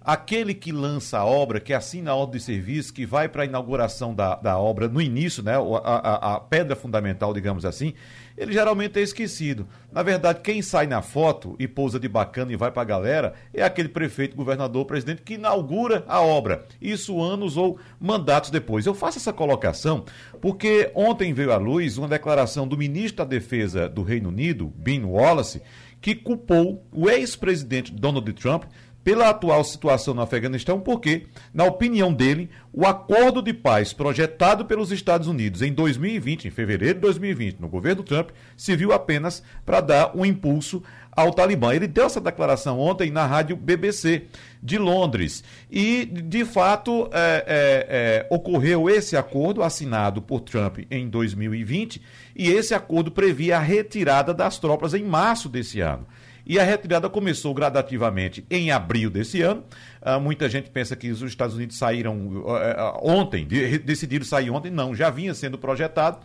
aquele 0.00 0.54
que 0.54 0.70
lança 0.70 1.18
a 1.18 1.24
obra, 1.24 1.58
que 1.58 1.74
assina 1.74 2.12
a 2.12 2.14
ordem 2.14 2.38
de 2.38 2.44
serviço, 2.44 2.94
que 2.94 3.04
vai 3.04 3.28
para 3.28 3.42
a 3.42 3.46
inauguração 3.46 4.14
da, 4.14 4.36
da 4.36 4.56
obra 4.56 4.88
no 4.88 5.02
início, 5.02 5.42
né, 5.42 5.54
a, 5.56 5.58
a, 5.58 6.36
a, 6.36 6.40
pedra 6.40 6.76
fundamental, 6.76 7.34
digamos 7.34 7.64
assim, 7.64 7.94
ele 8.40 8.54
geralmente 8.54 8.98
é 8.98 9.02
esquecido. 9.02 9.68
Na 9.92 10.02
verdade, 10.02 10.40
quem 10.40 10.62
sai 10.62 10.86
na 10.86 11.02
foto 11.02 11.54
e 11.58 11.68
pousa 11.68 12.00
de 12.00 12.08
bacana 12.08 12.50
e 12.50 12.56
vai 12.56 12.70
para 12.70 12.80
a 12.80 12.86
galera 12.86 13.34
é 13.52 13.62
aquele 13.62 13.90
prefeito, 13.90 14.34
governador, 14.34 14.86
presidente 14.86 15.20
que 15.20 15.34
inaugura 15.34 16.06
a 16.08 16.22
obra. 16.22 16.64
Isso 16.80 17.20
anos 17.20 17.58
ou 17.58 17.78
mandatos 18.00 18.48
depois. 18.48 18.86
Eu 18.86 18.94
faço 18.94 19.18
essa 19.18 19.30
colocação 19.30 20.06
porque 20.40 20.90
ontem 20.94 21.34
veio 21.34 21.52
à 21.52 21.58
luz 21.58 21.98
uma 21.98 22.08
declaração 22.08 22.66
do 22.66 22.78
ministro 22.78 23.18
da 23.18 23.24
Defesa 23.24 23.90
do 23.90 24.02
Reino 24.02 24.30
Unido, 24.30 24.72
Ben 24.74 25.04
Wallace, 25.04 25.60
que 26.00 26.14
culpou 26.14 26.82
o 26.90 27.10
ex-presidente 27.10 27.92
Donald 27.92 28.32
Trump 28.32 28.64
pela 29.02 29.30
atual 29.30 29.64
situação 29.64 30.14
no 30.14 30.20
Afeganistão, 30.20 30.78
porque, 30.78 31.26
na 31.54 31.64
opinião 31.64 32.12
dele, 32.12 32.50
o 32.72 32.86
acordo 32.86 33.42
de 33.42 33.52
paz 33.52 33.92
projetado 33.92 34.64
pelos 34.64 34.92
Estados 34.92 35.26
Unidos 35.26 35.62
em 35.62 35.72
2020, 35.72 36.48
em 36.48 36.50
fevereiro 36.50 36.94
de 36.94 37.00
2020, 37.00 37.60
no 37.60 37.68
governo 37.68 38.02
Trump, 38.02 38.30
serviu 38.56 38.92
apenas 38.92 39.42
para 39.64 39.80
dar 39.80 40.16
um 40.16 40.24
impulso 40.24 40.82
ao 41.10 41.32
Talibã. 41.32 41.74
Ele 41.74 41.88
deu 41.88 42.06
essa 42.06 42.20
declaração 42.20 42.78
ontem 42.78 43.10
na 43.10 43.26
rádio 43.26 43.56
BBC 43.56 44.24
de 44.62 44.78
Londres. 44.78 45.42
E, 45.70 46.04
de 46.04 46.44
fato, 46.44 47.08
é, 47.12 47.44
é, 47.46 47.86
é, 47.88 48.26
ocorreu 48.30 48.88
esse 48.88 49.16
acordo 49.16 49.62
assinado 49.62 50.20
por 50.20 50.40
Trump 50.40 50.80
em 50.90 51.08
2020, 51.08 52.00
e 52.36 52.48
esse 52.48 52.74
acordo 52.74 53.10
previa 53.10 53.56
a 53.56 53.60
retirada 53.60 54.32
das 54.32 54.58
tropas 54.58 54.94
em 54.94 55.02
março 55.02 55.48
desse 55.48 55.80
ano. 55.80 56.06
E 56.50 56.58
a 56.58 56.64
retirada 56.64 57.08
começou 57.08 57.54
gradativamente 57.54 58.44
em 58.50 58.72
abril 58.72 59.08
desse 59.08 59.40
ano. 59.40 59.62
Uh, 60.02 60.20
muita 60.20 60.48
gente 60.48 60.68
pensa 60.68 60.96
que 60.96 61.08
os 61.08 61.22
Estados 61.22 61.54
Unidos 61.54 61.78
saíram 61.78 62.16
uh, 62.26 62.40
uh, 62.40 63.08
ontem, 63.08 63.46
de, 63.46 63.78
decidiram 63.78 64.24
sair 64.24 64.50
ontem. 64.50 64.68
Não, 64.68 64.92
já 64.92 65.10
vinha 65.10 65.32
sendo 65.32 65.56
projetado. 65.56 66.18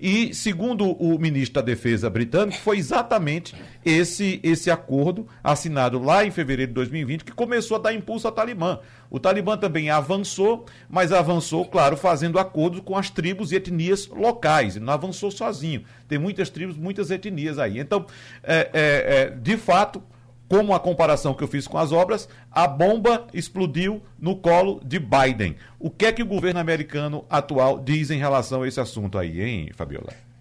E, 0.00 0.32
segundo 0.32 0.92
o 0.92 1.18
ministro 1.18 1.54
da 1.54 1.62
Defesa 1.62 2.08
britânico, 2.08 2.58
foi 2.58 2.78
exatamente 2.78 3.56
esse, 3.84 4.38
esse 4.44 4.70
acordo 4.70 5.26
assinado 5.42 5.98
lá 5.98 6.24
em 6.24 6.30
fevereiro 6.30 6.70
de 6.70 6.74
2020 6.74 7.24
que 7.24 7.32
começou 7.32 7.76
a 7.76 7.80
dar 7.80 7.92
impulso 7.92 8.28
ao 8.28 8.32
Talibã. 8.32 8.78
O 9.12 9.20
Talibã 9.20 9.58
também 9.58 9.90
avançou, 9.90 10.64
mas 10.88 11.12
avançou, 11.12 11.66
claro, 11.66 11.98
fazendo 11.98 12.38
acordos 12.38 12.80
com 12.80 12.96
as 12.96 13.10
tribos 13.10 13.52
e 13.52 13.56
etnias 13.56 14.06
locais. 14.06 14.74
Ele 14.74 14.86
não 14.86 14.94
avançou 14.94 15.30
sozinho. 15.30 15.84
Tem 16.08 16.18
muitas 16.18 16.48
tribos, 16.48 16.78
muitas 16.78 17.10
etnias 17.10 17.58
aí. 17.58 17.78
Então, 17.78 18.06
é, 18.42 18.70
é, 18.72 19.14
é, 19.14 19.30
de 19.30 19.58
fato, 19.58 20.02
como 20.48 20.74
a 20.74 20.80
comparação 20.80 21.34
que 21.34 21.44
eu 21.44 21.48
fiz 21.48 21.68
com 21.68 21.76
as 21.76 21.92
obras, 21.92 22.26
a 22.50 22.66
bomba 22.66 23.26
explodiu 23.34 24.02
no 24.18 24.34
colo 24.34 24.80
de 24.82 24.98
Biden. 24.98 25.56
O 25.78 25.90
que 25.90 26.06
é 26.06 26.12
que 26.12 26.22
o 26.22 26.26
governo 26.26 26.60
americano 26.60 27.26
atual 27.28 27.78
diz 27.78 28.10
em 28.10 28.18
relação 28.18 28.62
a 28.62 28.68
esse 28.68 28.80
assunto 28.80 29.18
aí, 29.18 29.42
hein, 29.42 29.70
Fabiola? 29.74 30.31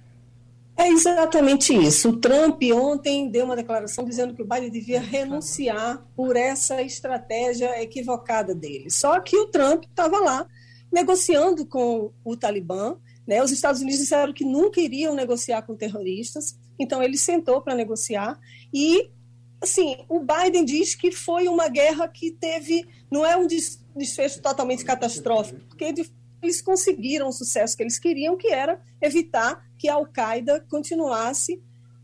É 0.82 0.88
exatamente 0.88 1.76
isso. 1.76 2.10
O 2.10 2.18
Trump 2.18 2.60
ontem 2.74 3.30
deu 3.30 3.46
uma 3.46 3.56
declaração 3.56 4.04
dizendo 4.04 4.34
que 4.34 4.42
o 4.42 4.48
Biden 4.48 4.72
devia 4.72 5.00
renunciar 5.00 6.04
por 6.16 6.36
essa 6.36 6.82
estratégia 6.82 7.80
equivocada 7.80 8.56
dele. 8.56 8.90
Só 8.90 9.20
que 9.20 9.38
o 9.38 9.46
Trump 9.46 9.84
estava 9.84 10.18
lá 10.18 10.48
negociando 10.92 11.68
com 11.68 12.12
o 12.26 12.36
Talibã. 12.36 12.98
Né? 13.28 13.44
Os 13.44 13.52
Estados 13.52 13.82
Unidos 13.82 14.00
disseram 14.00 14.34
que 14.34 14.44
nunca 14.44 14.82
iriam 14.82 15.14
negociar 15.14 15.62
com 15.62 15.76
terroristas, 15.76 16.58
então 16.80 17.04
ele 17.04 17.16
sentou 17.16 17.62
para 17.62 17.76
negociar 17.76 18.40
e 18.74 19.12
assim, 19.62 19.96
o 20.10 20.20
Biden 20.20 20.66
diz 20.66 20.96
que 20.96 21.12
foi 21.12 21.48
uma 21.48 21.68
guerra 21.68 22.08
que 22.08 22.32
teve, 22.32 22.88
não 23.12 23.24
é 23.24 23.38
um 23.38 23.46
desfecho 23.46 24.42
totalmente 24.42 24.84
catastrófico, 24.84 25.62
porque 25.68 25.94
eles 26.42 26.60
conseguiram 26.64 27.28
o 27.28 27.32
sucesso 27.32 27.78
que 27.78 27.84
eles 27.84 28.00
queriam, 28.00 28.36
que 28.36 28.48
era 28.48 28.82
evitar 29.00 29.64
que 29.82 29.90
a 29.90 29.96
Al-Qaeda 29.96 30.64
continuasse 30.70 31.60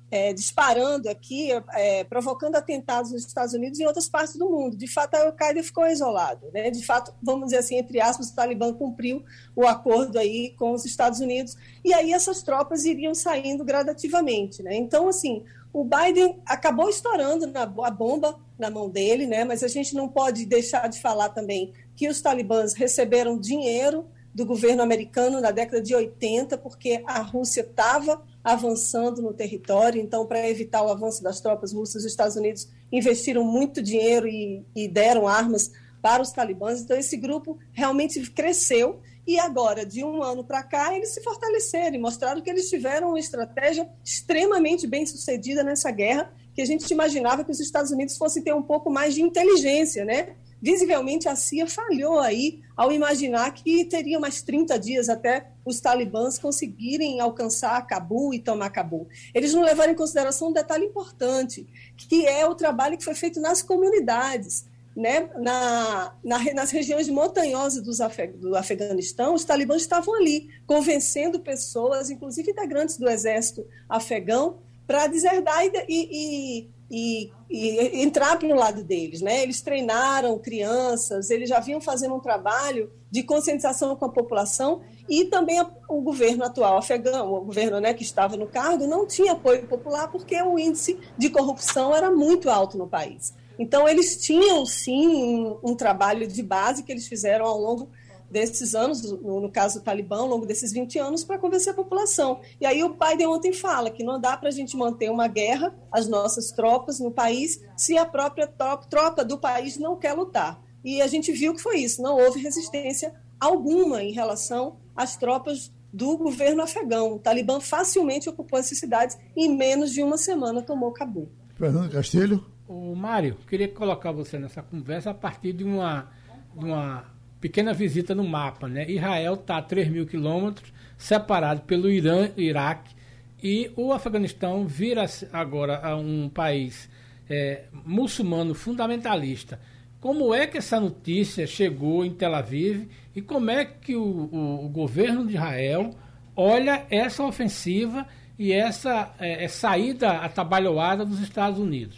é, 0.10 0.34
disparando 0.34 1.08
aqui, 1.10 1.52
é, 1.74 2.04
provocando 2.06 2.56
atentados 2.56 3.12
nos 3.12 3.24
Estados 3.24 3.54
Unidos 3.54 3.78
e 3.78 3.84
em 3.84 3.86
outras 3.86 4.10
partes 4.10 4.36
do 4.36 4.50
mundo. 4.50 4.76
De 4.76 4.88
fato, 4.88 5.14
a 5.14 5.26
Al-Qaeda 5.26 5.62
ficou 5.62 5.86
isolada. 5.86 6.50
Né? 6.52 6.72
De 6.72 6.84
fato, 6.84 7.14
vamos 7.22 7.48
dizer 7.48 7.58
assim, 7.58 7.76
entre 7.78 8.02
aspas, 8.02 8.30
o 8.30 8.36
Talibã 8.36 8.74
cumpriu 8.74 9.24
o 9.56 9.68
acordo 9.68 10.18
aí 10.18 10.56
com 10.58 10.72
os 10.72 10.86
Estados 10.86 11.20
Unidos 11.20 11.56
e 11.86 11.94
aí 11.94 12.14
essas 12.14 12.42
tropas 12.42 12.84
iriam 12.84 13.14
saindo 13.14 13.64
gradativamente. 13.64 14.64
Né? 14.64 14.76
Então, 14.76 15.08
assim, 15.08 15.44
o 15.72 15.84
Biden 15.84 16.40
acabou 16.48 16.90
estourando 16.90 17.46
na, 17.46 17.62
a 17.62 17.92
bomba 17.92 18.40
na 18.58 18.72
mão 18.72 18.90
dele, 18.90 19.28
né? 19.28 19.44
mas 19.44 19.62
a 19.62 19.68
gente 19.68 19.94
não 19.94 20.10
pode 20.10 20.48
deixar 20.48 20.88
de 20.88 21.00
falar 21.00 21.30
também 21.30 21.74
que 21.96 22.10
os 22.10 22.22
talibãs 22.22 22.74
receberam 22.74 23.38
dinheiro 23.38 24.08
do 24.38 24.46
governo 24.46 24.84
americano 24.84 25.42
na 25.42 25.50
década 25.50 25.82
de 25.82 25.96
80, 25.96 26.60
porque 26.60 27.02
a 27.08 27.22
Rússia 27.24 27.62
estava 27.62 28.22
avançando 28.44 29.20
no 29.20 29.34
território, 29.34 30.00
então, 30.00 30.28
para 30.28 30.48
evitar 30.48 30.84
o 30.84 30.92
avanço 30.92 31.24
das 31.24 31.42
tropas 31.42 31.74
russas, 31.74 32.04
os 32.04 32.12
Estados 32.12 32.36
Unidos 32.36 32.70
investiram 32.92 33.44
muito 33.44 33.82
dinheiro 33.82 34.28
e, 34.28 34.64
e 34.76 34.88
deram 34.88 35.28
armas 35.28 35.72
para 36.04 36.22
os 36.22 36.32
talibãs. 36.32 36.82
Então, 36.82 36.96
esse 36.96 37.18
grupo 37.18 37.58
realmente 37.74 38.22
cresceu 38.30 39.02
e 39.26 39.40
agora, 39.40 39.84
de 39.84 40.04
um 40.04 40.22
ano 40.22 40.44
para 40.44 40.62
cá, 40.62 40.96
eles 40.96 41.16
se 41.16 41.24
fortaleceram 41.24 41.96
e 41.96 42.00
mostraram 42.00 42.40
que 42.40 42.50
eles 42.52 42.70
tiveram 42.70 43.10
uma 43.10 43.20
estratégia 43.20 43.90
extremamente 44.06 44.86
bem 44.86 45.04
sucedida 45.04 45.64
nessa 45.64 45.90
guerra, 45.90 46.32
que 46.54 46.62
a 46.62 46.66
gente 46.66 46.88
imaginava 46.92 47.44
que 47.44 47.52
os 47.52 47.60
Estados 47.60 47.90
Unidos 47.90 48.16
fossem 48.16 48.44
ter 48.44 48.54
um 48.54 48.62
pouco 48.62 48.92
mais 48.92 49.16
de 49.16 49.24
inteligência, 49.24 50.06
né? 50.06 50.36
Visivelmente, 50.62 51.30
a 51.30 51.36
CIA 51.36 51.68
falhou 51.68 52.20
aí 52.20 52.62
ao 52.76 52.92
imaginar 52.92 53.52
que 53.54 53.86
teria 53.86 54.20
mais 54.20 54.42
30 54.42 54.78
dias 54.80 55.08
até 55.08 55.52
os 55.64 55.80
talibãs 55.80 56.40
conseguirem 56.40 57.20
alcançar 57.20 57.86
Cabul 57.86 58.34
e 58.34 58.40
tomar 58.40 58.70
Cabul. 58.72 59.08
Eles 59.34 59.54
não 59.54 59.62
levaram 59.62 59.94
em 59.94 59.96
consideração 59.96 60.50
um 60.50 60.54
detalhe 60.54 60.86
importante, 60.86 61.68
que 61.96 62.26
é 62.26 62.46
o 62.48 62.56
trabalho 62.56 62.98
que 62.98 63.04
foi 63.04 63.14
feito 63.14 63.40
nas 63.40 63.62
comunidades. 63.62 64.66
Né? 64.96 65.30
Na, 65.38 66.16
na, 66.24 66.54
nas 66.56 66.72
regiões 66.72 67.08
montanhosas 67.08 67.84
do 67.84 68.56
Afeganistão, 68.56 69.36
os 69.36 69.46
talibãs 69.46 69.84
estavam 69.84 70.16
ali, 70.16 70.50
convencendo 70.66 71.40
pessoas, 71.40 72.10
inclusive 72.10 72.50
integrantes 72.50 72.98
do 72.98 73.08
exército 73.08 73.64
afegão, 73.88 74.58
para 74.88 75.06
deserdar 75.06 75.64
e, 75.66 75.72
e, 75.88 76.70
e, 76.90 77.32
e 77.50 78.02
entrar 78.02 78.38
para 78.38 78.48
o 78.48 78.56
lado 78.56 78.84
deles. 78.84 79.22
Né? 79.22 79.44
Eles 79.44 79.62
treinaram 79.62 80.38
crianças, 80.38 81.30
eles 81.30 81.50
já 81.50 81.60
vinham 81.60 81.82
fazendo 81.82 82.16
um 82.16 82.20
trabalho 82.20 82.92
de 83.10 83.24
conscientização 83.24 83.96
com 83.96 84.06
a 84.06 84.10
população 84.10 84.82
e 85.08 85.26
também 85.26 85.62
o 85.88 86.02
governo 86.02 86.44
atual 86.44 86.78
afegão, 86.78 87.34
o 87.34 87.46
governo 87.46 87.80
né, 87.80 87.94
que 87.94 88.04
estava 88.04 88.36
no 88.36 88.48
cargo, 88.48 88.86
não 88.86 89.08
tinha 89.08 89.34
apoio 89.34 89.66
popular 89.68 90.12
porque 90.12 90.42
o 90.42 90.60
índice 90.60 91.00
de 91.18 91.30
corrupção 91.30 91.96
era 91.96 92.12
muito 92.12 92.50
alto 92.50 92.78
no 92.78 92.88
país. 92.88 93.34
Então, 93.60 93.88
eles 93.88 94.18
tinham, 94.18 94.66
sim, 94.66 95.08
um, 95.08 95.72
um 95.72 95.76
trabalho 95.76 96.28
de 96.28 96.44
base 96.44 96.84
que 96.84 96.92
eles 96.92 97.08
fizeram 97.08 97.46
ao 97.46 97.58
longo 97.60 97.90
desses 98.30 98.76
anos, 98.76 99.02
no, 99.04 99.42
no, 99.42 99.50
caso 99.50 99.80
do 99.80 99.84
Talibã, 99.84 100.18
ao 100.18 100.28
longo 100.28 100.46
desses 100.46 100.72
20 100.72 101.00
anos, 101.00 101.24
para 101.24 101.38
convencer 101.38 101.72
a 101.72 101.76
população. 101.76 102.42
E 102.60 102.66
aí 102.66 102.84
o 102.84 102.90
Biden 102.96 103.28
ontem 103.28 103.54
fala 103.54 103.90
que 103.90 104.04
não 104.04 104.20
dá 104.20 104.36
para 104.36 104.50
a 104.50 104.52
gente 104.52 104.76
manter 104.76 105.10
uma 105.10 105.28
guerra, 105.28 105.74
as 105.92 106.08
nossas 106.08 106.52
tropas 106.52 107.00
no 107.00 107.12
país, 107.12 107.62
se 107.76 107.98
a 107.98 108.06
própria 108.06 108.48
tropa 108.48 109.24
do 109.24 109.38
país 109.38 109.78
não 109.78 109.96
quer 109.96 110.14
lutar. 110.14 110.62
E 110.84 111.02
a 111.02 111.08
gente 111.08 111.32
viu 111.32 111.54
que 111.54 111.62
foi 111.62 111.78
isso, 111.78 112.02
não 112.02 112.18
houve 112.18 112.40
resistência 112.40 113.14
alguma 113.40 114.04
em 114.04 114.12
relação 114.12 114.78
às 114.96 115.16
tropas 115.16 115.72
do 115.92 116.18
governo 116.18 116.62
afegão. 116.62 117.14
O 117.14 117.20
Talibã 117.20 117.60
facilmente 117.60 118.30
ocupou 118.30 118.60
essas 118.60 118.78
cidades 118.78 119.18
e 119.36 119.46
em 119.46 119.56
menos 119.56 119.92
de 119.92 120.04
uma 120.04 120.18
semana 120.18 120.62
tomou 120.62 120.92
Cabul. 120.92 121.30
Fernando 121.56 121.92
Castilho. 121.92 122.46
O 122.68 122.94
Mário, 122.96 123.38
queria 123.48 123.68
colocar 123.70 124.12
você 124.12 124.38
nessa 124.38 124.62
conversa 124.62 125.12
a 125.12 125.14
partir 125.14 125.54
de 125.54 125.64
uma, 125.64 126.12
de 126.54 126.66
uma 126.66 127.06
pequena 127.40 127.74
visita 127.74 128.16
no 128.16 128.24
mapa, 128.24 128.68
né? 128.68 128.90
Israel 128.90 129.36
está 129.36 129.58
a 129.58 129.62
3 129.62 129.90
mil 129.90 130.06
quilômetros, 130.06 130.74
separado 130.98 131.62
pelo 131.62 131.90
Irã 131.90 132.30
Iraque, 132.36 132.96
e 133.42 133.72
o 133.76 133.94
Afeganistão 133.94 134.66
vira 134.66 135.06
agora 135.32 135.80
a 135.84 135.96
um 135.96 136.28
país 136.28 136.90
é, 137.30 137.66
muçulmano 137.72 138.54
fundamentalista. 138.56 139.60
Como 140.00 140.34
é 140.34 140.48
que 140.48 140.58
essa 140.58 140.80
notícia 140.80 141.46
chegou 141.46 142.06
em 142.06 142.14
Tel 142.14 142.34
Aviv 142.34 142.88
e 143.16 143.22
como 143.22 143.50
é 143.50 143.66
que 143.66 143.96
o, 143.96 144.02
o, 144.02 144.66
o 144.66 144.70
governo 144.70 145.26
de 145.26 145.34
Israel 145.34 145.92
olha 146.36 146.86
essa 146.90 147.24
ofensiva 147.24 148.08
e 148.38 148.52
essa 148.54 149.14
é, 149.20 149.44
é 149.44 149.48
saída 149.48 150.20
atabalhoada 150.20 151.04
dos 151.04 151.20
Estados 151.20 151.60
Unidos. 151.60 151.98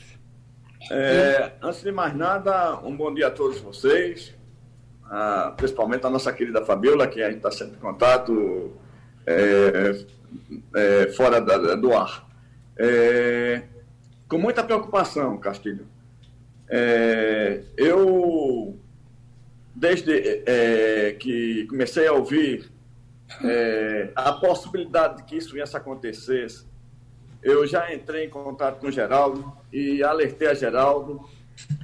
É, 0.90 1.52
antes 1.62 1.82
de 1.82 1.92
mais 1.92 2.16
nada, 2.16 2.80
um 2.80 2.96
bom 2.96 3.14
dia 3.14 3.28
a 3.28 3.32
todos 3.32 3.60
vocês, 3.60 4.34
ah, 5.10 5.54
principalmente 5.58 6.06
a 6.06 6.10
nossa 6.10 6.32
querida 6.32 6.64
Fabiola, 6.64 7.08
que 7.08 7.22
a 7.22 7.28
gente 7.28 7.38
está 7.38 7.52
sempre 7.52 7.78
em 7.78 7.80
contato 7.80 8.74
é, 9.26 10.06
é, 10.76 11.12
fora 11.14 11.42
da, 11.42 11.76
do 11.76 11.94
ar. 11.96 12.28
É, 12.78 13.64
com 14.28 14.38
muita 14.38 14.64
preocupação, 14.64 15.38
Castilho. 15.38 15.88
É, 16.70 17.62
eu, 17.76 18.78
desde 19.74 20.44
é, 20.46 21.16
que 21.20 21.66
comecei 21.68 22.08
a 22.08 22.14
ouvir 22.14 22.72
é, 23.44 24.12
a 24.16 24.34
possibilidade 24.34 25.18
de 25.18 25.24
que 25.24 25.36
isso 25.36 25.54
viesse 25.54 25.76
a 25.76 25.80
acontecer, 25.80 26.48
eu 27.42 27.66
já 27.66 27.92
entrei 27.94 28.26
em 28.26 28.30
contato 28.30 28.80
com 28.80 28.88
o 28.88 28.92
Geraldo 28.92 29.52
e 29.74 30.04
alertei 30.04 30.48
a 30.48 30.54
Geraldo 30.54 31.28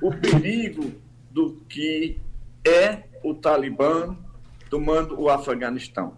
o 0.01 0.11
perigo 0.11 0.93
do 1.31 1.57
que 1.67 2.19
é 2.63 3.03
o 3.25 3.33
Talibã 3.33 4.15
tomando 4.69 5.19
o 5.19 5.29
Afeganistão. 5.29 6.17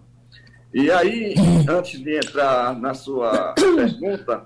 E 0.74 0.91
aí, 0.91 1.36
antes 1.70 2.01
de 2.01 2.18
entrar 2.18 2.78
na 2.78 2.93
sua 2.93 3.53
pergunta, 3.53 4.45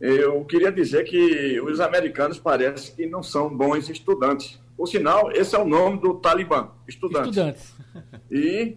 eu 0.00 0.42
queria 0.46 0.72
dizer 0.72 1.04
que 1.04 1.60
os 1.60 1.78
americanos 1.78 2.38
parecem 2.38 2.94
que 2.94 3.06
não 3.06 3.22
são 3.22 3.54
bons 3.54 3.90
estudantes. 3.90 4.58
Por 4.74 4.86
sinal, 4.86 5.30
esse 5.32 5.54
é 5.54 5.58
o 5.58 5.66
nome 5.66 6.00
do 6.00 6.14
Talibã, 6.14 6.70
estudantes. 6.88 7.28
Estudantes. 7.28 7.80
E 8.30 8.76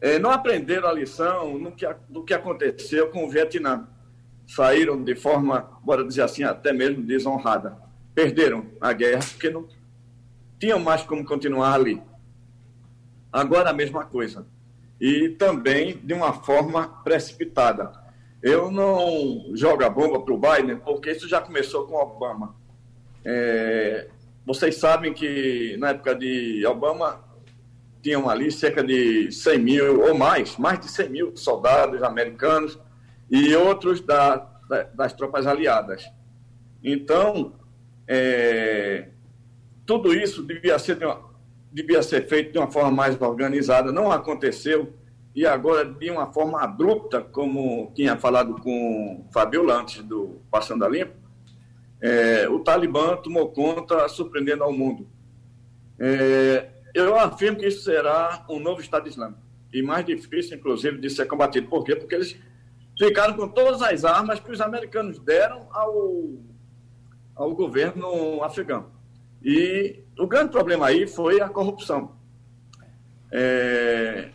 é, 0.00 0.18
não 0.18 0.30
aprenderam 0.30 0.88
a 0.88 0.92
lição 0.92 1.58
no 1.58 1.70
que, 1.70 1.86
do 2.08 2.24
que 2.24 2.32
aconteceu 2.32 3.10
com 3.10 3.26
o 3.26 3.28
Vietnã. 3.28 3.86
Saíram 4.46 5.04
de 5.04 5.14
forma, 5.14 5.78
bora 5.84 6.02
dizer 6.02 6.22
assim, 6.22 6.42
até 6.44 6.72
mesmo 6.72 7.02
desonrada. 7.02 7.76
Perderam 8.14 8.64
a 8.80 8.94
guerra 8.94 9.20
porque 9.30 9.50
não 9.50 9.68
tinham 10.58 10.78
mais 10.78 11.02
como 11.02 11.22
continuar 11.26 11.74
ali. 11.74 12.02
Agora 13.32 13.70
a 13.70 13.72
mesma 13.72 14.04
coisa. 14.04 14.46
E 15.00 15.30
também 15.30 15.98
de 15.98 16.14
uma 16.14 16.32
forma 16.32 16.88
precipitada. 17.04 17.92
Eu 18.42 18.70
não 18.70 19.50
jogo 19.54 19.84
a 19.84 19.90
bomba 19.90 20.20
para 20.20 20.34
o 20.34 20.38
Biden, 20.38 20.78
porque 20.78 21.10
isso 21.10 21.28
já 21.28 21.40
começou 21.40 21.86
com 21.86 21.96
Obama. 21.96 22.54
É, 23.24 24.08
vocês 24.46 24.76
sabem 24.76 25.12
que 25.12 25.76
na 25.78 25.90
época 25.90 26.14
de 26.14 26.64
Obama 26.66 27.20
tinham 28.00 28.28
ali 28.28 28.52
cerca 28.52 28.84
de 28.84 29.32
100 29.32 29.58
mil 29.58 30.00
ou 30.02 30.14
mais, 30.14 30.56
mais 30.56 30.78
de 30.78 30.88
100 30.88 31.08
mil 31.08 31.36
soldados 31.36 32.02
americanos 32.04 32.78
e 33.28 33.54
outros 33.56 34.00
da, 34.00 34.36
da, 34.68 34.84
das 34.84 35.12
tropas 35.12 35.44
aliadas. 35.44 36.08
Então, 36.84 37.54
é, 38.06 39.08
tudo 39.84 40.14
isso 40.14 40.44
devia 40.44 40.78
ser, 40.78 41.04
uma, 41.04 41.25
devia 41.76 42.02
ser 42.02 42.26
feito 42.26 42.52
de 42.52 42.58
uma 42.58 42.70
forma 42.70 42.90
mais 42.90 43.20
organizada, 43.20 43.92
não 43.92 44.10
aconteceu, 44.10 44.94
e 45.34 45.44
agora 45.46 45.84
de 45.84 46.10
uma 46.10 46.32
forma 46.32 46.62
abrupta, 46.62 47.20
como 47.20 47.92
tinha 47.94 48.16
falado 48.16 48.54
com 48.62 49.28
Fabiola 49.30 49.82
antes 49.82 50.02
do 50.02 50.40
Passando 50.50 50.86
a 50.86 50.88
Limpo, 50.88 51.12
é, 52.00 52.48
o 52.48 52.60
Talibã 52.60 53.16
tomou 53.18 53.50
conta, 53.50 54.08
surpreendendo 54.08 54.64
ao 54.64 54.72
mundo. 54.72 55.06
É, 55.98 56.70
eu 56.94 57.14
afirmo 57.14 57.58
que 57.58 57.66
isso 57.66 57.84
será 57.84 58.46
um 58.48 58.58
novo 58.58 58.80
Estado 58.80 59.06
Islâmico. 59.06 59.42
E 59.70 59.82
mais 59.82 60.06
difícil, 60.06 60.56
inclusive, 60.56 60.96
de 60.96 61.10
ser 61.10 61.26
combatido. 61.26 61.68
Por 61.68 61.84
quê? 61.84 61.94
Porque 61.94 62.14
eles 62.14 62.38
ficaram 62.98 63.34
com 63.34 63.48
todas 63.48 63.82
as 63.82 64.02
armas 64.02 64.40
que 64.40 64.50
os 64.50 64.62
americanos 64.62 65.18
deram 65.18 65.68
ao, 65.72 66.30
ao 67.34 67.54
governo 67.54 68.42
afegão. 68.42 68.86
E 69.42 70.05
o 70.18 70.26
grande 70.26 70.50
problema 70.50 70.86
aí 70.86 71.06
foi 71.06 71.40
a 71.40 71.48
corrupção. 71.48 72.16
É, 73.30 74.30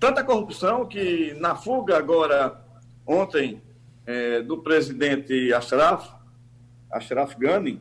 tanta 0.00 0.24
corrupção 0.24 0.86
que 0.86 1.34
na 1.34 1.54
fuga 1.54 1.96
agora, 1.96 2.60
ontem, 3.06 3.62
é, 4.04 4.42
do 4.42 4.58
presidente 4.58 5.52
Ashraf, 5.52 6.10
Ashraf 6.90 7.36
Ghani, 7.38 7.80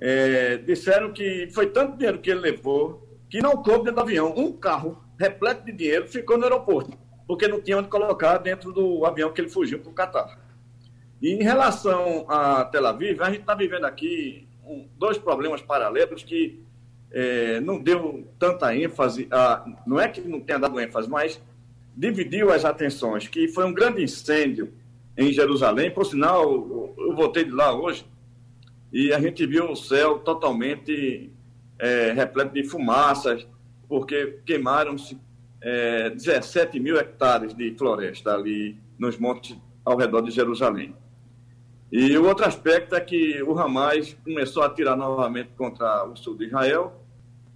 é, 0.00 0.56
disseram 0.56 1.12
que 1.12 1.48
foi 1.52 1.66
tanto 1.66 1.96
dinheiro 1.96 2.18
que 2.20 2.30
ele 2.30 2.40
levou 2.40 3.06
que 3.28 3.40
não 3.40 3.62
coube 3.62 3.84
dentro 3.84 3.94
do 3.94 4.00
avião. 4.00 4.34
Um 4.36 4.52
carro 4.52 5.02
repleto 5.18 5.64
de 5.64 5.72
dinheiro 5.72 6.08
ficou 6.08 6.36
no 6.36 6.44
aeroporto, 6.44 6.98
porque 7.26 7.46
não 7.46 7.60
tinha 7.60 7.78
onde 7.78 7.88
colocar 7.88 8.38
dentro 8.38 8.72
do 8.72 9.04
avião 9.04 9.32
que 9.32 9.40
ele 9.40 9.48
fugiu 9.48 9.78
para 9.78 9.90
o 9.90 9.94
Catar. 9.94 10.38
E 11.20 11.30
em 11.30 11.42
relação 11.42 12.26
a 12.28 12.64
Tel 12.64 12.86
Aviv, 12.86 13.22
a 13.22 13.30
gente 13.30 13.40
está 13.40 13.54
vivendo 13.54 13.84
aqui 13.84 14.48
um, 14.72 14.88
dois 14.98 15.18
problemas 15.18 15.60
paralelos 15.60 16.22
que 16.22 16.62
é, 17.10 17.60
não 17.60 17.78
deu 17.78 18.26
tanta 18.38 18.74
ênfase, 18.74 19.28
a, 19.30 19.64
não 19.86 20.00
é 20.00 20.08
que 20.08 20.20
não 20.20 20.40
tenha 20.40 20.58
dado 20.58 20.80
ênfase, 20.80 21.08
mas 21.08 21.40
dividiu 21.96 22.50
as 22.50 22.64
atenções, 22.64 23.28
que 23.28 23.48
foi 23.48 23.64
um 23.66 23.72
grande 23.72 24.02
incêndio 24.02 24.72
em 25.16 25.30
Jerusalém. 25.32 25.90
Por 25.90 26.06
sinal, 26.06 26.50
eu 26.98 27.14
voltei 27.14 27.44
de 27.44 27.50
lá 27.50 27.74
hoje, 27.74 28.06
e 28.92 29.12
a 29.12 29.20
gente 29.20 29.46
viu 29.46 29.70
o 29.70 29.76
céu 29.76 30.18
totalmente 30.18 31.30
é, 31.78 32.12
repleto 32.12 32.54
de 32.54 32.64
fumaças, 32.64 33.46
porque 33.88 34.38
queimaram-se 34.46 35.18
é, 35.60 36.10
17 36.10 36.80
mil 36.80 36.96
hectares 36.96 37.54
de 37.54 37.74
floresta 37.76 38.34
ali 38.34 38.78
nos 38.98 39.18
montes 39.18 39.56
ao 39.84 39.96
redor 39.96 40.22
de 40.22 40.30
Jerusalém. 40.30 40.94
E 41.92 42.16
o 42.16 42.24
outro 42.26 42.46
aspecto 42.46 42.94
é 42.94 43.00
que 43.02 43.42
o 43.42 43.58
Hamas 43.58 44.16
começou 44.24 44.62
a 44.62 44.66
atirar 44.66 44.96
novamente 44.96 45.50
contra 45.58 46.04
o 46.06 46.16
sul 46.16 46.34
de 46.38 46.46
Israel 46.46 47.04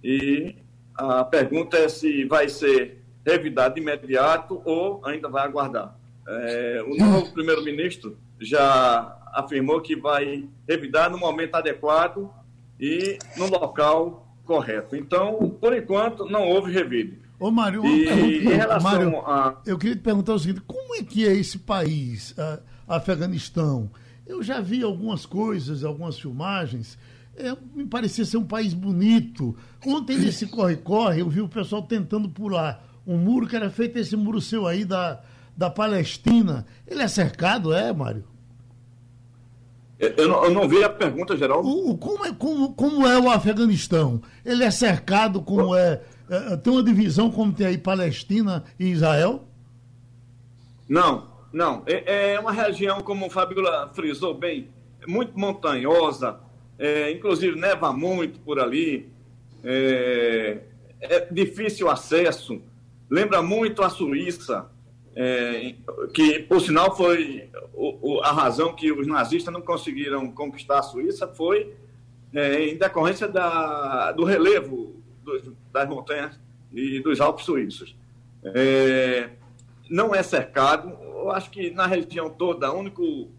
e 0.03 0.55
a 0.93 1.23
pergunta 1.23 1.75
é 1.75 1.89
se 1.89 2.23
vai 2.25 2.47
ser 2.47 3.03
revidado 3.25 3.73
de 3.73 3.81
imediato 3.81 4.61
ou 4.63 5.01
ainda 5.03 5.27
vai 5.27 5.43
aguardar. 5.43 5.97
É, 6.27 6.85
o 6.87 6.95
novo 6.95 7.31
primeiro-ministro 7.33 8.15
já 8.39 9.17
afirmou 9.33 9.81
que 9.81 9.95
vai 9.95 10.47
revidar 10.69 11.09
no 11.09 11.17
momento 11.17 11.55
adequado 11.55 12.29
e 12.79 13.17
no 13.37 13.47
local 13.47 14.27
correto. 14.45 14.95
Então, 14.95 15.49
por 15.59 15.75
enquanto, 15.75 16.25
não 16.25 16.47
houve 16.47 16.71
revide. 16.71 17.19
Ô, 17.39 17.49
Mário, 17.49 17.83
e, 17.85 18.39
em 18.39 18.49
relação 18.49 18.91
Mário, 18.91 19.17
a... 19.19 19.57
eu 19.65 19.79
queria 19.79 19.95
te 19.95 20.01
perguntar 20.01 20.33
o 20.33 20.39
seguinte: 20.39 20.61
como 20.65 20.95
é 20.95 21.03
que 21.03 21.27
é 21.27 21.33
esse 21.33 21.57
país, 21.57 22.35
a, 22.37 22.59
Afeganistão? 22.87 23.89
Eu 24.27 24.43
já 24.43 24.59
vi 24.59 24.83
algumas 24.83 25.25
coisas, 25.25 25.83
algumas 25.83 26.19
filmagens. 26.19 26.97
É, 27.35 27.55
me 27.73 27.85
parecia 27.85 28.25
ser 28.25 28.37
um 28.37 28.45
país 28.45 28.73
bonito. 28.73 29.55
Ontem, 29.85 30.17
nesse 30.17 30.45
corre-corre, 30.47 31.21
eu 31.21 31.29
vi 31.29 31.39
o 31.39 31.47
pessoal 31.47 31.81
tentando 31.81 32.27
pular 32.27 32.85
um 33.05 33.17
muro 33.17 33.47
que 33.47 33.55
era 33.55 33.69
feito 33.69 33.97
esse 33.97 34.17
muro 34.17 34.41
seu 34.41 34.67
aí 34.67 34.83
da, 34.83 35.21
da 35.55 35.69
Palestina. 35.69 36.65
Ele 36.85 37.01
é 37.01 37.07
cercado, 37.07 37.73
é, 37.73 37.93
Mário? 37.93 38.25
Eu 39.97 40.27
não, 40.27 40.43
eu 40.43 40.51
não 40.51 40.69
vi 40.69 40.83
a 40.83 40.89
pergunta, 40.89 41.35
geral. 41.35 41.65
O, 41.65 41.97
como, 41.97 42.25
é, 42.25 42.31
como, 42.31 42.73
como 42.73 43.07
é 43.07 43.17
o 43.17 43.31
Afeganistão? 43.31 44.21
Ele 44.45 44.63
é 44.63 44.69
cercado 44.69 45.41
como 45.41 45.75
é, 45.75 46.01
é, 46.29 46.57
Tem 46.57 46.71
uma 46.71 46.83
divisão 46.83 47.31
como 47.31 47.51
tem 47.51 47.65
aí 47.65 47.77
Palestina 47.77 48.63
e 48.79 48.89
Israel? 48.89 49.47
Não, 50.87 51.27
não. 51.51 51.83
É, 51.85 52.33
é 52.33 52.39
uma 52.39 52.51
região, 52.51 53.01
como 53.01 53.27
o 53.27 53.29
Fabiola 53.29 53.91
frisou 53.93 54.33
bem, 54.33 54.69
muito 55.07 55.37
montanhosa, 55.37 56.39
é, 56.77 57.11
inclusive 57.11 57.59
neva 57.59 57.91
muito 57.93 58.39
por 58.39 58.59
ali, 58.59 59.09
é, 59.63 60.59
é 60.99 61.19
difícil 61.31 61.89
acesso, 61.89 62.61
lembra 63.09 63.41
muito 63.41 63.83
a 63.83 63.89
Suíça 63.89 64.69
é, 65.19 65.73
que, 66.13 66.39
por 66.43 66.61
sinal, 66.61 66.95
foi 66.95 67.49
o, 67.73 68.17
o, 68.17 68.21
a 68.21 68.31
razão 68.31 68.75
que 68.75 68.91
os 68.91 69.07
nazistas 69.07 69.51
não 69.51 69.61
conseguiram 69.61 70.31
conquistar 70.31 70.77
a 70.77 70.83
Suíça 70.83 71.27
foi 71.27 71.73
é, 72.31 72.65
em 72.65 72.77
decorrência 72.77 73.27
da, 73.27 74.11
do 74.11 74.23
relevo 74.23 75.01
dos, 75.23 75.41
das 75.73 75.89
montanhas 75.89 76.39
e 76.71 76.99
dos 76.99 77.19
Alpes 77.19 77.45
suíços. 77.45 77.95
É, 78.43 79.31
não 79.89 80.13
é 80.13 80.21
cercado, 80.21 80.95
eu 81.21 81.31
acho 81.31 81.49
que 81.49 81.71
na 81.71 81.85
região 81.85 82.29
toda, 82.29 82.71
o 82.71 82.79
único 82.79 83.31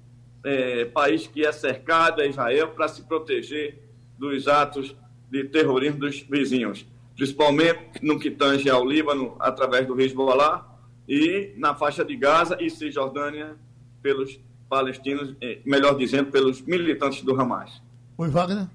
é, 0.45 0.85
país 0.87 1.27
que 1.27 1.45
é 1.45 1.53
cercado 1.53 2.21
é 2.21 2.29
Israel 2.29 2.69
para 2.69 2.89
se 2.89 3.03
proteger 3.03 3.83
dos 4.19 4.49
atos 4.49 4.95
de 5.31 5.45
terrorismo 5.45 6.01
dos 6.01 6.21
vizinhos, 6.21 6.87
principalmente 7.17 8.03
no 8.03 8.19
que 8.19 8.31
tange 8.31 8.69
ao 8.69 8.85
Líbano, 8.85 9.37
através 9.39 9.87
do 9.87 10.01
Hezbollah, 10.01 10.67
e 11.09 11.55
na 11.57 11.75
faixa 11.75 12.05
de 12.05 12.17
Gaza 12.17 12.57
e 12.61 12.69
Cisjordânia 12.69 13.57
pelos 14.03 14.39
palestinos, 14.69 15.35
eh, 15.41 15.61
melhor 15.65 15.97
dizendo, 15.97 16.31
pelos 16.31 16.61
militantes 16.61 17.23
do 17.23 17.39
Hamas. 17.41 17.83
Oi, 18.19 18.29
Wagner. 18.29 18.67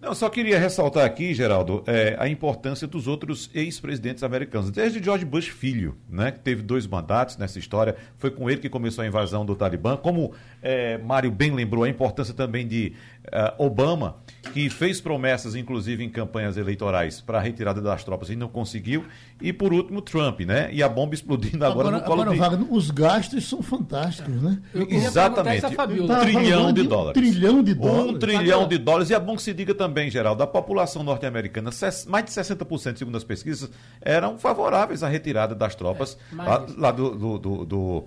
Não, 0.00 0.14
só 0.14 0.30
queria 0.30 0.60
ressaltar 0.60 1.04
aqui, 1.04 1.34
Geraldo, 1.34 1.82
é, 1.84 2.14
a 2.20 2.28
importância 2.28 2.86
dos 2.86 3.08
outros 3.08 3.50
ex-presidentes 3.52 4.22
americanos, 4.22 4.70
desde 4.70 5.02
George 5.02 5.24
Bush 5.24 5.48
filho, 5.48 5.96
né, 6.08 6.30
que 6.30 6.38
teve 6.38 6.62
dois 6.62 6.86
mandatos 6.86 7.36
nessa 7.36 7.58
história, 7.58 7.96
foi 8.16 8.30
com 8.30 8.48
ele 8.48 8.60
que 8.60 8.68
começou 8.68 9.02
a 9.02 9.08
invasão 9.08 9.44
do 9.44 9.56
Talibã, 9.56 9.96
como 9.96 10.32
é, 10.62 10.98
Mário 10.98 11.32
bem 11.32 11.50
lembrou, 11.52 11.82
a 11.82 11.88
importância 11.88 12.32
também 12.32 12.64
de 12.66 12.92
uh, 13.26 13.62
Obama, 13.64 14.16
que 14.52 14.70
fez 14.70 15.00
promessas, 15.00 15.54
inclusive 15.54 16.02
em 16.02 16.08
campanhas 16.08 16.56
eleitorais, 16.56 17.20
para 17.20 17.38
a 17.38 17.40
retirada 17.40 17.80
das 17.80 18.02
tropas 18.04 18.30
e 18.30 18.36
não 18.36 18.48
conseguiu, 18.48 19.04
e 19.40 19.52
por 19.52 19.72
último 19.72 20.00
Trump, 20.00 20.40
né, 20.40 20.68
e 20.72 20.82
a 20.82 20.88
bomba 20.88 21.14
explodindo 21.14 21.64
agora, 21.64 21.88
agora 21.88 21.98
no 21.98 22.04
colo 22.04 22.22
agora, 22.22 22.34
de... 22.34 22.40
Wagner, 22.40 22.72
os 22.72 22.90
gastos 22.90 23.48
são 23.48 23.62
fantásticos, 23.62 24.42
né? 24.42 24.58
Exatamente, 24.88 25.66
um 25.66 26.20
trilhão 26.20 26.72
de, 26.72 26.82
de 26.82 26.88
dólares. 26.88 27.18
Um 27.18 27.30
trilhão 27.30 27.62
de 27.62 27.74
dólares. 27.74 28.10
Um 28.10 28.18
trilhão 28.18 28.68
de 28.68 28.78
dólares, 28.78 29.10
e 29.10 29.14
é 29.14 29.20
bom 29.20 29.36
que 29.36 29.42
se 29.42 29.52
diga 29.52 29.74
também 29.74 30.10
Geraldo, 30.10 30.42
a 30.42 30.46
população 30.46 31.02
norte-americana, 31.02 31.70
mais 32.06 32.24
de 32.24 32.30
60%, 32.30 32.96
segundo 32.96 33.16
as 33.16 33.24
pesquisas, 33.24 33.70
eram 34.00 34.38
favoráveis 34.38 35.02
à 35.02 35.08
retirada 35.08 35.54
das 35.54 35.74
tropas 35.74 36.16
é, 36.32 36.36
lá, 36.36 36.66
lá, 36.76 36.90
do, 36.90 37.14
do, 37.14 37.38
do, 37.38 37.64
do 37.64 38.04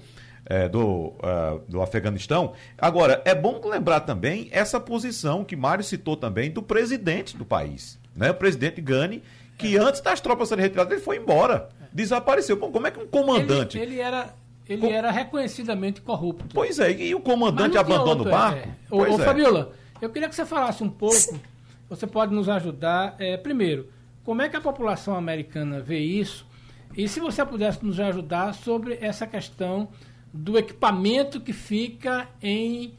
é, 0.52 0.68
do, 0.68 0.82
uh, 0.84 1.62
do 1.66 1.82
Afeganistão. 1.82 2.52
Agora, 2.78 3.22
é 3.24 3.34
bom 3.34 3.62
lembrar 3.64 4.02
também 4.02 4.50
essa 4.52 4.82
posição 4.82 5.46
que 5.46 5.56
Mário 5.56 5.82
citou 5.82 6.18
também 6.18 6.52
do 6.52 6.62
presidente 6.62 7.38
do 7.38 7.46
país, 7.46 7.98
né? 8.14 8.32
o 8.32 8.34
presidente 8.34 8.82
Gani, 8.82 9.24
que 9.58 9.78
é. 9.78 9.80
antes 9.80 10.02
das 10.02 10.20
tropas 10.20 10.50
serem 10.50 10.64
retiradas, 10.64 10.92
ele 10.92 11.02
foi 11.02 11.16
embora, 11.16 11.70
é. 11.82 11.86
desapareceu. 11.94 12.58
Bom, 12.58 12.70
como 12.70 12.86
é 12.86 12.92
que 12.92 13.00
um 13.00 13.08
comandante. 13.08 13.80
Ele, 13.80 13.94
ele 13.94 14.02
era. 14.02 14.36
Ele 14.68 14.82
Com... 14.82 14.88
era 14.88 15.10
reconhecidamente 15.10 16.02
corrupto. 16.02 16.54
Pois 16.54 16.80
é, 16.80 16.92
e 16.92 17.16
o 17.16 17.22
comandante 17.22 17.78
abandona 17.78 18.22
o 18.22 18.26
barco? 18.26 18.68
É. 18.68 18.94
Ô, 18.94 18.98
ô 19.00 19.06
é. 19.06 19.26
Fabiola, 19.26 19.72
eu 20.02 20.10
queria 20.10 20.28
que 20.28 20.36
você 20.36 20.46
falasse 20.46 20.84
um 20.84 20.90
pouco 20.90 21.40
você 21.90 22.08
pode 22.08 22.34
nos 22.34 22.48
ajudar. 22.48 23.16
É, 23.20 23.36
primeiro, 23.36 23.90
como 24.24 24.42
é 24.42 24.48
que 24.48 24.56
a 24.56 24.62
população 24.62 25.16
americana 25.16 25.82
vê 25.82 26.00
isso? 26.00 26.46
E 26.96 27.08
se 27.08 27.20
você 27.20 27.46
pudesse 27.46 27.86
nos 27.86 28.00
ajudar 28.00 28.54
sobre 28.54 28.98
essa 29.02 29.28
questão 29.28 29.90
do 30.34 30.58
equipamento 30.58 31.42
que 31.42 31.54
fica 31.54 32.30
em, 32.42 32.94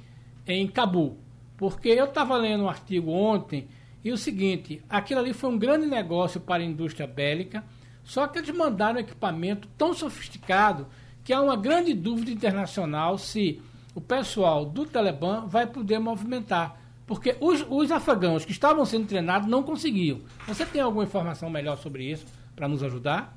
em 0.47 0.67
Cabul. 0.67 1.19
Porque 1.57 1.89
eu 1.89 2.07
estava 2.07 2.37
lendo 2.37 2.65
um 2.65 2.69
artigo 2.69 3.11
ontem 3.11 3.69
e 4.05 4.11
o 4.13 4.17
seguinte: 4.17 4.83
aquilo 4.89 5.21
ali 5.21 5.33
foi 5.33 5.51
um 5.51 5.59
grande 5.59 5.87
negócio 5.87 6.41
para 6.41 6.63
a 6.63 6.67
indústria 6.67 7.07
bélica, 7.07 7.65
só 8.05 8.27
que 8.27 8.39
eles 8.39 8.51
mandaram 8.51 9.01
equipamento 9.01 9.69
tão 9.79 9.95
sofisticado 9.95 10.87
que 11.25 11.33
há 11.33 11.41
uma 11.41 11.57
grande 11.57 11.95
dúvida 11.95 12.31
internacional 12.31 13.17
se 13.17 13.63
o 13.95 14.01
pessoal 14.01 14.65
do 14.65 14.85
Talibã 14.85 15.47
vai 15.47 15.67
poder 15.67 15.99
movimentar. 15.99 16.81
Porque 17.07 17.37
os, 17.41 17.65
os 17.69 17.91
afegãos 17.91 18.45
que 18.45 18.53
estavam 18.53 18.85
sendo 18.85 19.07
treinados 19.07 19.49
não 19.49 19.63
conseguiam. 19.63 20.21
Você 20.47 20.65
tem 20.65 20.81
alguma 20.81 21.05
informação 21.05 21.51
melhor 21.51 21.77
sobre 21.77 22.11
isso 22.11 22.25
para 22.57 22.69
nos 22.69 22.83
ajudar? 22.83 23.37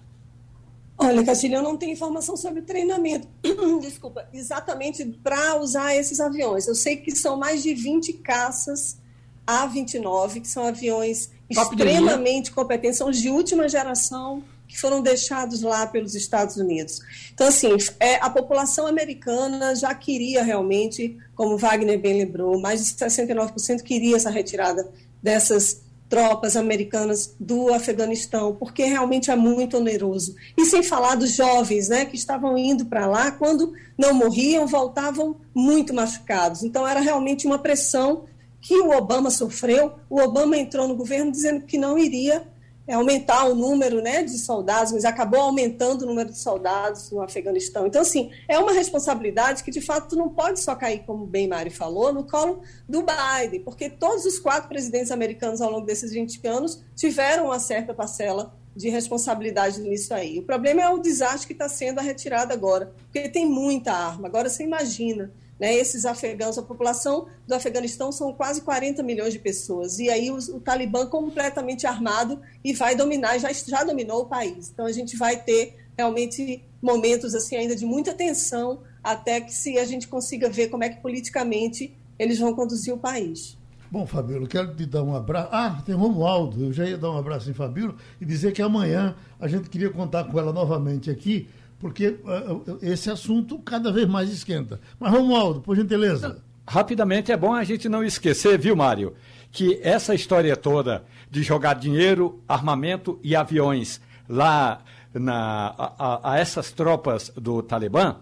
Olha, 0.97 1.23
Castilho, 1.25 1.55
eu 1.55 1.61
não 1.61 1.75
tenho 1.75 1.91
informação 1.91 2.37
sobre 2.37 2.61
treinamento. 2.61 3.27
Desculpa, 3.81 4.27
exatamente 4.33 5.05
para 5.23 5.59
usar 5.59 5.95
esses 5.95 6.19
aviões. 6.19 6.67
Eu 6.67 6.75
sei 6.75 6.97
que 6.97 7.15
são 7.15 7.35
mais 7.35 7.61
de 7.61 7.73
20 7.73 8.13
caças 8.13 8.97
A-29, 9.45 10.41
que 10.41 10.47
são 10.47 10.65
aviões 10.65 11.29
Top 11.53 11.75
extremamente 11.75 12.51
competentes, 12.51 12.97
são 12.97 13.11
de 13.11 13.29
última 13.29 13.69
geração 13.69 14.43
que 14.67 14.79
foram 14.79 15.01
deixados 15.01 15.61
lá 15.61 15.85
pelos 15.85 16.15
Estados 16.15 16.57
Unidos. 16.57 16.99
Então, 17.33 17.47
assim, 17.47 17.69
é, 17.99 18.15
a 18.15 18.29
população 18.29 18.87
americana 18.87 19.75
já 19.75 19.93
queria 19.93 20.43
realmente, 20.43 21.17
como 21.35 21.57
Wagner 21.57 21.99
bem 21.99 22.17
lembrou, 22.17 22.59
mais 22.59 22.83
de 22.83 22.95
69% 22.95 23.83
queria 23.83 24.15
essa 24.15 24.29
retirada 24.29 24.89
dessas 25.21 25.84
tropas 26.07 26.55
americanas 26.55 27.35
do 27.39 27.73
Afeganistão, 27.73 28.55
porque 28.55 28.83
realmente 28.83 29.31
é 29.31 29.35
muito 29.35 29.77
oneroso. 29.77 30.35
E 30.55 30.65
sem 30.65 30.83
falar 30.83 31.15
dos 31.15 31.33
jovens, 31.33 31.89
né, 31.89 32.05
que 32.05 32.15
estavam 32.15 32.57
indo 32.57 32.85
para 32.85 33.07
lá, 33.07 33.31
quando 33.31 33.73
não 33.97 34.13
morriam, 34.13 34.67
voltavam 34.67 35.35
muito 35.53 35.93
machucados. 35.93 36.63
Então 36.63 36.87
era 36.87 36.99
realmente 36.99 37.47
uma 37.47 37.59
pressão 37.59 38.25
que 38.61 38.75
o 38.75 38.95
Obama 38.95 39.29
sofreu. 39.29 39.93
O 40.09 40.19
Obama 40.19 40.57
entrou 40.57 40.87
no 40.87 40.95
governo 40.95 41.31
dizendo 41.31 41.65
que 41.65 41.77
não 41.77 41.97
iria 41.97 42.47
é, 42.87 42.93
aumentar 42.93 43.45
o 43.45 43.55
número 43.55 44.01
né, 44.01 44.23
de 44.23 44.37
soldados, 44.37 44.91
mas 44.91 45.05
acabou 45.05 45.39
aumentando 45.39 46.03
o 46.03 46.05
número 46.05 46.29
de 46.29 46.37
soldados 46.37 47.09
no 47.11 47.21
Afeganistão. 47.21 47.87
Então, 47.87 48.01
assim, 48.01 48.31
é 48.47 48.59
uma 48.59 48.71
responsabilidade 48.73 49.63
que, 49.63 49.71
de 49.71 49.81
fato, 49.81 50.15
não 50.15 50.29
pode 50.29 50.59
só 50.59 50.75
cair, 50.75 51.03
como 51.05 51.25
bem 51.25 51.47
Mari 51.47 51.69
falou, 51.69 52.13
no 52.13 52.23
colo 52.23 52.61
do 52.87 53.03
Biden, 53.03 53.61
porque 53.61 53.89
todos 53.89 54.25
os 54.25 54.39
quatro 54.39 54.69
presidentes 54.69 55.11
americanos 55.11 55.61
ao 55.61 55.71
longo 55.71 55.85
desses 55.85 56.11
20 56.11 56.45
anos 56.47 56.83
tiveram 56.95 57.45
uma 57.45 57.59
certa 57.59 57.93
parcela 57.93 58.53
de 58.75 58.89
responsabilidade 58.89 59.79
nisso 59.79 60.13
aí. 60.13 60.37
O 60.37 60.43
problema 60.43 60.81
é 60.81 60.89
o 60.89 60.99
desastre 60.99 61.47
que 61.47 61.53
está 61.53 61.69
sendo 61.69 61.99
a 61.99 62.01
retirada 62.01 62.53
agora, 62.53 62.93
porque 63.05 63.29
tem 63.29 63.45
muita 63.45 63.93
arma. 63.93 64.27
Agora, 64.27 64.49
você 64.49 64.63
imagina 64.63 65.31
né, 65.59 65.73
esses 65.73 66.05
afegãos, 66.05 66.57
a 66.57 66.61
população 66.61 67.27
do 67.47 67.53
Afeganistão 67.53 68.11
são 68.11 68.33
quase 68.33 68.61
40 68.61 69.01
milhões 69.03 69.33
de 69.33 69.39
pessoas. 69.39 69.99
E 69.99 70.09
aí 70.09 70.29
o, 70.29 70.37
o 70.37 70.59
Talibã 70.59 71.05
completamente 71.07 71.87
armado 71.87 72.41
e 72.63 72.73
vai 72.73 72.95
dominar, 72.95 73.37
já, 73.37 73.51
já 73.51 73.83
dominou 73.83 74.23
o 74.23 74.25
país. 74.25 74.69
Então 74.69 74.85
a 74.85 74.91
gente 74.91 75.15
vai 75.15 75.41
ter 75.41 75.77
realmente 75.97 76.63
momentos 76.81 77.33
assim 77.33 77.55
ainda 77.55 77.75
de 77.75 77.85
muita 77.85 78.13
tensão 78.13 78.81
até 79.03 79.39
que 79.39 79.53
se 79.53 79.77
a 79.77 79.85
gente 79.85 80.07
consiga 80.07 80.49
ver 80.49 80.67
como 80.67 80.83
é 80.83 80.89
que 80.89 81.01
politicamente 81.01 81.95
eles 82.19 82.39
vão 82.39 82.53
conduzir 82.53 82.93
o 82.93 82.97
país. 82.97 83.57
Bom, 83.89 84.05
Fabíola, 84.05 84.47
quero 84.47 84.75
te 84.75 84.85
dar 84.85 85.03
um 85.03 85.15
abraço. 85.15 85.49
Ah, 85.51 85.81
tem 85.85 85.95
Romualdo. 85.95 86.65
Eu 86.65 86.73
já 86.73 86.85
ia 86.85 86.97
dar 86.97 87.11
um 87.11 87.17
abraço 87.17 87.49
em 87.49 87.53
Fabíola 87.53 87.95
e 88.19 88.25
dizer 88.25 88.51
que 88.51 88.61
amanhã 88.61 89.15
a 89.39 89.47
gente 89.47 89.69
queria 89.69 89.89
contar 89.89 90.25
com 90.25 90.39
ela 90.39 90.51
novamente 90.51 91.09
aqui 91.09 91.47
porque 91.79 92.07
uh, 92.23 92.77
esse 92.81 93.09
assunto 93.09 93.59
cada 93.59 93.91
vez 93.91 94.07
mais 94.07 94.29
esquenta. 94.29 94.79
Mas, 94.99 95.11
Romualdo, 95.11 95.61
por 95.61 95.75
gentileza. 95.75 96.41
Rapidamente, 96.67 97.31
é 97.31 97.37
bom 97.37 97.53
a 97.53 97.63
gente 97.63 97.87
não 97.87 98.03
esquecer, 98.03 98.57
viu, 98.57 98.75
Mário, 98.75 99.13
que 99.51 99.79
essa 99.83 100.15
história 100.15 100.55
toda 100.57 101.05
de 101.29 101.43
jogar 101.43 101.75
dinheiro, 101.75 102.41
armamento 102.47 103.19
e 103.23 103.35
aviões 103.35 104.01
lá 104.27 104.81
na, 105.13 105.73
a, 105.77 106.31
a 106.31 106.39
essas 106.39 106.71
tropas 106.71 107.31
do 107.35 107.61
Talibã, 107.61 108.17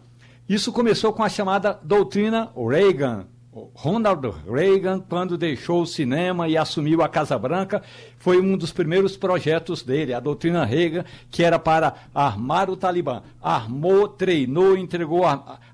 isso 0.48 0.74
começou 0.74 1.14
com 1.14 1.24
a 1.24 1.30
chamada 1.30 1.80
doutrina 1.84 2.52
Reagan, 2.56 3.26
Ronald 3.76 4.34
Reagan, 4.50 5.00
quando 5.00 5.38
deixou 5.38 5.84
o 5.84 5.86
cinema 5.86 6.48
e 6.48 6.58
assumiu 6.58 7.04
a 7.04 7.08
Casa 7.08 7.38
Branca, 7.38 7.84
foi 8.18 8.42
um 8.42 8.58
dos 8.58 8.72
primeiros 8.72 9.16
projetos 9.16 9.84
dele, 9.84 10.14
a 10.14 10.20
doutrina 10.20 10.66
Reagan, 10.66 11.06
que 11.30 11.44
era 11.44 11.60
para 11.60 11.94
armar 12.16 12.70
o 12.70 12.76
Talibã. 12.76 13.22
Armou, 13.42 14.08
treinou, 14.08 14.76
entregou 14.76 15.24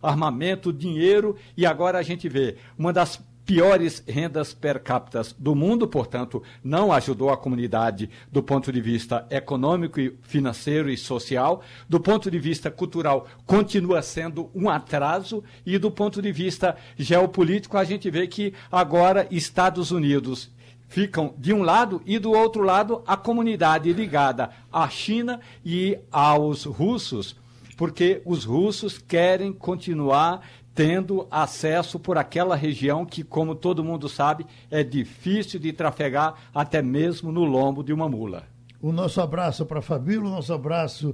armamento, 0.01 0.73
dinheiro 0.73 1.37
e 1.55 1.65
agora 1.65 1.97
a 1.99 2.03
gente 2.03 2.27
vê 2.27 2.57
uma 2.77 2.91
das 2.91 3.21
piores 3.49 4.03
rendas 4.07 4.53
per 4.53 4.79
capita 4.79 5.23
do 5.39 5.55
mundo, 5.55 5.87
portanto, 5.87 6.43
não 6.63 6.93
ajudou 6.93 7.31
a 7.31 7.37
comunidade 7.37 8.07
do 8.31 8.43
ponto 8.43 8.71
de 8.71 8.79
vista 8.79 9.25
econômico, 9.31 9.99
financeiro 10.21 10.87
e 10.87 10.95
social. 10.95 11.63
Do 11.89 11.99
ponto 11.99 12.29
de 12.29 12.37
vista 12.37 12.69
cultural, 12.69 13.27
continua 13.47 14.03
sendo 14.03 14.51
um 14.53 14.69
atraso. 14.69 15.43
E 15.65 15.79
do 15.79 15.89
ponto 15.89 16.21
de 16.21 16.31
vista 16.31 16.77
geopolítico, 16.95 17.75
a 17.75 17.83
gente 17.83 18.07
vê 18.11 18.27
que 18.27 18.53
agora 18.71 19.27
Estados 19.31 19.89
Unidos 19.89 20.51
ficam 20.87 21.33
de 21.35 21.51
um 21.51 21.63
lado 21.63 22.03
e 22.05 22.19
do 22.19 22.31
outro 22.31 22.61
lado 22.61 23.01
a 23.07 23.17
comunidade 23.17 23.91
ligada 23.91 24.51
à 24.71 24.87
China 24.89 25.39
e 25.65 25.97
aos 26.11 26.65
russos, 26.65 27.35
porque 27.75 28.21
os 28.25 28.45
russos 28.45 28.99
querem 28.99 29.51
continuar 29.51 30.47
tendo 30.79 31.27
acesso 31.29 31.99
por 31.99 32.17
aquela 32.17 32.55
região 32.55 33.05
que, 33.05 33.21
como 33.21 33.53
todo 33.53 33.83
mundo 33.83 34.07
sabe, 34.07 34.45
é 34.71 34.81
difícil 34.81 35.59
de 35.59 35.73
trafegar 35.73 36.35
até 36.55 36.81
mesmo 36.81 37.33
no 37.33 37.43
lombo 37.43 37.83
de 37.83 37.91
uma 37.91 38.07
mula. 38.07 38.45
O 38.81 38.93
nosso 38.93 39.19
abraço 39.19 39.65
para 39.65 39.81
Fabíola, 39.81 40.29
o 40.29 40.31
nosso 40.31 40.53
abraço 40.53 41.13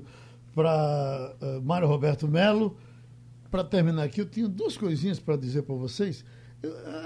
para 0.53 1.33
uh, 1.41 1.63
Mário 1.63 1.87
Roberto 1.87 2.27
Melo. 2.27 2.77
Para 3.49 3.63
terminar 3.63 4.03
aqui, 4.03 4.21
eu 4.21 4.29
tinha 4.29 4.47
duas 4.47 4.77
coisinhas 4.77 5.19
para 5.19 5.35
dizer 5.35 5.63
para 5.63 5.73
vocês. 5.73 6.23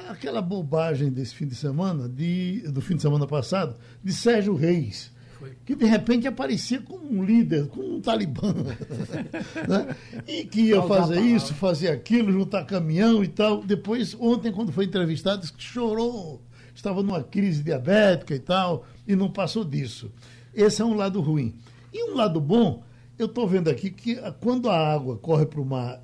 aquela 0.10 0.42
bobagem 0.42 1.10
desse 1.10 1.36
fim 1.36 1.48
de 1.48 1.56
semana, 1.56 2.10
de, 2.10 2.64
do 2.74 2.82
fim 2.82 2.98
de 2.98 3.02
semana 3.02 3.26
passado, 3.26 3.78
de 4.04 4.12
Sérgio 4.12 4.54
Reis 4.54 5.14
foi. 5.40 5.54
Que 5.66 5.74
de 5.74 5.86
repente 5.86 6.28
aparecia 6.28 6.82
como 6.82 7.10
um 7.10 7.24
líder, 7.24 7.68
como 7.68 7.96
um 7.96 8.02
talibã. 8.02 8.54
né? 9.68 9.96
E 10.28 10.44
que 10.44 10.62
ia 10.62 10.82
fazer 10.84 11.22
isso, 11.22 11.54
fazer 11.54 11.88
aquilo, 11.90 12.32
juntar 12.32 12.66
caminhão 12.66 13.24
e 13.24 13.28
tal. 13.28 13.64
Depois, 13.64 14.16
ontem, 14.20 14.52
quando 14.52 14.72
foi 14.72 14.86
entrevistado, 14.86 15.42
disse 15.42 15.54
que 15.54 15.64
chorou, 15.64 16.42
estava 16.76 17.02
numa 17.02 17.24
crise 17.24 17.64
diabética 17.64 18.36
e 18.36 18.40
tal, 18.40 18.86
e 19.08 19.16
não 19.16 19.32
passou 19.32 19.64
disso. 19.64 20.12
Esse 20.54 20.82
é 20.82 20.86
um 20.86 20.94
lado 20.94 21.22
ruim. 21.22 21.56
E 21.94 22.12
um 22.12 22.16
lado 22.16 22.42
bom, 22.42 22.84
eu 23.18 23.26
estou 23.26 23.48
vendo 23.48 23.70
aqui 23.70 23.90
que 23.90 24.18
quando 24.42 24.70
a 24.70 24.78
água 24.78 25.18
corre 25.18 25.46
para 25.46 25.62
o 25.62 25.66
mar 25.66 26.02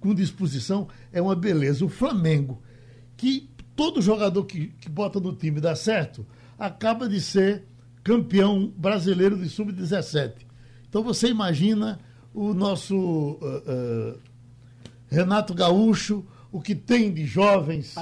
com 0.00 0.14
disposição, 0.14 0.88
é 1.12 1.20
uma 1.20 1.36
beleza. 1.36 1.84
O 1.84 1.88
Flamengo, 1.88 2.62
que 3.16 3.48
todo 3.76 4.02
jogador 4.02 4.44
que, 4.44 4.68
que 4.68 4.88
bota 4.88 5.20
no 5.20 5.34
time 5.34 5.60
dá 5.60 5.76
certo, 5.76 6.26
acaba 6.58 7.08
de 7.08 7.20
ser 7.20 7.67
campeão 8.08 8.72
brasileiro 8.74 9.36
de 9.36 9.50
sub-17. 9.50 10.32
Então 10.88 11.02
você 11.02 11.28
imagina 11.28 12.00
o 12.32 12.54
nosso 12.54 12.96
uh, 12.96 13.36
uh, 13.36 14.18
Renato 15.10 15.52
Gaúcho, 15.52 16.24
o 16.50 16.58
que 16.58 16.74
tem 16.74 17.12
de 17.12 17.26
jovens 17.26 17.94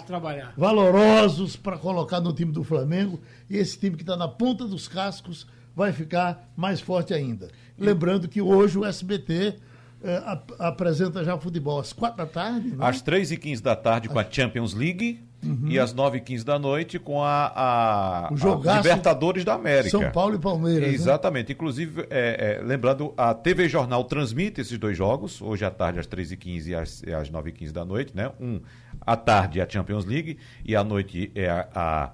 valorosos 0.56 1.56
para 1.56 1.76
colocar 1.76 2.20
no 2.20 2.32
time 2.32 2.52
do 2.52 2.62
Flamengo. 2.62 3.20
E 3.50 3.56
esse 3.56 3.76
time 3.76 3.96
que 3.96 4.04
está 4.04 4.16
na 4.16 4.28
ponta 4.28 4.64
dos 4.64 4.86
cascos 4.86 5.44
vai 5.74 5.92
ficar 5.92 6.52
mais 6.56 6.80
forte 6.80 7.12
ainda. 7.12 7.48
Lembrando 7.76 8.28
que 8.28 8.40
hoje 8.40 8.78
o 8.78 8.84
SBT 8.84 9.56
eh, 10.04 10.22
ap 10.24 10.52
apresenta 10.60 11.24
já 11.24 11.36
futebol 11.36 11.80
às 11.80 11.92
quatro 11.92 12.18
da 12.18 12.26
tarde. 12.26 12.68
Né? 12.68 12.76
Às 12.78 13.02
três 13.02 13.32
e 13.32 13.36
quinze 13.36 13.60
da 13.60 13.74
tarde 13.74 14.08
com 14.08 14.18
a 14.20 14.24
Champions 14.30 14.72
League. 14.72 15.25
Uhum. 15.44 15.68
E 15.68 15.78
às 15.78 15.94
9h15 15.94 16.44
da 16.44 16.58
noite 16.58 16.98
com 16.98 17.22
a, 17.22 17.52
a, 17.54 18.26
a 18.28 18.76
Libertadores 18.76 19.44
da 19.44 19.54
América. 19.54 19.90
São 19.90 20.10
Paulo 20.10 20.34
e 20.34 20.38
Palmeiras. 20.38 20.88
Né? 20.88 20.94
Exatamente. 20.94 21.48
Né? 21.48 21.54
Inclusive, 21.54 22.06
é, 22.10 22.58
é, 22.60 22.64
lembrando, 22.64 23.12
a 23.16 23.32
TV 23.34 23.68
Jornal 23.68 24.02
transmite 24.04 24.60
esses 24.60 24.76
dois 24.78 24.96
jogos, 24.96 25.40
hoje 25.40 25.64
à 25.64 25.70
tarde 25.70 26.00
às 26.00 26.06
3h15 26.06 26.66
e 26.66 26.74
às, 26.74 27.02
às 27.04 27.30
9h15 27.30 27.70
da 27.70 27.84
noite, 27.84 28.12
né? 28.14 28.30
Um 28.40 28.60
à 29.00 29.16
tarde 29.16 29.60
é 29.60 29.62
a 29.62 29.68
Champions 29.68 30.04
League 30.04 30.38
e 30.64 30.74
à 30.74 30.82
noite 30.82 31.30
é 31.34 31.48
a, 31.48 31.68
a, 31.74 32.12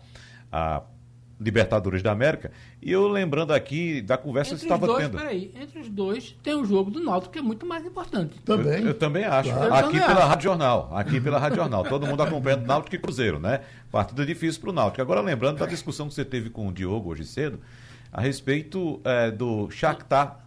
a 0.53 0.83
Libertadores 1.41 2.03
da 2.03 2.13
América. 2.13 2.51
E 2.85 2.91
eu 2.91 3.07
lembrando 3.07 3.53
aqui 3.53 4.03
da 4.03 4.19
conversa 4.19 4.55
entre 4.55 4.67
que 4.67 4.73
estava 4.73 4.87
dois, 4.87 5.05
tendo. 5.05 5.17
Peraí, 5.17 5.53
entre 5.55 5.79
os 5.79 5.89
dois 5.89 6.37
tem 6.43 6.55
o 6.55 6.65
jogo 6.65 6.91
do 6.91 7.01
Náutico 7.01 7.33
que 7.33 7.39
é 7.39 7.43
muito 7.43 7.65
mais 7.65 7.87
importante. 7.87 8.37
Também. 8.45 8.81
Eu, 8.81 8.89
eu 8.89 8.95
também 8.95 9.25
acho. 9.25 9.53
Claro. 9.53 9.73
Aqui 9.73 10.01
pela 10.01 10.13
acho. 10.13 10.29
Rádio 10.29 10.43
Jornal. 10.43 10.91
Aqui 10.93 11.21
pela 11.21 11.39
Rádio 11.39 11.57
Jornal. 11.59 11.85
Todo 11.85 12.09
mundo 12.09 12.23
acompanhando 12.25 12.67
Náutico 12.67 12.97
e 12.97 12.99
Cruzeiro, 12.99 13.39
né? 13.39 13.61
Partida 13.91 14.27
difícil 14.27 14.61
para 14.61 14.71
o 14.71 14.73
Náutico. 14.73 15.01
Agora 15.01 15.21
lembrando 15.21 15.59
da 15.59 15.67
discussão 15.67 16.09
que 16.09 16.15
você 16.15 16.25
teve 16.25 16.51
com 16.51 16.67
o 16.67 16.73
Diogo 16.73 17.11
hoje 17.11 17.25
cedo 17.25 17.61
a 18.13 18.21
respeito 18.21 19.01
é, 19.05 19.31
do 19.31 19.71
Shakhtar 19.71 20.45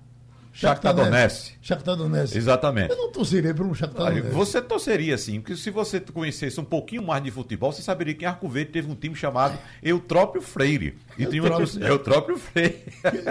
Shakhtar 0.56 0.94
Donetsk. 0.94 1.54
Shakhtar 1.62 1.98
Donetsk. 1.98 2.36
Exatamente. 2.38 2.90
Eu 2.90 2.98
não 2.98 3.12
torceria 3.12 3.54
para 3.54 3.66
um 3.66 3.74
Shakhtar 3.74 4.06
Donetsk. 4.06 4.32
Você 4.32 4.62
torceria 4.62 5.18
sim, 5.18 5.42
porque 5.42 5.58
se 5.58 5.70
você 5.70 6.00
conhecesse 6.00 6.58
um 6.62 6.64
pouquinho 6.64 7.04
mais 7.04 7.22
de 7.22 7.30
futebol, 7.30 7.74
você 7.74 7.82
saberia 7.82 8.14
que 8.14 8.24
em 8.24 8.28
Arco 8.28 8.48
Verde 8.48 8.72
teve 8.72 8.90
um 8.90 8.96
time 8.96 9.14
chamado 9.16 9.58
Eutrópio 9.84 10.42
Freire. 10.42 10.98
E 11.18 11.26
tinha 11.26 11.44
um 11.44 11.48
Eutrópio 11.86 12.38
Freire. 12.38 12.84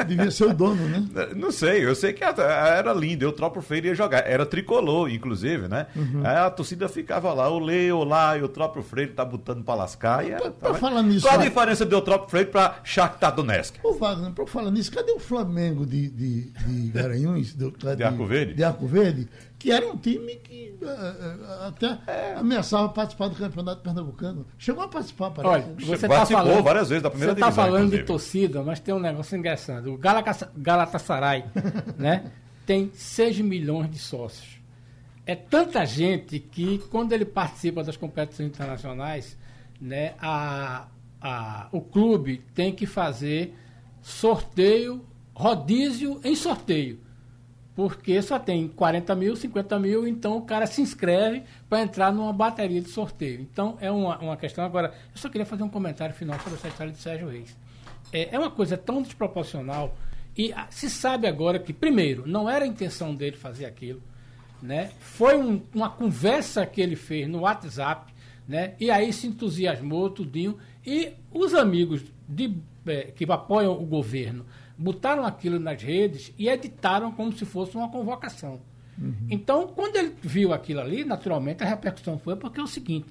Devia 0.07 0.31
ser 0.31 0.45
o 0.45 0.55
dono, 0.55 0.87
né? 0.87 1.07
Não 1.35 1.51
sei, 1.51 1.85
eu 1.87 1.95
sei 1.95 2.13
que 2.13 2.23
era 2.23 2.93
lindo, 2.93 3.25
Eutrópio 3.25 3.63
Freire 3.63 3.89
ia 3.89 3.95
jogar. 3.95 4.27
Era 4.27 4.45
tricolor, 4.45 5.11
inclusive, 5.11 5.67
né? 5.67 5.87
Uhum. 5.97 6.23
a 6.27 6.51
torcida 6.51 6.89
ficava 6.89 7.33
lá, 7.33 7.49
olê, 7.49 7.91
olá, 7.91 8.37
Eutrópio 8.37 8.83
Freire 8.83 9.13
tá 9.13 9.25
botando 9.25 9.65
para 9.65 9.75
lascar. 9.75 10.25
Pra, 10.25 10.51
pra 10.51 10.75
falar 10.75 11.03
nisso. 11.03 11.27
Qual 11.27 11.41
a 11.41 11.43
diferença 11.43 11.87
de 11.87 11.95
Eutrópio 11.95 12.29
Freire 12.29 12.51
para 12.51 12.81
Shakhtar 12.85 13.35
Donetsk? 13.35 13.77
Ô, 13.83 13.95
Wagner, 13.95 14.33
para 14.33 14.47
falar 14.47 14.71
nisso, 14.71 14.93
cadê 14.93 15.13
o 15.13 15.19
Flamengo 15.19 15.87
de, 15.87 16.11
de, 16.11 16.51
de 16.51 16.91
Garanhuns, 17.15 17.55
do, 17.55 17.71
de, 17.71 17.97
de, 17.97 18.03
Arco 18.03 18.27
Verde? 18.27 18.55
De 18.55 18.65
Arco 18.65 18.87
Verde, 18.87 19.29
que 19.59 19.71
era 19.71 19.87
um 19.87 19.97
time 19.97 20.37
que 20.37 20.77
uh, 20.83 21.67
até 21.67 21.99
é. 22.07 22.35
ameaçava 22.35 22.89
participar 22.89 23.29
do 23.29 23.37
campeonato 23.37 23.83
pernambucano. 23.83 24.47
Chegou 24.59 24.83
a 24.83 24.89
participar, 24.89 25.31
parece. 25.31 25.69
Olha, 25.69 25.75
você 25.75 26.09
tá 26.09 26.15
Participou 26.15 26.43
tá 26.43 26.49
falando, 26.49 26.65
várias 26.65 26.89
vezes 26.89 27.03
da 27.03 27.11
primeira 27.11 27.35
Você 27.35 27.41
está 27.41 27.53
falando 27.53 27.77
inclusive. 27.77 28.03
de 28.03 28.07
torcida, 28.07 28.63
mas 28.63 28.81
tem 28.81 28.95
um 28.95 29.01
negócio 29.01 29.37
engraçado. 29.37 29.95
O 29.95 29.99
Galatasaray 30.57 31.45
né, 31.97 32.31
tem 32.67 32.91
6 32.93 33.41
milhões 33.41 33.91
de 33.91 33.99
sócios. 33.99 34.61
É 35.27 35.35
tanta 35.35 35.87
gente 35.87 36.39
que, 36.39 36.79
quando 36.91 37.13
ele 37.13 37.25
participa 37.25 37.83
das 37.83 37.97
competições 37.97 38.49
internacionais, 38.49 39.39
né, 39.81 40.15
a, 40.21 40.89
a, 41.21 41.69
o 41.73 41.81
clube 41.81 42.45
tem 42.55 42.75
que 42.75 42.85
fazer 42.85 43.55
sorteio, 44.03 45.03
rodízio 45.35 46.21
em 46.23 46.37
sorteio 46.37 47.04
porque 47.75 48.23
só 48.23 48.39
tem 48.39 48.69
40 48.69 49.15
mil, 49.15 49.35
50 49.35 49.79
mil, 49.79 50.07
então 50.07 50.37
o 50.37 50.43
cara 50.43 50.67
se 50.67 50.81
inscreve 50.81 51.43
para 51.69 51.83
entrar 51.83 52.13
numa 52.13 52.33
bateria 52.33 52.81
de 52.81 52.89
sorteio. 52.89 53.41
Então 53.41 53.77
é 53.81 53.91
uma, 53.91 54.19
uma 54.19 54.37
questão. 54.37 54.65
Agora, 54.65 54.95
eu 55.13 55.19
só 55.19 55.29
queria 55.29 55.47
fazer 55.47 55.65
um 55.65 55.69
comentário 55.69 56.15
final 56.15 56.39
sobre 56.39 56.55
essa 56.55 56.69
história 56.69 56.93
de 56.93 56.99
Sérgio 56.99 57.29
Reis. 57.29 57.57
É, 58.13 58.35
é 58.35 58.39
uma 58.39 58.51
coisa 58.51 58.77
tão 58.77 59.03
desproporcional 59.03 59.95
e 60.37 60.53
ah, 60.53 60.67
se 60.71 60.91
sabe 60.91 61.27
agora 61.27 61.59
que, 61.59 61.73
primeiro, 61.73 62.27
não 62.27 62.49
era 62.49 62.65
a 62.65 62.69
intenção 62.69 63.15
dele 63.15 63.37
fazer 63.37 63.67
aquilo, 63.67 64.03
né? 64.61 64.91
foi 64.99 65.37
um, 65.37 65.63
uma 65.73 65.89
conversa 65.89 66.67
que 66.67 66.81
ele 66.81 66.97
fez 66.97 67.29
no 67.29 67.41
WhatsApp, 67.41 68.13
né? 68.47 68.75
e 68.81 68.91
aí 68.91 69.13
se 69.13 69.29
entusiasmou 69.29 70.11
tudinho, 70.11 70.59
e 70.85 71.13
os 71.33 71.55
amigos 71.55 72.03
de, 72.29 72.57
é, 72.87 73.13
que 73.15 73.31
apoiam 73.31 73.73
o 73.81 73.87
governo 73.87 74.45
botaram 74.77 75.25
aquilo 75.25 75.59
nas 75.59 75.83
redes 75.83 76.33
e 76.39 76.49
editaram 76.49 77.13
como 77.13 77.33
se 77.33 77.45
fosse 77.45 77.77
uma 77.77 77.89
convocação. 77.89 78.61
Uhum. 78.99 79.15
Então, 79.31 79.67
quando 79.69 79.97
ele 79.97 80.15
viu 80.23 80.53
aquilo 80.53 80.81
ali, 80.81 81.05
naturalmente 81.05 81.63
a 81.63 81.67
repercussão 81.67 82.19
foi 82.19 82.37
porque 82.37 82.61
é 82.61 82.63
o 82.63 82.67
seguinte: 82.67 83.07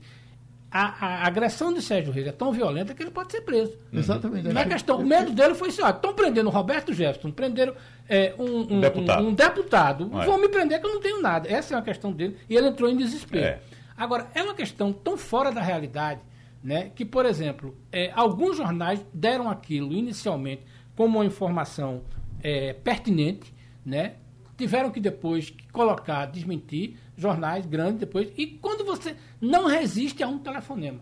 a, 0.72 1.06
a, 1.06 1.28
agressão 1.28 1.74
de 1.74 1.82
Sérgio 1.82 2.12
Reis 2.12 2.28
é 2.28 2.32
tão 2.32 2.52
violenta 2.52 2.94
que 2.94 3.04
ele 3.04 3.12
pode 3.12 3.32
ser 3.32 3.42
preso. 3.42 3.74
Uhum. 3.92 4.00
Exatamente. 4.00 4.48
Na 4.50 4.66
questão, 4.66 5.00
o 5.00 5.06
medo 5.06 5.32
dele 5.32 5.54
foi 5.54 5.70
assim: 5.70 5.84
estão 5.84 6.14
prendendo 6.14 6.50
Roberto 6.50 6.94
Jefferson, 6.94 7.32
prenderam 7.32 7.76
é, 8.08 8.34
um, 8.40 8.76
um, 8.76 8.80
deputado. 8.80 9.24
Um, 9.24 9.28
um 9.28 9.34
deputado. 9.34 10.12
É. 10.20 10.26
Vão 10.26 10.40
me 10.40 10.50
prender 10.50 10.80
que 10.80 10.86
eu 10.86 10.94
não 10.94 11.02
tenho 11.02 11.22
nada. 11.22 11.50
Essa 11.50 11.74
é 11.74 11.78
uma 11.78 11.84
questão 11.84 12.12
dele. 12.12 12.38
E 12.50 12.56
ele 12.56 12.68
entrou 12.68 12.90
em 12.90 12.98
desespero. 12.98 13.46
É. 13.46 13.60
Agora, 13.96 14.28
é 14.34 14.42
uma 14.42 14.56
questão 14.56 14.92
tão 14.92 15.18
fora 15.18 15.52
da 15.52 15.62
realidade 15.62 16.22
né, 16.64 16.92
que, 16.96 17.04
por 17.04 17.26
exemplo, 17.26 17.78
é, 17.92 18.12
alguns 18.16 18.58
jornais 18.58 19.06
deram 19.14 19.50
aquilo 19.50 19.92
inicialmente 19.92 20.64
como 20.96 21.20
uma 21.20 21.26
informação 21.26 22.04
é, 22.42 22.74
pertinente, 22.74 23.54
né? 23.86 24.16
tiveram 24.58 24.92
que 24.92 25.00
depois 25.00 25.54
colocar, 25.72 26.26
desmentir, 26.28 26.98
jornais 27.18 27.66
grandes 27.66 28.00
depois, 28.00 28.32
e 28.38 28.48
quando 28.48 28.86
você 28.86 29.16
não 29.42 29.68
resiste 29.68 30.24
a 30.24 30.28
um 30.28 30.40
telefonema. 30.40 31.00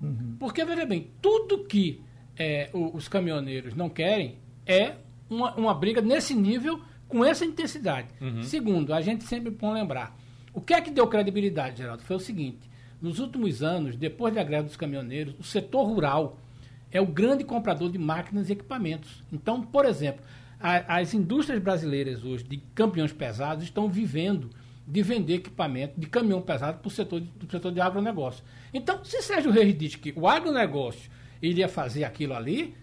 Uhum. 0.00 0.36
Porque, 0.38 0.64
veja 0.64 0.84
bem, 0.84 1.10
tudo 1.20 1.64
que 1.64 2.02
é, 2.36 2.70
os 2.72 3.08
caminhoneiros 3.08 3.74
não 3.74 3.88
querem 3.88 4.38
é 4.66 4.96
uma, 5.28 5.54
uma 5.54 5.74
briga 5.74 6.00
nesse 6.00 6.34
nível, 6.34 6.80
com 7.08 7.24
essa 7.24 7.44
intensidade. 7.44 8.08
Uhum. 8.20 8.42
Segundo, 8.42 8.94
a 8.94 9.00
gente 9.00 9.24
sempre 9.24 9.50
pode 9.50 9.74
lembrar, 9.74 10.16
o 10.52 10.60
que 10.60 10.72
é 10.72 10.80
que 10.80 10.90
deu 10.90 11.06
credibilidade, 11.06 11.78
Geraldo? 11.78 12.02
Foi 12.02 12.16
o 12.16 12.20
seguinte, 12.20 12.70
nos 13.00 13.18
últimos 13.18 13.62
anos, 13.62 13.96
depois 13.96 14.34
da 14.34 14.42
greve 14.42 14.68
dos 14.68 14.76
caminhoneiros, 14.76 15.34
o 15.38 15.42
setor 15.42 15.84
rural 15.84 16.38
é 16.92 17.00
o 17.00 17.06
grande 17.06 17.42
comprador 17.42 17.90
de 17.90 17.98
máquinas 17.98 18.48
e 18.48 18.52
equipamentos. 18.52 19.22
Então, 19.32 19.62
por 19.62 19.84
exemplo, 19.84 20.24
a, 20.60 20.98
as 20.98 21.14
indústrias 21.14 21.60
brasileiras 21.60 22.22
hoje 22.22 22.44
de 22.44 22.58
caminhões 22.74 23.12
pesados 23.12 23.64
estão 23.64 23.88
vivendo 23.88 24.50
de 24.86 25.02
vender 25.02 25.34
equipamento 25.34 25.98
de 25.98 26.06
caminhão 26.06 26.42
pesado 26.42 26.78
para 26.78 26.88
o 26.88 26.90
setor, 26.90 27.22
setor 27.50 27.72
de 27.72 27.80
agronegócio. 27.80 28.44
Então, 28.74 29.04
se 29.04 29.22
Sérgio 29.22 29.50
Reis 29.50 29.76
diz 29.76 29.94
que 29.96 30.12
o 30.16 30.28
agronegócio 30.28 31.10
iria 31.40 31.68
fazer 31.68 32.04
aquilo 32.04 32.34
ali, 32.34 32.74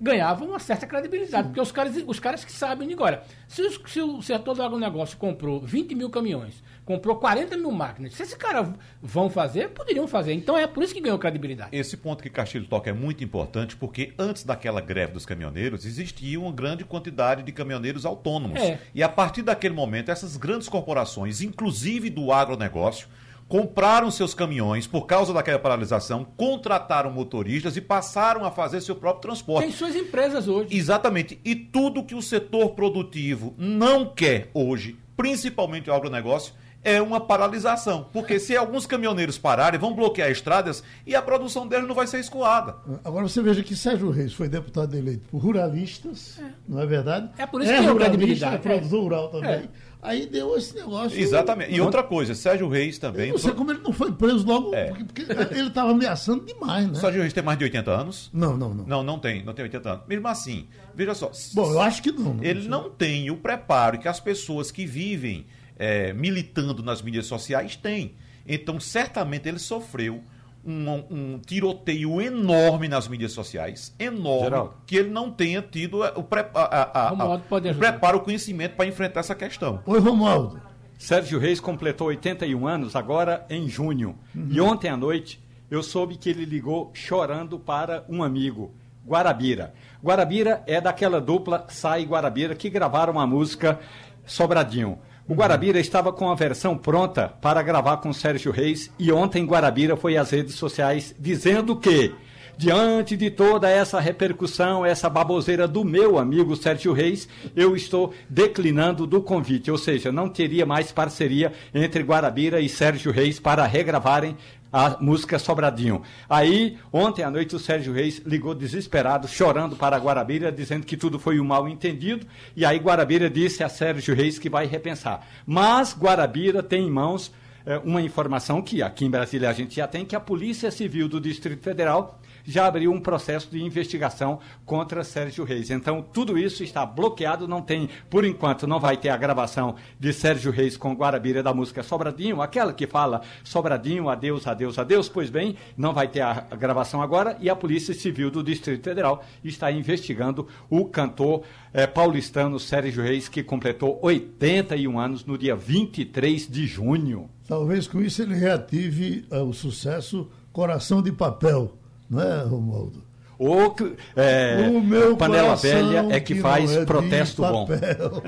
ganhava 0.00 0.44
uma 0.44 0.58
certa 0.58 0.86
credibilidade, 0.86 1.42
Sim. 1.42 1.48
porque 1.48 1.60
os 1.60 1.70
caras, 1.70 1.94
os 2.06 2.18
caras 2.18 2.44
que 2.44 2.52
sabem 2.52 2.92
agora. 2.92 3.22
Se, 3.46 3.62
se 3.86 4.00
o 4.00 4.22
setor 4.22 4.54
do 4.54 4.62
agronegócio 4.62 5.18
comprou 5.18 5.60
20 5.60 5.94
mil 5.94 6.08
caminhões, 6.08 6.62
comprou 6.90 7.14
40 7.14 7.56
mil 7.56 7.70
máquinas, 7.70 8.14
se 8.14 8.22
esses 8.24 8.34
caras 8.34 8.68
vão 9.00 9.30
fazer, 9.30 9.68
poderiam 9.68 10.08
fazer. 10.08 10.32
Então 10.32 10.58
é 10.58 10.66
por 10.66 10.82
isso 10.82 10.92
que 10.92 11.00
ganhou 11.00 11.16
credibilidade. 11.20 11.70
Esse 11.70 11.96
ponto 11.96 12.20
que 12.20 12.28
Castilho 12.28 12.66
toca 12.66 12.90
é 12.90 12.92
muito 12.92 13.22
importante, 13.22 13.76
porque 13.76 14.12
antes 14.18 14.42
daquela 14.42 14.80
greve 14.80 15.12
dos 15.12 15.24
caminhoneiros, 15.24 15.86
existia 15.86 16.40
uma 16.40 16.50
grande 16.50 16.84
quantidade 16.84 17.44
de 17.44 17.52
caminhoneiros 17.52 18.04
autônomos. 18.04 18.60
É. 18.60 18.80
E 18.92 19.04
a 19.04 19.08
partir 19.08 19.42
daquele 19.42 19.72
momento, 19.72 20.10
essas 20.10 20.36
grandes 20.36 20.68
corporações, 20.68 21.40
inclusive 21.40 22.10
do 22.10 22.32
agronegócio, 22.32 23.06
compraram 23.46 24.10
seus 24.10 24.34
caminhões 24.34 24.88
por 24.88 25.06
causa 25.06 25.32
daquela 25.32 25.60
paralisação, 25.60 26.24
contrataram 26.36 27.12
motoristas 27.12 27.76
e 27.76 27.80
passaram 27.80 28.44
a 28.44 28.50
fazer 28.50 28.80
seu 28.80 28.96
próprio 28.96 29.22
transporte. 29.22 29.66
Tem 29.66 29.72
suas 29.72 29.94
empresas 29.94 30.48
hoje. 30.48 30.76
Exatamente. 30.76 31.40
E 31.44 31.54
tudo 31.54 32.02
que 32.02 32.16
o 32.16 32.22
setor 32.22 32.70
produtivo 32.70 33.54
não 33.56 34.12
quer 34.12 34.50
hoje, 34.52 34.98
principalmente 35.16 35.88
o 35.88 35.94
agronegócio, 35.94 36.54
é 36.82 37.00
uma 37.00 37.20
paralisação. 37.20 38.06
Porque 38.12 38.38
se 38.38 38.56
alguns 38.56 38.86
caminhoneiros 38.86 39.38
pararem, 39.38 39.78
vão 39.78 39.94
bloquear 39.94 40.30
estradas 40.30 40.82
e 41.06 41.14
a 41.14 41.22
produção 41.22 41.66
deles 41.66 41.86
não 41.86 41.94
vai 41.94 42.06
ser 42.06 42.20
escoada. 42.20 42.76
Agora 43.04 43.28
você 43.28 43.42
veja 43.42 43.62
que 43.62 43.76
Sérgio 43.76 44.10
Reis 44.10 44.32
foi 44.32 44.48
deputado 44.48 44.96
eleito 44.96 45.28
por 45.30 45.38
ruralistas, 45.38 46.38
é. 46.38 46.50
não 46.68 46.80
é 46.80 46.86
verdade? 46.86 47.30
É 47.38 47.46
por 47.46 47.62
isso 47.62 47.70
é 47.70 47.80
que 47.80 47.86
é 47.86 47.94
credibilidade. 47.94 48.54
É 48.56 48.58
produtor 48.58 49.02
rural 49.02 49.28
também. 49.28 49.50
É. 49.50 49.68
Aí 50.02 50.24
deu 50.24 50.56
esse 50.56 50.74
negócio. 50.74 51.18
Exatamente. 51.18 51.74
E 51.74 51.80
outra 51.80 52.02
coisa, 52.02 52.34
Sérgio 52.34 52.68
Reis 52.68 52.96
também. 52.96 53.26
Eu 53.26 53.32
não 53.32 53.38
sei 53.38 53.52
como 53.52 53.70
ele 53.70 53.80
não 53.82 53.92
foi 53.92 54.10
preso 54.10 54.46
logo, 54.46 54.74
é. 54.74 54.86
porque, 54.86 55.04
porque, 55.04 55.54
ele 55.54 55.68
estava 55.68 55.90
ameaçando 55.90 56.44
demais, 56.44 56.88
né? 56.88 56.94
Sérgio 56.94 57.20
Reis 57.20 57.34
tem 57.34 57.42
mais 57.42 57.58
de 57.58 57.64
80 57.64 57.90
anos? 57.90 58.30
Não, 58.32 58.56
não, 58.56 58.72
não. 58.72 58.86
Não, 58.86 59.02
não 59.02 59.18
tem, 59.18 59.44
não 59.44 59.52
tem 59.52 59.64
80 59.64 59.90
anos. 59.90 60.04
Mesmo 60.08 60.26
assim, 60.26 60.66
veja 60.94 61.14
só. 61.14 61.30
Bom, 61.52 61.70
eu 61.70 61.80
acho 61.80 62.02
que 62.02 62.10
não. 62.10 62.34
não 62.34 62.42
ele 62.44 62.66
não 62.66 62.88
tem 62.88 63.30
o 63.30 63.36
preparo 63.36 63.98
que 63.98 64.08
as 64.08 64.18
pessoas 64.18 64.70
que 64.70 64.86
vivem 64.86 65.44
é, 65.80 66.12
militando 66.12 66.82
nas 66.82 67.00
mídias 67.00 67.24
sociais 67.24 67.74
têm. 67.74 68.14
Então, 68.46 68.78
certamente 68.78 69.48
ele 69.48 69.58
sofreu 69.58 70.22
um, 70.62 70.90
um, 71.10 71.38
tiroteio 71.38 72.20
enorme 72.20 72.86
nas 72.86 73.08
mídias 73.08 73.32
sociais, 73.32 73.94
enorme, 73.98 74.44
Geraldo. 74.44 74.74
que 74.86 74.96
ele 74.96 75.08
não 75.08 75.30
tenha 75.30 75.62
tido 75.62 76.02
o, 76.02 76.22
pre, 76.22 76.40
a, 76.54 76.60
a, 76.60 77.08
a, 77.08 77.34
o 77.34 77.74
preparo, 77.78 78.18
o 78.18 78.20
conhecimento 78.20 78.76
para 78.76 78.84
enfrentar 78.84 79.20
essa 79.20 79.34
questão. 79.34 79.80
Oi, 79.86 79.98
Romualdo. 79.98 80.60
Sérgio 80.98 81.38
Reis 81.38 81.60
completou 81.60 82.08
81 82.08 82.68
anos 82.68 82.94
agora 82.94 83.46
em 83.48 83.66
junho. 83.66 84.18
Uhum. 84.34 84.48
E 84.50 84.60
ontem 84.60 84.90
à 84.90 84.98
noite 84.98 85.42
eu 85.70 85.82
soube 85.82 86.18
que 86.18 86.28
ele 86.28 86.44
ligou 86.44 86.90
chorando 86.92 87.58
para 87.58 88.04
um 88.06 88.22
amigo, 88.22 88.74
Guarabira. 89.06 89.72
Guarabira 90.04 90.62
é 90.66 90.78
daquela 90.78 91.22
dupla 91.22 91.64
Sai 91.68 92.04
Guarabira 92.04 92.54
que 92.54 92.68
gravaram 92.68 93.18
a 93.18 93.26
música 93.26 93.80
Sobradinho. 94.26 94.98
O 95.30 95.34
Guarabira 95.36 95.78
estava 95.78 96.12
com 96.12 96.28
a 96.28 96.34
versão 96.34 96.76
pronta 96.76 97.28
para 97.40 97.62
gravar 97.62 97.98
com 97.98 98.12
Sérgio 98.12 98.50
Reis 98.50 98.90
e 98.98 99.12
ontem 99.12 99.46
Guarabira 99.46 99.96
foi 99.96 100.16
às 100.16 100.30
redes 100.30 100.56
sociais 100.56 101.14
dizendo 101.20 101.76
que 101.76 102.12
diante 102.58 103.16
de 103.16 103.30
toda 103.30 103.70
essa 103.70 104.00
repercussão, 104.00 104.84
essa 104.84 105.08
baboseira 105.08 105.68
do 105.68 105.84
meu 105.84 106.18
amigo 106.18 106.56
Sérgio 106.56 106.92
Reis, 106.92 107.28
eu 107.54 107.76
estou 107.76 108.12
declinando 108.28 109.06
do 109.06 109.22
convite, 109.22 109.70
ou 109.70 109.78
seja, 109.78 110.10
não 110.10 110.28
teria 110.28 110.66
mais 110.66 110.90
parceria 110.90 111.52
entre 111.72 112.02
Guarabira 112.02 112.60
e 112.60 112.68
Sérgio 112.68 113.12
Reis 113.12 113.38
para 113.38 113.64
regravarem 113.64 114.36
a 114.72 114.96
música 115.00 115.38
Sobradinho. 115.38 116.02
Aí, 116.28 116.78
ontem 116.92 117.22
à 117.22 117.30
noite, 117.30 117.56
o 117.56 117.58
Sérgio 117.58 117.92
Reis 117.92 118.22
ligou 118.24 118.54
desesperado, 118.54 119.26
chorando 119.26 119.76
para 119.76 119.98
Guarabira, 119.98 120.52
dizendo 120.52 120.86
que 120.86 120.96
tudo 120.96 121.18
foi 121.18 121.40
um 121.40 121.44
mal 121.44 121.68
entendido. 121.68 122.26
E 122.56 122.64
aí, 122.64 122.78
Guarabira 122.78 123.28
disse 123.28 123.64
a 123.64 123.68
Sérgio 123.68 124.14
Reis 124.14 124.38
que 124.38 124.48
vai 124.48 124.66
repensar. 124.66 125.26
Mas 125.46 125.96
Guarabira 125.98 126.62
tem 126.62 126.86
em 126.86 126.90
mãos 126.90 127.32
é, 127.66 127.78
uma 127.78 128.00
informação 128.00 128.62
que 128.62 128.82
aqui 128.82 129.04
em 129.04 129.10
Brasília 129.10 129.50
a 129.50 129.52
gente 129.52 129.76
já 129.76 129.86
tem, 129.86 130.04
que 130.04 130.16
a 130.16 130.20
Polícia 130.20 130.70
Civil 130.70 131.08
do 131.08 131.20
Distrito 131.20 131.62
Federal 131.62 132.19
já 132.50 132.66
abriu 132.66 132.92
um 132.92 133.00
processo 133.00 133.48
de 133.50 133.62
investigação 133.62 134.40
contra 134.64 135.04
Sérgio 135.04 135.44
Reis. 135.44 135.70
Então, 135.70 136.02
tudo 136.02 136.36
isso 136.36 136.62
está 136.64 136.84
bloqueado, 136.84 137.46
não 137.46 137.62
tem, 137.62 137.88
por 138.08 138.24
enquanto, 138.24 138.66
não 138.66 138.80
vai 138.80 138.96
ter 138.96 139.08
a 139.08 139.16
gravação 139.16 139.76
de 139.98 140.12
Sérgio 140.12 140.50
Reis 140.50 140.76
com 140.76 140.94
Guarabira 140.94 141.42
da 141.42 141.54
música 141.54 141.82
Sobradinho, 141.82 142.42
aquela 142.42 142.72
que 142.72 142.86
fala 142.86 143.22
Sobradinho, 143.44 144.08
adeus, 144.08 144.46
adeus, 144.46 144.78
adeus. 144.78 145.08
Pois 145.08 145.30
bem, 145.30 145.56
não 145.76 145.92
vai 145.92 146.08
ter 146.08 146.20
a 146.20 146.40
gravação 146.58 147.00
agora 147.00 147.36
e 147.40 147.48
a 147.48 147.56
Polícia 147.56 147.94
Civil 147.94 148.30
do 148.30 148.42
Distrito 148.42 148.84
Federal 148.84 149.24
está 149.44 149.70
investigando 149.70 150.48
o 150.68 150.86
cantor 150.86 151.42
eh, 151.72 151.86
paulistano 151.86 152.58
Sérgio 152.58 153.02
Reis, 153.02 153.28
que 153.28 153.42
completou 153.42 153.98
81 154.02 154.98
anos 154.98 155.24
no 155.24 155.38
dia 155.38 155.54
23 155.54 156.48
de 156.48 156.66
junho. 156.66 157.30
Talvez 157.46 157.86
com 157.86 158.00
isso 158.00 158.22
ele 158.22 158.34
reative 158.34 159.24
uh, 159.30 159.42
o 159.42 159.52
sucesso 159.52 160.28
Coração 160.52 161.00
de 161.00 161.12
Papel 161.12 161.79
não 162.10 162.20
é, 162.20 162.42
Romualdo? 162.42 163.10
Ou 163.38 163.74
é, 164.16 164.68
o 164.70 164.82
meu 164.82 165.16
panela 165.16 165.56
velha 165.56 166.06
é 166.10 166.20
que, 166.20 166.34
que 166.34 166.40
faz 166.42 166.76
é 166.76 166.84
protesto 166.84 167.40
bom. 167.40 167.66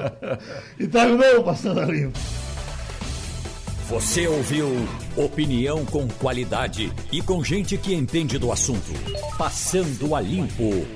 e 0.80 0.86
tá 0.86 1.04
o 1.04 1.18
meu 1.18 1.42
passando 1.42 1.80
a 1.80 1.84
limpo. 1.84 2.18
Você 3.90 4.26
ouviu 4.26 4.88
opinião 5.14 5.84
com 5.84 6.08
qualidade 6.08 6.90
e 7.12 7.20
com 7.20 7.44
gente 7.44 7.76
que 7.76 7.92
entende 7.94 8.38
do 8.38 8.50
assunto. 8.50 8.90
Passando 9.36 10.14
a 10.14 10.20
limpo. 10.22 10.86